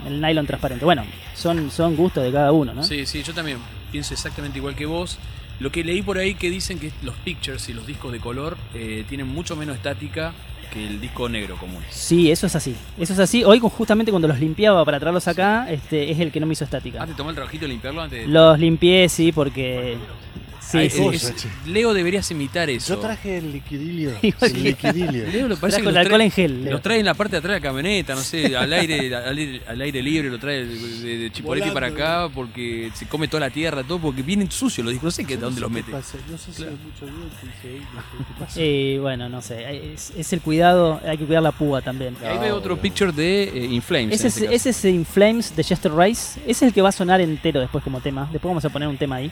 [0.07, 0.83] el nylon transparente.
[0.83, 1.03] Bueno,
[1.35, 2.81] son, son gustos de cada uno, ¿no?
[2.83, 3.59] Sí, sí, yo también
[3.91, 5.19] pienso exactamente igual que vos.
[5.59, 8.57] Lo que leí por ahí que dicen que los pictures y los discos de color
[8.73, 10.33] eh, tienen mucho menos estática
[10.67, 11.83] que el disco negro común.
[11.89, 12.75] Sí, eso es así.
[12.97, 13.43] Eso es así.
[13.43, 16.63] Hoy, justamente cuando los limpiaba para traerlos acá, este, es el que no me hizo
[16.63, 17.03] estática.
[17.03, 18.27] Ah, te tomó el trabajito de limpiarlo antes de...
[18.27, 19.97] Los limpié, sí, porque.
[20.71, 20.79] Sí.
[21.13, 21.33] es-
[21.65, 22.95] Leo deberías imitar eso.
[22.95, 24.11] Yo traje el liquidilio.
[24.21, 25.27] El que- liquidilio.
[25.27, 26.73] Leo lo parece que los alcohol trae- en gel, Leo.
[26.73, 29.37] Los trae en la parte de atrás de la camioneta, no sé, al aire, al
[29.37, 33.41] aire, al aire libre, lo trae de, de Chipoleti para acá porque se come toda
[33.41, 35.91] la tierra, todo porque vienen sucios los discos, no sé qué, dónde los mete.
[35.91, 36.17] No sé
[36.51, 37.35] si hay mucho viento
[37.65, 38.59] y pasa.
[38.61, 39.93] Eh, bueno, no sé.
[39.93, 42.15] Es, es el cuidado, hay que cuidar la púa también.
[42.21, 44.13] Y ahí veo otro picture de eh, In Flames.
[44.15, 46.39] Ese es, este ese es In Flames de Chester Rice.
[46.41, 48.23] Ese es el que va a sonar entero después como tema.
[48.31, 49.31] Después vamos a poner un tema ahí.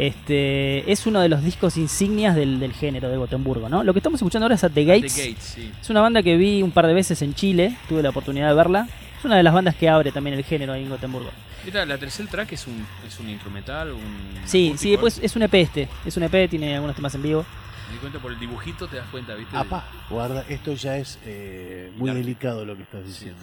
[0.00, 3.84] Este es uno de los discos insignias del, del género de Gotemburgo, ¿no?
[3.84, 5.12] Lo que estamos escuchando ahora es At the The Gates.
[5.12, 5.70] Sí.
[5.80, 8.54] Es una banda que vi un par de veces en Chile, tuve la oportunidad de
[8.54, 8.88] verla.
[9.18, 11.30] Es una de las bandas que abre también el género ahí en Gotemburgo.
[11.66, 14.00] Mira, la tercer track es un, es un instrumental, un
[14.46, 15.88] Sí, sí, pues es un EP este.
[16.06, 17.44] Es un EP, tiene algunos temas en vivo.
[17.88, 19.54] Me di cuenta por el dibujito, te das cuenta, ¿viste?
[19.54, 22.18] Apa, guarda, esto ya es eh, muy Claro.
[22.20, 23.40] delicado lo que estás diciendo.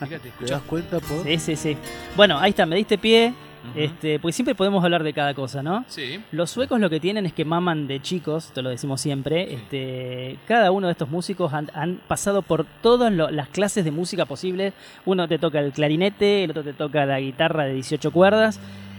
[0.00, 1.22] Fíjate, ¿Te das cuenta por?
[1.24, 1.76] Sí, sí, sí.
[2.16, 3.32] Bueno, ahí está, me diste pie.
[3.70, 3.78] Ujú.
[3.78, 5.84] Este, porque siempre podemos hablar de cada cosa, ¿no?
[5.88, 6.20] Sí.
[6.32, 9.52] Los suecos lo que tienen es que maman de chicos, te lo decimos siempre.
[9.54, 13.90] Este, cada uno de estos músicos han, han pasado por todas lo- las clases de
[13.90, 14.72] música posibles.
[15.04, 18.58] Uno te toca el clarinete, el otro te toca la guitarra de 18 cuerdas.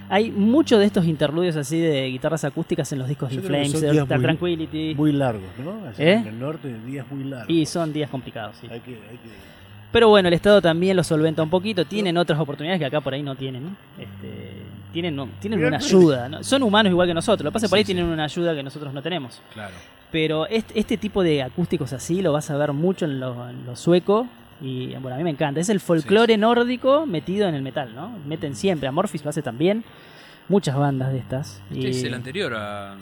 [0.09, 3.71] Hay muchos de estos interludios así de guitarras acústicas en los discos de Yo Flames,
[3.71, 4.93] son días Dark muy- Tranquility.
[4.95, 5.71] Muy largos, ¿no?
[5.87, 6.13] Allá ¿Eh?
[6.15, 7.49] En el norte, días muy largos.
[7.49, 8.67] Y son días complicados, sí.
[8.69, 9.50] Hay que, hay que-
[9.91, 11.85] Pero bueno, el Estado también lo solventa un poquito.
[11.85, 13.63] Tienen otras oportunidades que acá por ahí no tienen.
[13.65, 13.69] ¿no?
[13.99, 14.53] Este,
[14.93, 16.29] tienen no- tienen una ayuda.
[16.29, 16.43] ¿no?
[16.43, 17.43] Son humanos igual que nosotros.
[17.43, 19.41] Lo que pasa es que por ahí tienen una ayuda que nosotros no tenemos.
[19.53, 19.73] Claro.
[20.11, 23.65] Pero este, este tipo de acústicos así lo vas a ver mucho en lo, en
[23.65, 24.27] lo sueco.
[24.61, 25.59] Y bueno, a mí me encanta.
[25.59, 28.17] Es el folclore nórdico metido en el metal, ¿no?
[28.27, 28.87] Meten siempre.
[28.87, 29.83] Amorphis lo hace también.
[30.47, 31.61] Muchas bandas de estas.
[31.69, 32.95] Este Y- es el anterior a,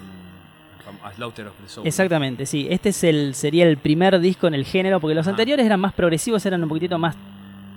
[1.03, 1.88] a Slaughter of the Soul.
[1.88, 2.68] Exactamente, sí.
[2.70, 5.32] Este es el, sería el primer disco en el género, porque los Ah.
[5.32, 7.16] anteriores eran más progresivos, eran un poquitito más,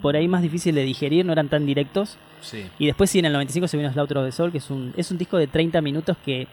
[0.00, 2.16] por ahí más difícil de digerir, no eran tan directos.
[2.40, 2.64] Sí.
[2.78, 4.92] Y después sí, en el 95 se vino Slaughter of the Soul, que es un,
[4.96, 6.48] es un disco de 30 minutos que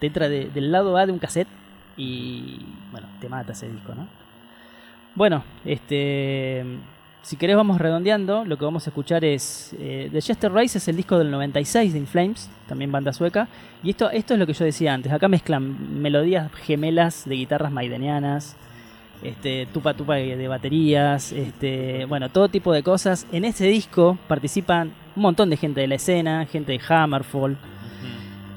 [0.00, 1.48] te entra de- del lado A de un cassette
[1.96, 2.58] y,
[2.92, 4.06] bueno, te mata ese disco, ¿no?
[5.14, 6.64] Bueno, este...
[7.22, 9.74] Si querés vamos redondeando, lo que vamos a escuchar es...
[9.78, 13.48] eh, The Chester Rise es el disco del 96 de In Flames, también banda sueca.
[13.82, 15.12] Y esto, esto es lo que yo decía antes.
[15.12, 18.56] Acá mezclan melodías gemelas de guitarras maidenianas,
[19.22, 23.26] este, tupa tupa de, de baterías, este, bueno, todo tipo de cosas.
[23.30, 27.58] En este disco participan un montón de gente de la escena, gente de Hammerfall,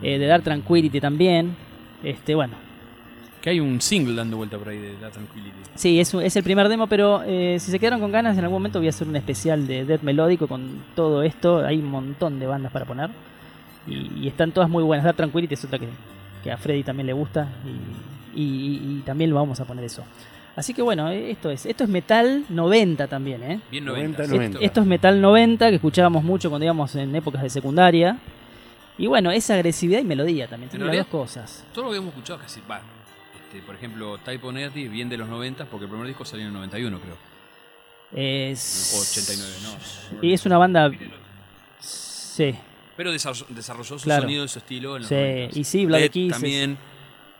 [0.01, 1.57] eh, de Dark Tranquility también.
[2.03, 2.53] Este, bueno,
[3.41, 5.51] Que hay un single dando vuelta por ahí de la Tranquility.
[5.75, 8.57] Sí, es, es el primer demo, pero eh, si se quedaron con ganas, en algún
[8.57, 11.65] momento voy a hacer un especial de Death Melódico con todo esto.
[11.65, 13.09] Hay un montón de bandas para poner.
[13.87, 15.03] Y, y están todas muy buenas.
[15.03, 15.87] Dark Tranquility es otra que,
[16.43, 17.47] que a Freddy también le gusta.
[18.35, 20.03] Y, y- y también lo vamos a poner eso.
[20.55, 23.59] Así que bueno, esto es, esto es Metal 90 también, ¿eh?
[23.71, 24.35] Bien 90, 90.
[24.35, 24.59] 90.
[24.59, 28.17] Esto es Metal 90 que escuchábamos mucho cuando íbamos en épocas de secundaria.
[28.97, 30.69] Y bueno, esa agresividad y melodía también.
[30.69, 31.65] Tiene las dos cosas.
[31.73, 32.81] Todo lo que hemos escuchado casi, va,
[33.51, 36.43] este, por ejemplo, Type O Negative, bien de los 90, porque el primer disco salió
[36.43, 37.17] en el 91, creo.
[38.13, 38.93] Es...
[38.95, 40.21] O 89, no.
[40.27, 40.91] Y es una banda...
[41.79, 42.55] Sí.
[42.97, 44.23] Pero desarrolló, su Claro.
[44.23, 45.59] sonido y su estilo en los Sí, 90.
[45.59, 46.31] y sí, Dead Kisses.
[46.33, 46.77] también,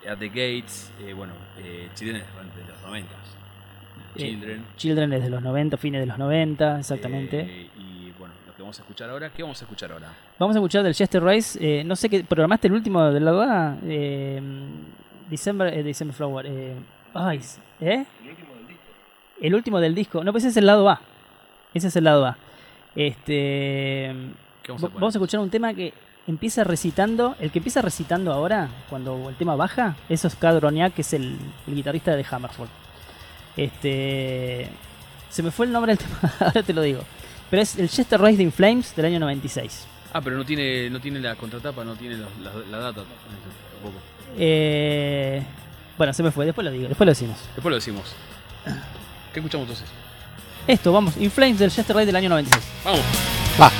[0.10, 3.14] At the Gates, eh, bueno, eh, Children de los 90.
[3.14, 4.66] Eh, Children.
[4.78, 7.40] Children es de los 90, fines de los 90, exactamente.
[7.42, 10.10] eh, y bueno, lo que vamos a escuchar ahora, ¿qué vamos a escuchar ahora?
[10.40, 11.60] Vamos a escuchar del Chester Rice.
[11.62, 12.24] eh, no sé qué.
[12.24, 13.78] ¿Programaste el último del lado A?
[15.32, 16.45] December, eh, December Flower.
[16.48, 16.76] Eh,
[17.16, 17.41] ay,
[17.80, 18.06] ¿eh?
[19.41, 20.24] El último del disco.
[20.24, 21.02] No, pues ese es el lado A.
[21.74, 22.38] Ese es el lado A.
[22.95, 24.14] Este.
[24.62, 25.94] ¿Qué vamos a vamos escuchar un tema que
[26.28, 27.36] empieza recitando.
[27.40, 31.38] El que empieza recitando ahora, cuando el tema baja, es Oscar Droniak, que es el,
[31.68, 32.68] el guitarrista de Hammerfall.
[33.58, 34.68] Este.
[35.30, 37.02] Se me fue el nombre del tema, ahora te lo digo.
[37.49, 39.88] Pero es el Chester In Flames del año 96.
[40.14, 43.99] Ah, pero no tiene, no tiene la contratapa, no tiene los- la, la data tampoco.
[44.38, 45.41] Eh,
[45.98, 47.38] bueno, se me fue, después lo digo, después lo decimos.
[47.56, 48.03] Después lo decimos.
[49.34, 49.88] ¿Qué escuchamos entonces?
[50.68, 52.64] Esto, vamos, In Flames del Chester Rice del año 96.
[52.84, 53.02] Vamos.
[53.60, 53.72] Va.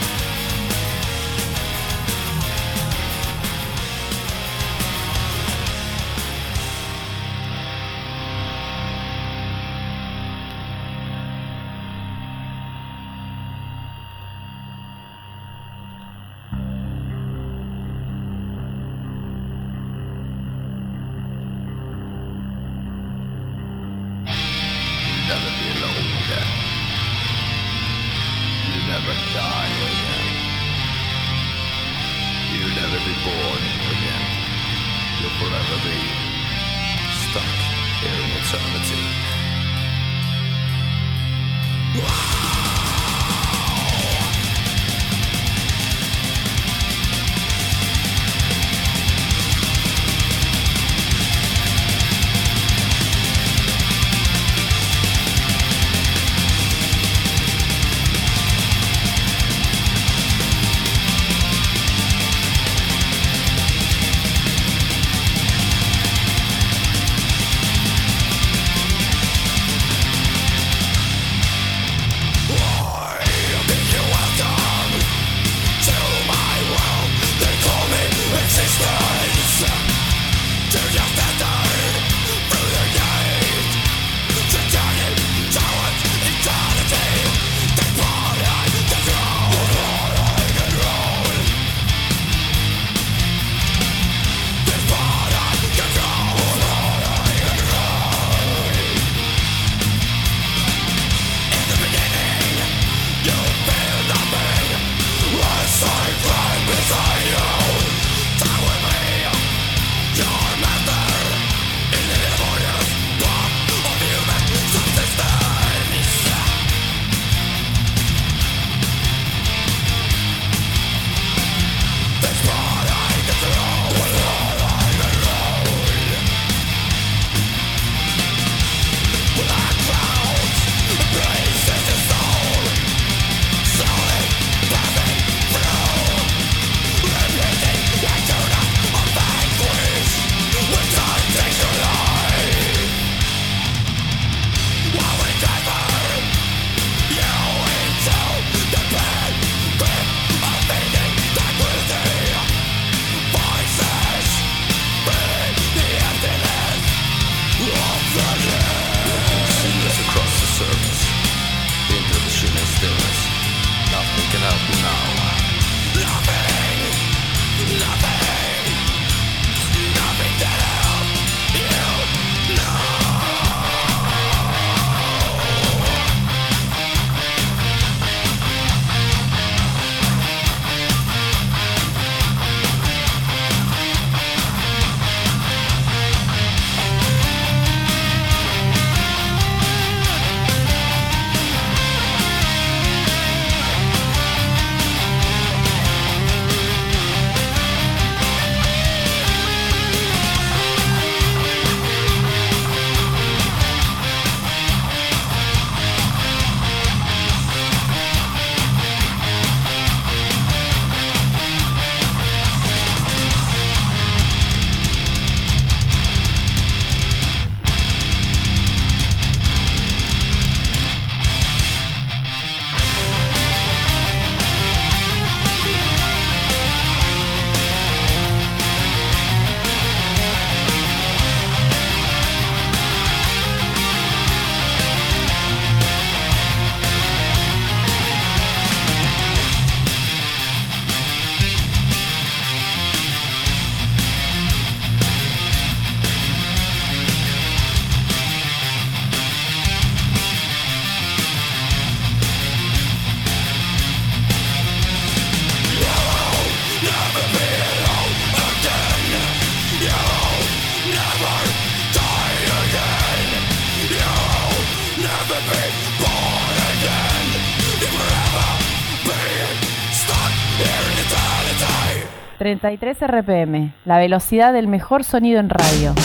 [272.62, 275.96] 33 RPM, la velocidad del mejor sonido en radio.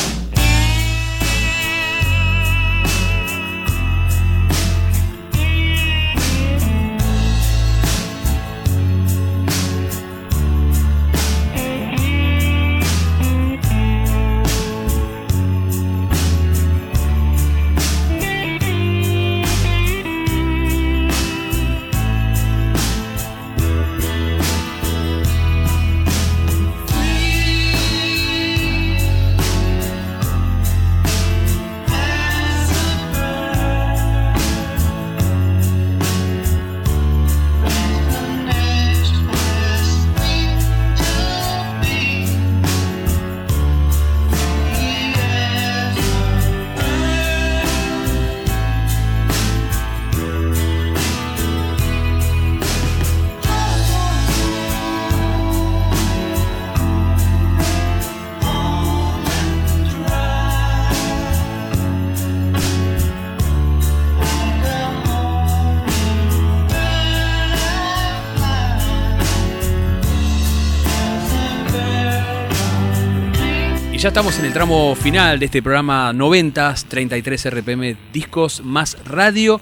[74.07, 79.61] Ya estamos en el tramo final de este programa 90, 33 RPM, discos más radio.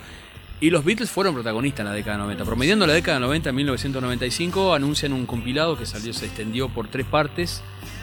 [0.60, 2.44] Y los Beatles fueron protagonistas en la década 90.
[2.44, 7.06] Promediando la década 90, en 1995, anuncian un compilado que salió, se extendió por tres
[7.06, 7.62] partes,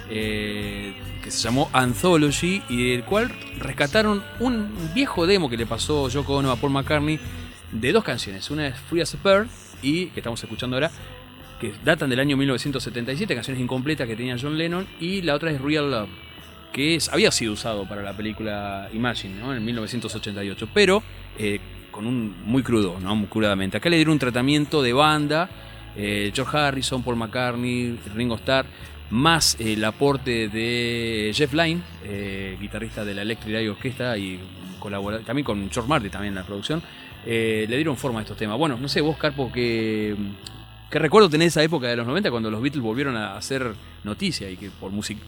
[0.09, 6.09] eh, que se llamó Anthology, y del cual rescataron un viejo demo que le pasó
[6.09, 7.19] Yoko Ono a Paul McCartney
[7.71, 8.49] de dos canciones.
[8.49, 9.47] Una es Free as a Bird,
[9.83, 10.89] y que estamos escuchando ahora,
[11.59, 15.61] que datan del año 1977, canciones incompletas que tenía John Lennon, y la otra es
[15.61, 16.09] Real Love,
[16.71, 19.53] que había sido usado para la película Imagine, ¿no?
[19.53, 21.03] en 1988, pero
[21.37, 21.59] eh,
[21.91, 23.15] con un muy crudo, ¿no?
[23.15, 23.77] muy crudamente.
[23.77, 25.49] Acá le dieron un tratamiento de banda,
[25.95, 28.65] eh, George Harrison, Paul McCartney, Ringo Starr,
[29.09, 31.81] más eh, el aporte de Jeff Lynne,
[32.59, 34.39] guitarrista de la Electric Light Orquesta y
[35.25, 36.81] también con George Martin también en la producción,
[37.25, 38.57] le dieron forma a estos temas.
[38.57, 40.15] Bueno, no sé, vos Carpo, que
[40.91, 43.73] ¿Qué recuerdo tenés esa época de los 90 cuando los Beatles volvieron a hacer
[44.03, 45.21] noticia y que por música.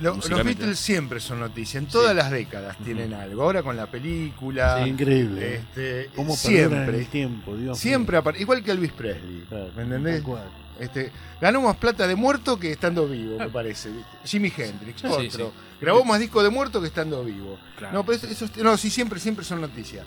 [0.00, 3.42] Lo- los Beatles siempre son noticia, en todas las décadas tienen algo.
[3.42, 4.82] Ahora con la película.
[4.82, 5.56] Sí, increíble.
[5.56, 6.98] Este, ¿Cómo siempre.
[6.98, 9.44] el tiempo, Dios siempre apare- Igual que Elvis Presley.
[9.76, 10.22] ¿Me entendés?
[10.80, 13.90] Este, ganó más plata de muerto que estando vivo, me parece.
[14.24, 15.28] Jimi Hendrix, Sí, otro.
[15.30, 15.44] sí.
[15.80, 17.58] Grabó más discos de muerto que estando vivo.
[17.78, 17.94] Claro.
[17.94, 20.04] No, pero eso- esos- no, sí, siempre, siempre son noticias.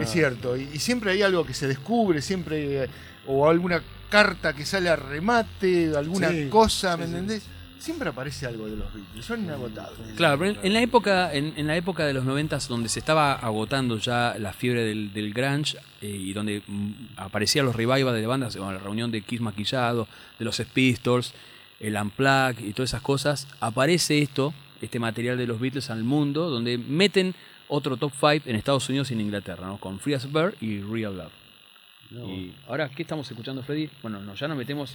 [0.00, 0.56] Es cierto.
[0.56, 2.84] Y, y siempre hay algo que se descubre, siempre.
[2.84, 2.88] eh,
[3.26, 7.16] o alguna carta que sale a remate, alguna Sí, cosa, ¿me sí, sí.
[7.16, 7.42] entendés?
[7.84, 10.12] Siempre aparece algo de los Beatles, son inagotables.
[10.16, 12.98] Claro, pero en, en la época, en, en la época de los 90 donde se
[12.98, 18.14] estaba agotando ya la fiebre del, del grunge eh, y donde mm, aparecían los revivals
[18.14, 20.08] de bandas, bueno, la reunión de Kiss maquillado,
[20.38, 21.34] de los Pistols,
[21.78, 26.48] el Unplugged y todas esas cosas, aparece esto, este material de los Beatles al mundo,
[26.48, 27.34] donde meten
[27.68, 29.76] otro top 5 en Estados Unidos y en Inglaterra, ¿no?
[29.76, 31.32] con Free as Bird y Real Love.
[32.10, 33.90] Y ahora, ¿qué estamos escuchando, Freddy?
[34.00, 34.94] Bueno, no, ya nos metemos.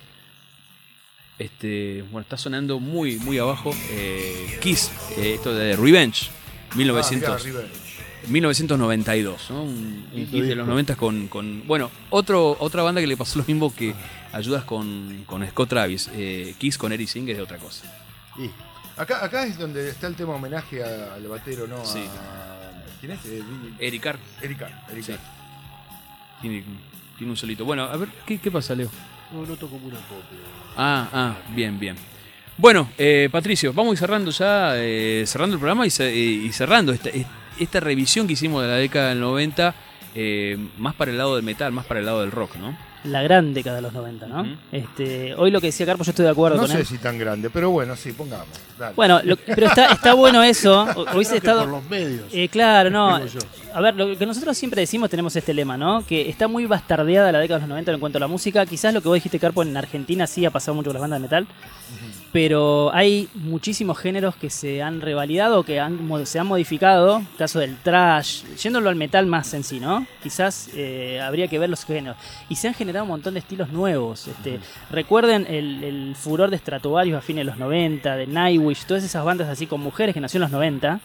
[1.39, 3.71] Este, bueno, está sonando muy, muy abajo.
[3.91, 6.29] eh, Kiss, eh, esto de Revenge,
[6.75, 8.27] 1900, Ah.
[8.27, 9.63] 1992, ¿no?
[9.63, 10.65] Un, un Lindo hit de los disco.
[10.65, 11.65] 90 con, con.
[11.65, 13.93] Bueno, otro, otra banda que le pasó lo mismo que
[14.33, 16.09] ayudas con, con Scott Travis.
[16.13, 17.85] eh, Kiss con Eric Singer es otra cosa.
[18.37, 18.49] Y
[18.99, 21.83] acá, acá es donde está el tema homenaje al batero, ¿no?
[21.85, 21.99] Sí.
[21.99, 22.57] A-
[22.99, 23.19] ¿Quién es?
[23.79, 25.11] Eric Carr Eric Carr, Eric Sí.
[25.13, 25.21] Carr.
[26.41, 26.63] tiene,
[27.17, 27.63] tiene un solito.
[27.63, 28.89] Bueno, a ver, ¿qué, qué pasa, Leo?
[29.31, 30.39] No, no toco una copia.
[30.75, 31.95] Ah, ah, bien, bien.
[32.57, 37.09] Bueno, eh, Patricio, vamos cerrando ya, eh, cerrando el programa y, y cerrando esta,
[37.59, 39.75] esta revisión que hicimos de la década del 90,
[40.15, 42.77] eh, más para el lado del metal, más para el lado del rock, ¿no?
[43.05, 44.45] La gran década de los 90, ¿no?
[44.73, 46.85] Este, hoy lo que decía Carpo, yo estoy de acuerdo No con sé él.
[46.85, 48.47] si tan grande, pero bueno, sí, pongamos.
[48.77, 48.93] dale.
[48.93, 50.85] Bueno, lo- pero está, está bueno eso.
[51.15, 51.61] Hubiese estado.
[51.61, 52.25] por los medios.
[52.33, 53.21] Eh, claro, no.
[53.73, 56.05] A ver, lo que nosotros siempre decimos, tenemos este lema, ¿no?
[56.05, 58.65] Que está muy bastardeada la década de los 90 en cuanto a la música.
[58.65, 61.19] Quizás lo que vos dijiste, Carpo, en Argentina sí ha pasado mucho con las bandas
[61.19, 61.47] de metal.
[62.31, 67.23] Pero hay muchísimos géneros que se han revalidado, que han, se han modificado.
[67.37, 70.05] Caso del trash, yéndolo al metal más en sí, ¿no?
[70.21, 72.17] Quizás eh, habría que ver los géneros.
[72.47, 74.27] Y se han generado un montón de estilos nuevos.
[74.27, 74.59] Este,
[74.91, 79.25] Recuerden el, el furor de Stratovarius a fines de los 90, de Nightwish, todas esas
[79.25, 80.99] bandas así con mujeres que nació en los 90.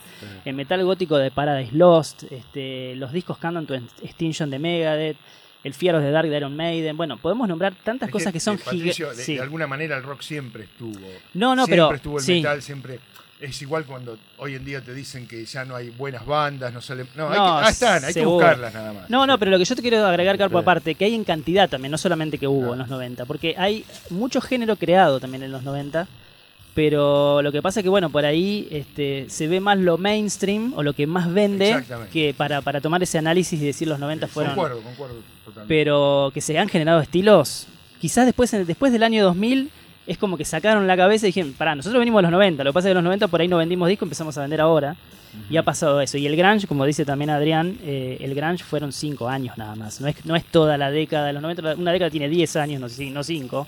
[0.45, 3.73] El metal gótico de Paradise Lost, este, los discos Countdown to
[4.03, 5.17] Extinction de Megadeth.
[5.65, 6.95] El of the Dark de Iron Maiden.
[6.95, 9.25] Bueno, podemos nombrar tantas Es cosas que son gigantes.
[9.27, 10.99] de, de alguna manera el rock siempre estuvo.
[11.33, 12.33] No, no, siempre pero- estuvo el sí.
[12.35, 12.99] metal, siempre.
[13.41, 16.81] Es igual cuando hoy en día te dicen que ya no hay buenas bandas, no
[16.81, 17.05] salen.
[17.15, 19.09] No, hay No, que, ah, están, hay que buscarlas nada más.
[19.09, 21.69] No, no, pero lo que yo te quiero agregar, Carpo, aparte, que hay en cantidad
[21.69, 22.73] también, no solamente que hubo Ah.
[22.73, 26.07] en los 90, porque hay mucho género creado también en los 90,
[26.75, 30.73] pero lo que pasa es que, bueno, por ahí este, se ve más lo mainstream
[30.75, 31.81] o lo que más vende
[32.11, 34.53] que para, para tomar ese análisis y decir los 90 fueron...
[34.53, 35.15] Concuerdo, concuerdo
[35.45, 35.73] totalmente.
[35.73, 37.67] Pero que se han generado estilos,
[38.01, 39.71] quizás después, después del año 2000
[40.05, 42.71] es como que sacaron la cabeza y dijeron, pará, nosotros venimos de los 90, lo
[42.71, 44.95] que pasa es que los 90 por ahí no vendimos disco, empezamos a vender ahora.
[45.49, 46.17] Y ha pasado eso.
[46.17, 49.99] Y el grunge, como dice también Adrián, eh, el grunge fueron 5 años nada más.
[49.99, 52.79] No es, no es toda la década de los 90, una década tiene 10 años,
[52.79, 53.13] no 5.
[53.13, 53.67] No cinco.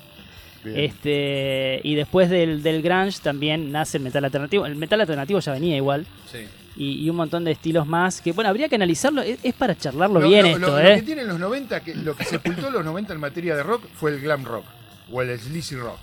[0.68, 0.80] Bien.
[0.80, 4.66] este, y después del, del grunge también nace el metal alternativo.
[4.66, 6.06] El metal alternativo ya venía igual.
[6.32, 6.40] Sí.
[6.76, 9.22] Y, y un montón de estilos más que, bueno, habría que analizarlo.
[9.24, 10.96] Es, es para charlarlo Lo- bien lo- esto, lo, lo ¿eh?
[10.98, 14.12] que tienen los 90, que lo que sepultó los 90 en materia de rock fue
[14.12, 14.66] el glam rock
[15.12, 16.00] o el sleazy rock.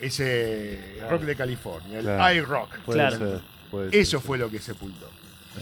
[0.00, 0.78] Ese
[1.10, 2.34] rock de California, el Claro.
[2.34, 2.78] I-rock.
[2.86, 3.40] Puede Claro.
[3.92, 5.10] Eso fue lo que sepultó.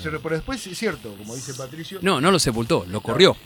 [0.02, 1.98] Pero después es cierto, como dice Patricio.
[2.02, 3.36] No, no lo sepultó, lo corrió.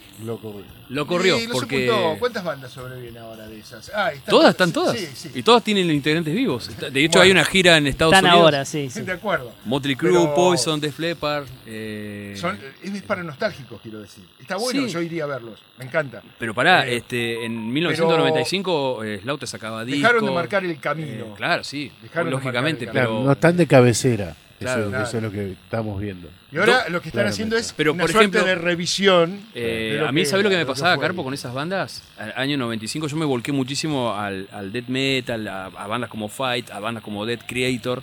[0.88, 2.16] Lo corrió Sí, lo porque sepultó.
[2.18, 3.90] ¿Cuántas bandas sobreviven ahora de esas?
[3.94, 5.30] Ah, están todas están todas Sí, sí.
[5.34, 6.68] y todas tienen integrantes vivos.
[6.78, 7.22] De hecho Bueno.
[7.22, 8.44] hay una gira en Estados Están Unidos.
[8.44, 9.00] ahora, sí, sí.
[9.00, 9.52] De acuerdo.
[9.64, 11.46] Motley Crue, Pero Poison, Def Leppard.
[11.66, 14.24] eh, son- es para nostálgicos, quiero decir.
[14.38, 14.92] Está bueno, Sí.
[14.92, 15.58] yo iría a verlos.
[15.78, 16.22] Me encanta.
[16.38, 20.00] Pero pará, Eh, este, en 1995 eh, Slaughter sacaba disco.
[20.00, 21.24] Dejaron de marcar el camino.
[21.24, 24.36] Eh, claro, sí, Dejaron de lógicamente, pero Claro, no están de cabecera.
[24.60, 25.04] Claro, eso, claro.
[25.04, 26.28] eso es lo que estamos viendo.
[26.52, 27.28] Y ahora lo que están Claramente.
[27.30, 29.40] haciendo es Pero, una por suerte ejemplo, de revisión.
[29.54, 30.98] Eh, de a mí, ¿sabes lo que me pasaba.
[30.98, 32.02] Carpo, con esas bandas?
[32.18, 36.28] Al año 95 yo me volqué muchísimo al, al death metal, a, a bandas como
[36.28, 38.02] Fight, a bandas como Dead Creator,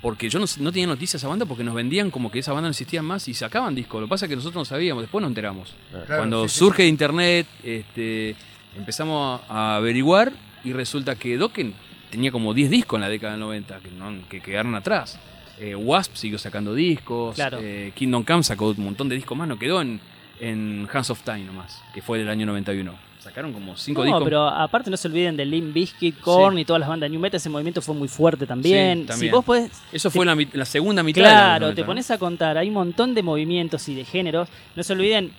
[0.00, 2.52] porque yo no, no tenía noticias de esa banda porque nos vendían como que esa
[2.52, 4.00] banda no existía más y sacaban discos.
[4.00, 5.74] Lo que pasa es que nosotros no sabíamos, después nos enteramos.
[5.90, 8.34] Claro, Cuando sí, sí, surge internet, este,
[8.76, 10.32] empezamos a averiguar
[10.64, 11.74] y resulta que Dokken
[12.10, 15.18] tenía como 10 discos en la década del 90 que, no- que quedaron atrás.
[15.62, 17.58] Eh, Wasp siguió sacando discos, Claro.
[17.62, 20.00] eh, Kingdom Come sacó un montón de discos más, no quedó en,
[20.40, 22.92] en Hands of Time nomás, que fue del año 91.
[23.20, 24.24] Sacaron como 5 No, discos.
[24.24, 27.20] pero aparte no se olviden de Limp Bizkit, Korn y todas las bandas de New
[27.20, 29.02] Metal, ese movimiento fue muy fuerte también.
[29.02, 29.30] Sí, también.
[29.30, 31.86] Si vos podés, Eso te- fue la, segunda mitad de claro, 90, te ¿no?
[31.86, 34.48] pones a contar, hay un montón de movimientos y de géneros.
[34.74, 35.30] No se olviden,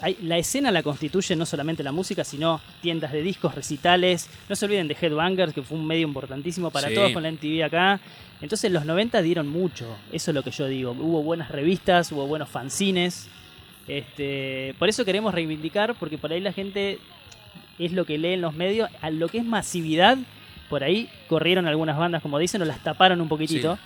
[0.00, 4.28] hay- la escena la constituye no solamente la música, sino tiendas de discos, recitales.
[4.48, 6.94] No se olviden de Headbangers, que fue un medio importantísimo para Sí.
[6.94, 8.00] todos con la MTV acá.
[8.42, 10.90] Entonces los 90 dieron mucho, eso es lo que yo digo.
[10.92, 13.28] Hubo buenas revistas, hubo buenos fanzines.
[13.88, 16.98] Este, por eso queremos reivindicar, porque por ahí la gente
[17.78, 20.18] es lo que lee en los medios, a lo que es masividad,
[20.68, 23.78] por ahí corrieron algunas bandas, como dicen, o las taparon un poquitito,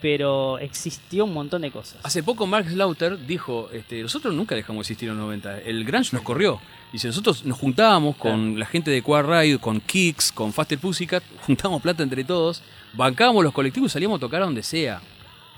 [0.00, 1.98] pero existió un montón de cosas.
[2.02, 5.84] Hace poco Mark Slaughter dijo, este, nosotros nunca dejamos de existir en los 90, el
[5.84, 6.60] grunge nos corrió.
[6.92, 11.22] Dice, nosotros nos juntábamos con la gente de Quad Ride, con Kicks, con Faster Pussycat,
[11.46, 12.62] juntábamos plata entre todos,
[12.92, 15.00] bancábamos los colectivos y salíamos a tocar a donde sea.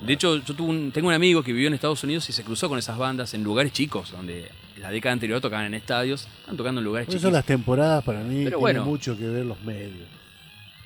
[0.01, 2.45] De hecho, yo tuve un- tengo un amigo que vivió en Estados Unidos y se
[2.45, 6.57] cruzó con esas bandas en lugares chicos, donde la década anterior tocaban en estadios, están
[6.57, 7.33] tocando en lugares Por eso chicos.
[7.33, 8.85] las temporadas para mí Pero tienen bueno.
[8.85, 10.07] mucho que ver los medios.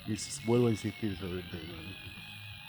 [0.06, 0.14] Y
[0.46, 1.62] vuelvo a insistir sobre el tema.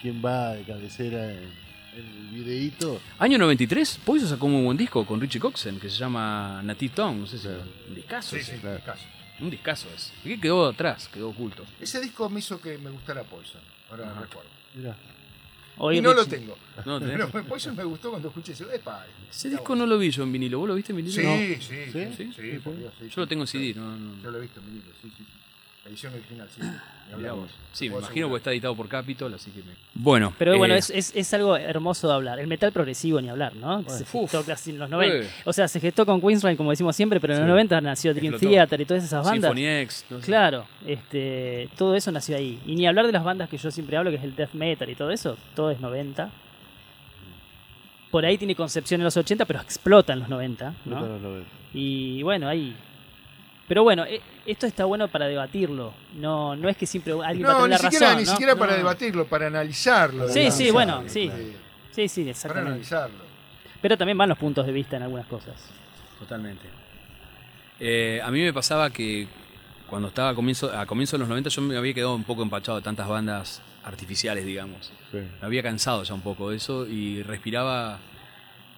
[0.02, 3.00] ¿Quién va de cabecera en, en el videíto?
[3.20, 6.94] Año 93, Poison sacó un muy buen disco con Richie Coxen que se llama Native
[6.96, 8.36] Tongue, no sé si un discazo.
[8.36, 8.56] Sí, ese.
[8.58, 9.04] sí, caso.
[9.40, 10.14] Un discazo es.
[10.24, 11.08] ¿Y qué quedó atrás?
[11.08, 11.66] Quedó oculto.
[11.80, 13.62] Ese disco me hizo que me gustara Poison.
[13.90, 14.50] Ahora recuerdo.
[14.76, 14.96] Mirá.
[15.78, 16.56] Hoy y no lo tengo.
[16.86, 18.72] No, Pero Poison me gustó cuando escuché eso.
[18.72, 20.60] Epa, Ese disco no lo vi yo en vinilo.
[20.60, 21.16] ¿Vos lo viste en vinilo?
[21.16, 21.36] Sí, No.
[21.36, 22.08] sí, sí, ¿Sí?
[22.18, 22.60] sí, ¿Sí?
[22.64, 23.20] por Dios, sí, Yo sí.
[23.20, 23.74] lo tengo en CD.
[23.76, 24.22] No, no.
[24.22, 25.26] Yo lo he visto en vinilo, sí, sí.
[25.84, 26.62] La edición original, sí.
[27.74, 29.72] Sí, me imagino porque está editado por Capitol, así que me...
[29.96, 30.32] Bueno.
[30.38, 32.40] Pero bueno, eh, es, es, es algo hermoso de hablar.
[32.40, 33.84] El metal progresivo ni hablar, ¿no?
[33.90, 34.12] se Uf.
[34.12, 35.18] gestó casi en los 90.
[35.18, 35.30] Eh.
[35.44, 37.50] O sea, se gestó con Queensrÿche, como decimos siempre, pero en los Sí.
[37.52, 38.54] 90 nació Dream Explotó.
[38.54, 39.42] Theater y todas esas bandas.
[39.52, 40.06] Symphony X.
[40.12, 40.26] no sé.
[40.26, 42.62] Claro, este, todo eso nació ahí.
[42.66, 44.90] Y ni hablar de las bandas que yo siempre hablo, que es el death metal
[44.90, 46.30] y todo eso, todo es 90.
[48.12, 51.00] Por ahí tiene concepción en los 80, pero explota en los 90, ¿no?
[51.00, 51.44] No, no.
[51.74, 52.76] Y bueno, ahí.
[53.72, 55.94] Pero bueno, e- esto está bueno para debatirlo.
[56.16, 58.20] No, no es que siempre alguien va a No, tener ni la siquiera, razón.
[58.20, 58.32] ni ¿no?
[58.32, 58.78] siquiera para No.
[58.80, 60.28] debatirlo, para analizarlo.
[60.28, 60.56] Sí, digamos.
[60.58, 61.32] sí, bueno, sí.
[61.92, 62.70] Sí, sí, Para exactamente.
[62.70, 63.24] analizarlo.
[63.82, 65.54] Pero también van los puntos de vista en algunas cosas.
[66.20, 66.66] Totalmente.
[67.80, 69.30] Eh, a mí me pasaba que
[69.88, 72.44] cuando estaba a comienzo, a comienzo de los 90 yo me había quedado un poco
[72.44, 74.92] empachado de tantas bandas artificiales, digamos.
[75.14, 75.18] Sí.
[75.40, 78.00] Me había cansado ya un poco de eso y respiraba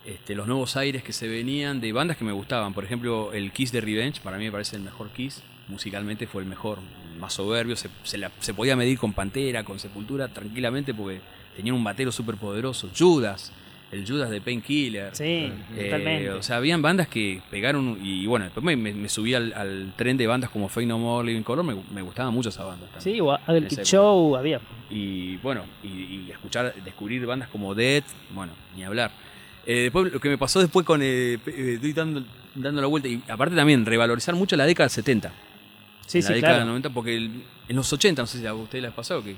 [0.06, 2.74] este, los nuevos aires que se venían de bandas que me gustaban.
[2.74, 5.42] Por ejemplo, el Kiss de Revenge, para mí me parece el mejor Kiss.
[5.68, 6.80] Musicalmente fue el mejor,
[7.20, 7.76] más soberbio.
[7.76, 11.22] Se, se la- se podía medir con Pantera, con Sepultura, tranquilamente, porque
[11.56, 12.90] tenían un batero súper poderoso.
[12.98, 13.54] Judas,
[13.92, 15.16] el Judas de Painkiller.
[15.16, 15.24] Sí,
[15.78, 16.32] Eh, totalmente.
[16.32, 19.94] o sea, habían bandas que pegaron y bueno, después me, me- me subí al, al
[19.96, 22.88] tren de bandas como Fake No More, Living Color, me, me gustaba mucho esa banda.
[22.88, 23.02] también.
[23.16, 23.84] sí, o época.
[23.86, 24.60] Show había.
[24.90, 28.04] Y bueno, y, y escuchar, descubrir bandas como Dead,
[28.34, 29.12] bueno, ni hablar.
[29.66, 32.24] Eh, después lo que me pasó después con eh, eh, estoy dando,
[32.56, 35.32] dando la vuelta y aparte también revalorizar mucho la década del 70.
[36.06, 36.60] Sí, en la sí, década claro.
[36.60, 39.24] del 90 porque el- en los 80, no sé si a ustedes les ha pasado
[39.24, 39.36] que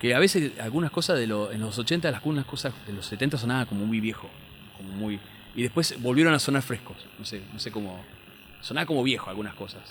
[0.00, 3.36] que a veces algunas cosas de lo, en los 80 algunas cosas de los 70
[3.36, 4.30] sonaban como muy viejo,
[4.76, 5.18] como muy
[5.56, 8.04] y después volvieron a sonar frescos, no sé, no sé cómo
[8.60, 9.82] sonaba como viejo algunas cosas.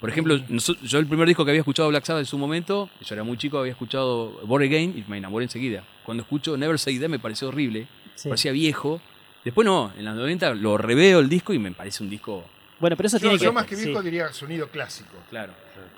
[0.00, 2.88] Por ejemplo, noso- yo el primer disco que había escuchado Black Sabbath en su momento,
[3.00, 5.82] yo era muy chico, había escuchado Born Again y me enamoré enseguida.
[6.04, 8.28] Cuando escucho Never Say That me pareció horrible, Sí.
[8.28, 9.00] parecía viejo.
[9.44, 12.44] Después no, en los 90 lo reveo el disco y me parece un disco,
[12.80, 13.54] Bueno, pero eso Yo, tiene yo que.
[13.54, 14.04] más que viejo sí.
[14.04, 15.16] diría sonido clásico.
[15.30, 15.52] claro.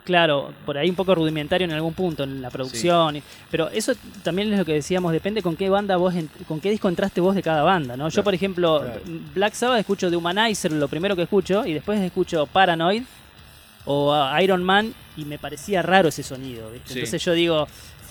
[0.04, 3.20] Claro, por ahí un poco rudimentario en algún punto en la producción.
[3.50, 3.92] Pero eso
[4.22, 6.14] también es lo que decíamos, depende con qué banda vos,
[6.46, 8.08] con qué disco entraste vos de cada banda, ¿no?
[8.08, 9.00] Yo, por ejemplo, claro.
[9.34, 13.02] Black Sabbath escucho The Humanizer, lo primero que escucho, y después escucho Paranoid
[13.84, 16.88] o Iron Man, y me parecía raro ese sonido, ¿viste?
[16.94, 16.98] Sí.
[17.00, 17.68] Entonces yo digo,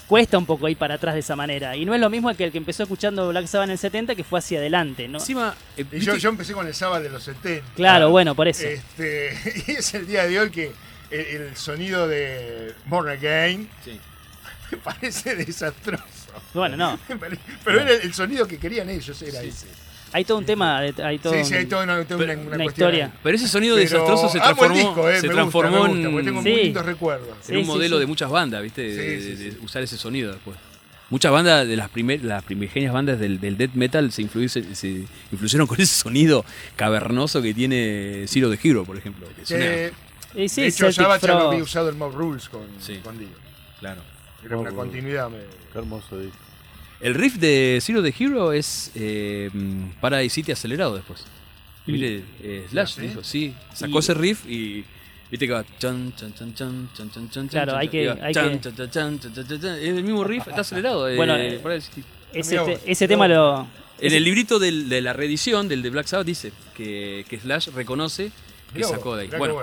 [0.08, 1.76] cuesta un poco ir para atrás de esa manera.
[1.76, 4.16] Y no es lo mismo que el que empezó escuchando Black Sabbath en el 70
[4.16, 5.20] que fue hacia adelante, ¿no?
[5.20, 7.64] Encima, eh, Y yo, yo empecé con el sábado de los 70.
[7.76, 8.66] Claro, bueno, por eso.
[8.68, 10.72] Este, y es el día de hoy que
[11.12, 14.00] el, el sonido de Born Again Sí.
[14.72, 16.04] me parece desastroso.
[16.54, 17.00] Bueno, no.
[17.64, 19.48] Pero era el sonido que querían ellos, era Sí.
[19.50, 19.68] ese.
[20.14, 22.34] Hay todo un tema, de- hay todo Sí, sí, hay un- toda una, toda una-
[22.34, 23.06] una una cuestión historia.
[23.08, 23.12] ahí.
[23.24, 26.74] Pero ese sonido Pero desastroso se transformó, disco, eh, se transformó gusta, en, tengo Sí.
[26.74, 27.28] recuerdos.
[27.50, 28.00] en un sí, modelo sí.
[28.02, 28.82] de muchas bandas, ¿viste?
[28.84, 29.58] De, Sí, de- sí, de sí.
[29.64, 30.58] usar ese sonido después.
[31.10, 34.76] Muchas bandas de las, primer, las primigenias bandas del, del death metal se, influye- se,
[34.76, 36.44] se influyeron con ese sonido
[36.76, 39.28] cavernoso que tiene Zero the Hero, por ejemplo.
[39.36, 39.92] que suena-
[40.36, 42.98] Y sí, de hecho, ya lo había usado el Mob Rules con, Sí.
[43.04, 43.28] con Dio.
[43.80, 44.02] claro.
[44.46, 45.30] Era una continuidad.
[45.30, 45.38] me-
[45.72, 46.38] Qué hermoso disco.
[47.00, 51.26] El riff de Zero the Hero es eh, mm, Paradise City acelerado después.
[51.86, 52.24] Y- ¿Viste?
[52.42, 53.02] Eh, Slash ¿sí?
[53.02, 54.84] dijo, sí, sacó Y- ese riff y
[55.30, 58.08] viste que va chan chan chan chan chan chan chan Claro, chan, hay que- y
[58.08, 59.76] va hay chan, que- chan, chan, chan, chan, chan, chan.
[59.78, 61.08] Es el mismo riff, está acelerado.
[61.08, 61.62] eh, Bueno, eh.
[62.34, 63.68] Ese, te- ese tema lo.
[64.00, 67.70] En el librito del- de la reedición del de Black Sabbath dice que, que Slash
[67.70, 68.32] reconoce
[68.74, 69.30] que Mirá sacó de ahí.
[69.40, 69.56] bueno.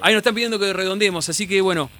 [0.00, 1.90] ahí nos están pidiendo que redondeemos, así que bueno.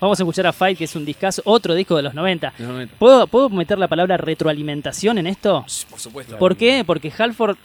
[0.00, 2.52] Vamos a escuchar a Fight, que es un discazo, otro disco de los 90.
[2.58, 2.94] en el momento.
[2.98, 5.64] ¿Puedo, ¿Puedo meter la palabra retroalimentación en esto?
[5.88, 6.38] Por supuesto.
[6.38, 6.84] ¿Por qué?
[6.84, 7.56] Porque Halford,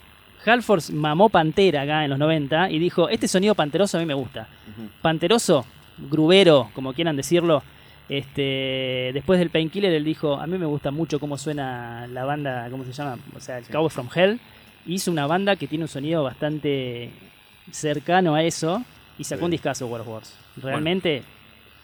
[0.46, 4.14] Halford mamó Pantera acá en los 90 y dijo, este sonido panteroso a mí me
[4.14, 4.48] gusta.
[5.02, 5.66] Panteroso,
[5.98, 7.62] grubero, como quieran decirlo.
[8.08, 12.68] Este, después del Painkiller él dijo, a mí me gusta mucho cómo suena la banda,
[12.72, 13.20] ¿cómo se llama?
[13.36, 14.40] O sea, el Cowboy from Hell.
[14.88, 17.12] Hizo una banda que tiene un sonido bastante
[17.70, 18.84] cercano a eso
[19.18, 20.34] y sacó un discazo of Wars.
[20.58, 21.24] Realmente,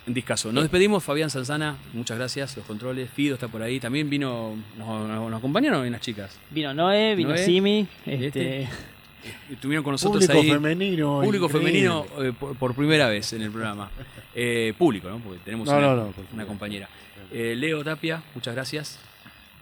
[0.07, 0.51] Discaso.
[0.53, 3.09] Nos despedimos, Fabián Sanzana, muchas gracias, los controles.
[3.09, 3.79] Fido está por ahí.
[3.79, 6.37] También vino, nos, nos- nos acompañaron las chicas.
[6.51, 8.27] vino Noé, vino Noé, Simi, ¿y este,
[8.63, 8.69] este?
[9.53, 10.51] Estuvieron con nosotros Público ahí.
[10.51, 11.21] femenino.
[11.23, 11.71] Público increíble.
[11.71, 13.89] femenino eh, por, por primera vez en el programa.
[14.37, 15.19] Eh, público, ¿no?
[15.19, 16.47] Porque tenemos No, una, no, no, por una supuesto.
[16.47, 16.89] compañera.
[17.31, 18.99] Eh, Leo Tapia, muchas gracias.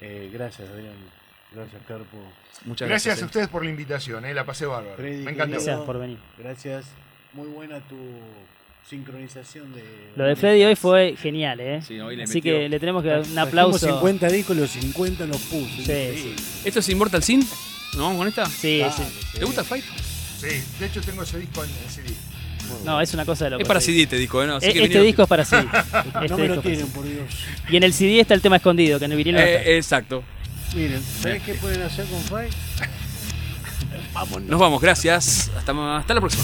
[0.02, 0.96] Eh, gracias, Adrián.
[1.54, 2.18] Gracias, Carpo.
[2.66, 3.22] Muchas Gracias gracias.
[3.22, 4.96] a ustedes por la invitación, eh, la pasé bárbaro.
[4.96, 5.52] Freddy, Me encantó.
[5.58, 6.18] Gracias por venir.
[6.40, 6.88] Gracias.
[7.34, 7.96] Muy buena tu
[8.90, 9.84] sincronización de.
[10.16, 11.82] Lo de Freddy hoy fue genial, ¿eh?
[11.86, 12.54] Sí, hoy le Así metió.
[12.54, 13.88] que le tenemos que dar un Trajimos aplauso.
[13.88, 15.68] 50 discos, los 50 los puso.
[15.76, 16.36] Sí, Increíble.
[16.66, 17.40] ¿Esto es Immortal Sin?
[17.40, 18.46] ¿Nos vamos con esta?
[18.46, 19.04] Sí, Dale, sí.
[19.32, 19.40] sí.
[19.40, 19.86] ¿Te gusta el Fight?
[20.40, 20.48] Sí,
[20.80, 22.14] de hecho tengo ese disco en, en CD.
[22.86, 23.62] No, es una cosa de loco.
[23.62, 23.92] Es para sí.
[23.92, 24.48] CD este disco, ¿eh?
[24.48, 25.68] No, así E- que Este disco es para CD.
[26.22, 27.26] Este No me lo tienen, por Dios.
[27.70, 29.62] Y en el CD está el tema escondido, que en el vinilo no está.
[29.70, 30.24] Eh, exacto.
[30.76, 32.52] Miren, ¿sabes qué pueden hacer con Fight?
[34.14, 34.50] Vámonos.
[34.50, 35.52] Nos vamos, gracias.
[35.56, 36.44] Hasta, hasta la próxima.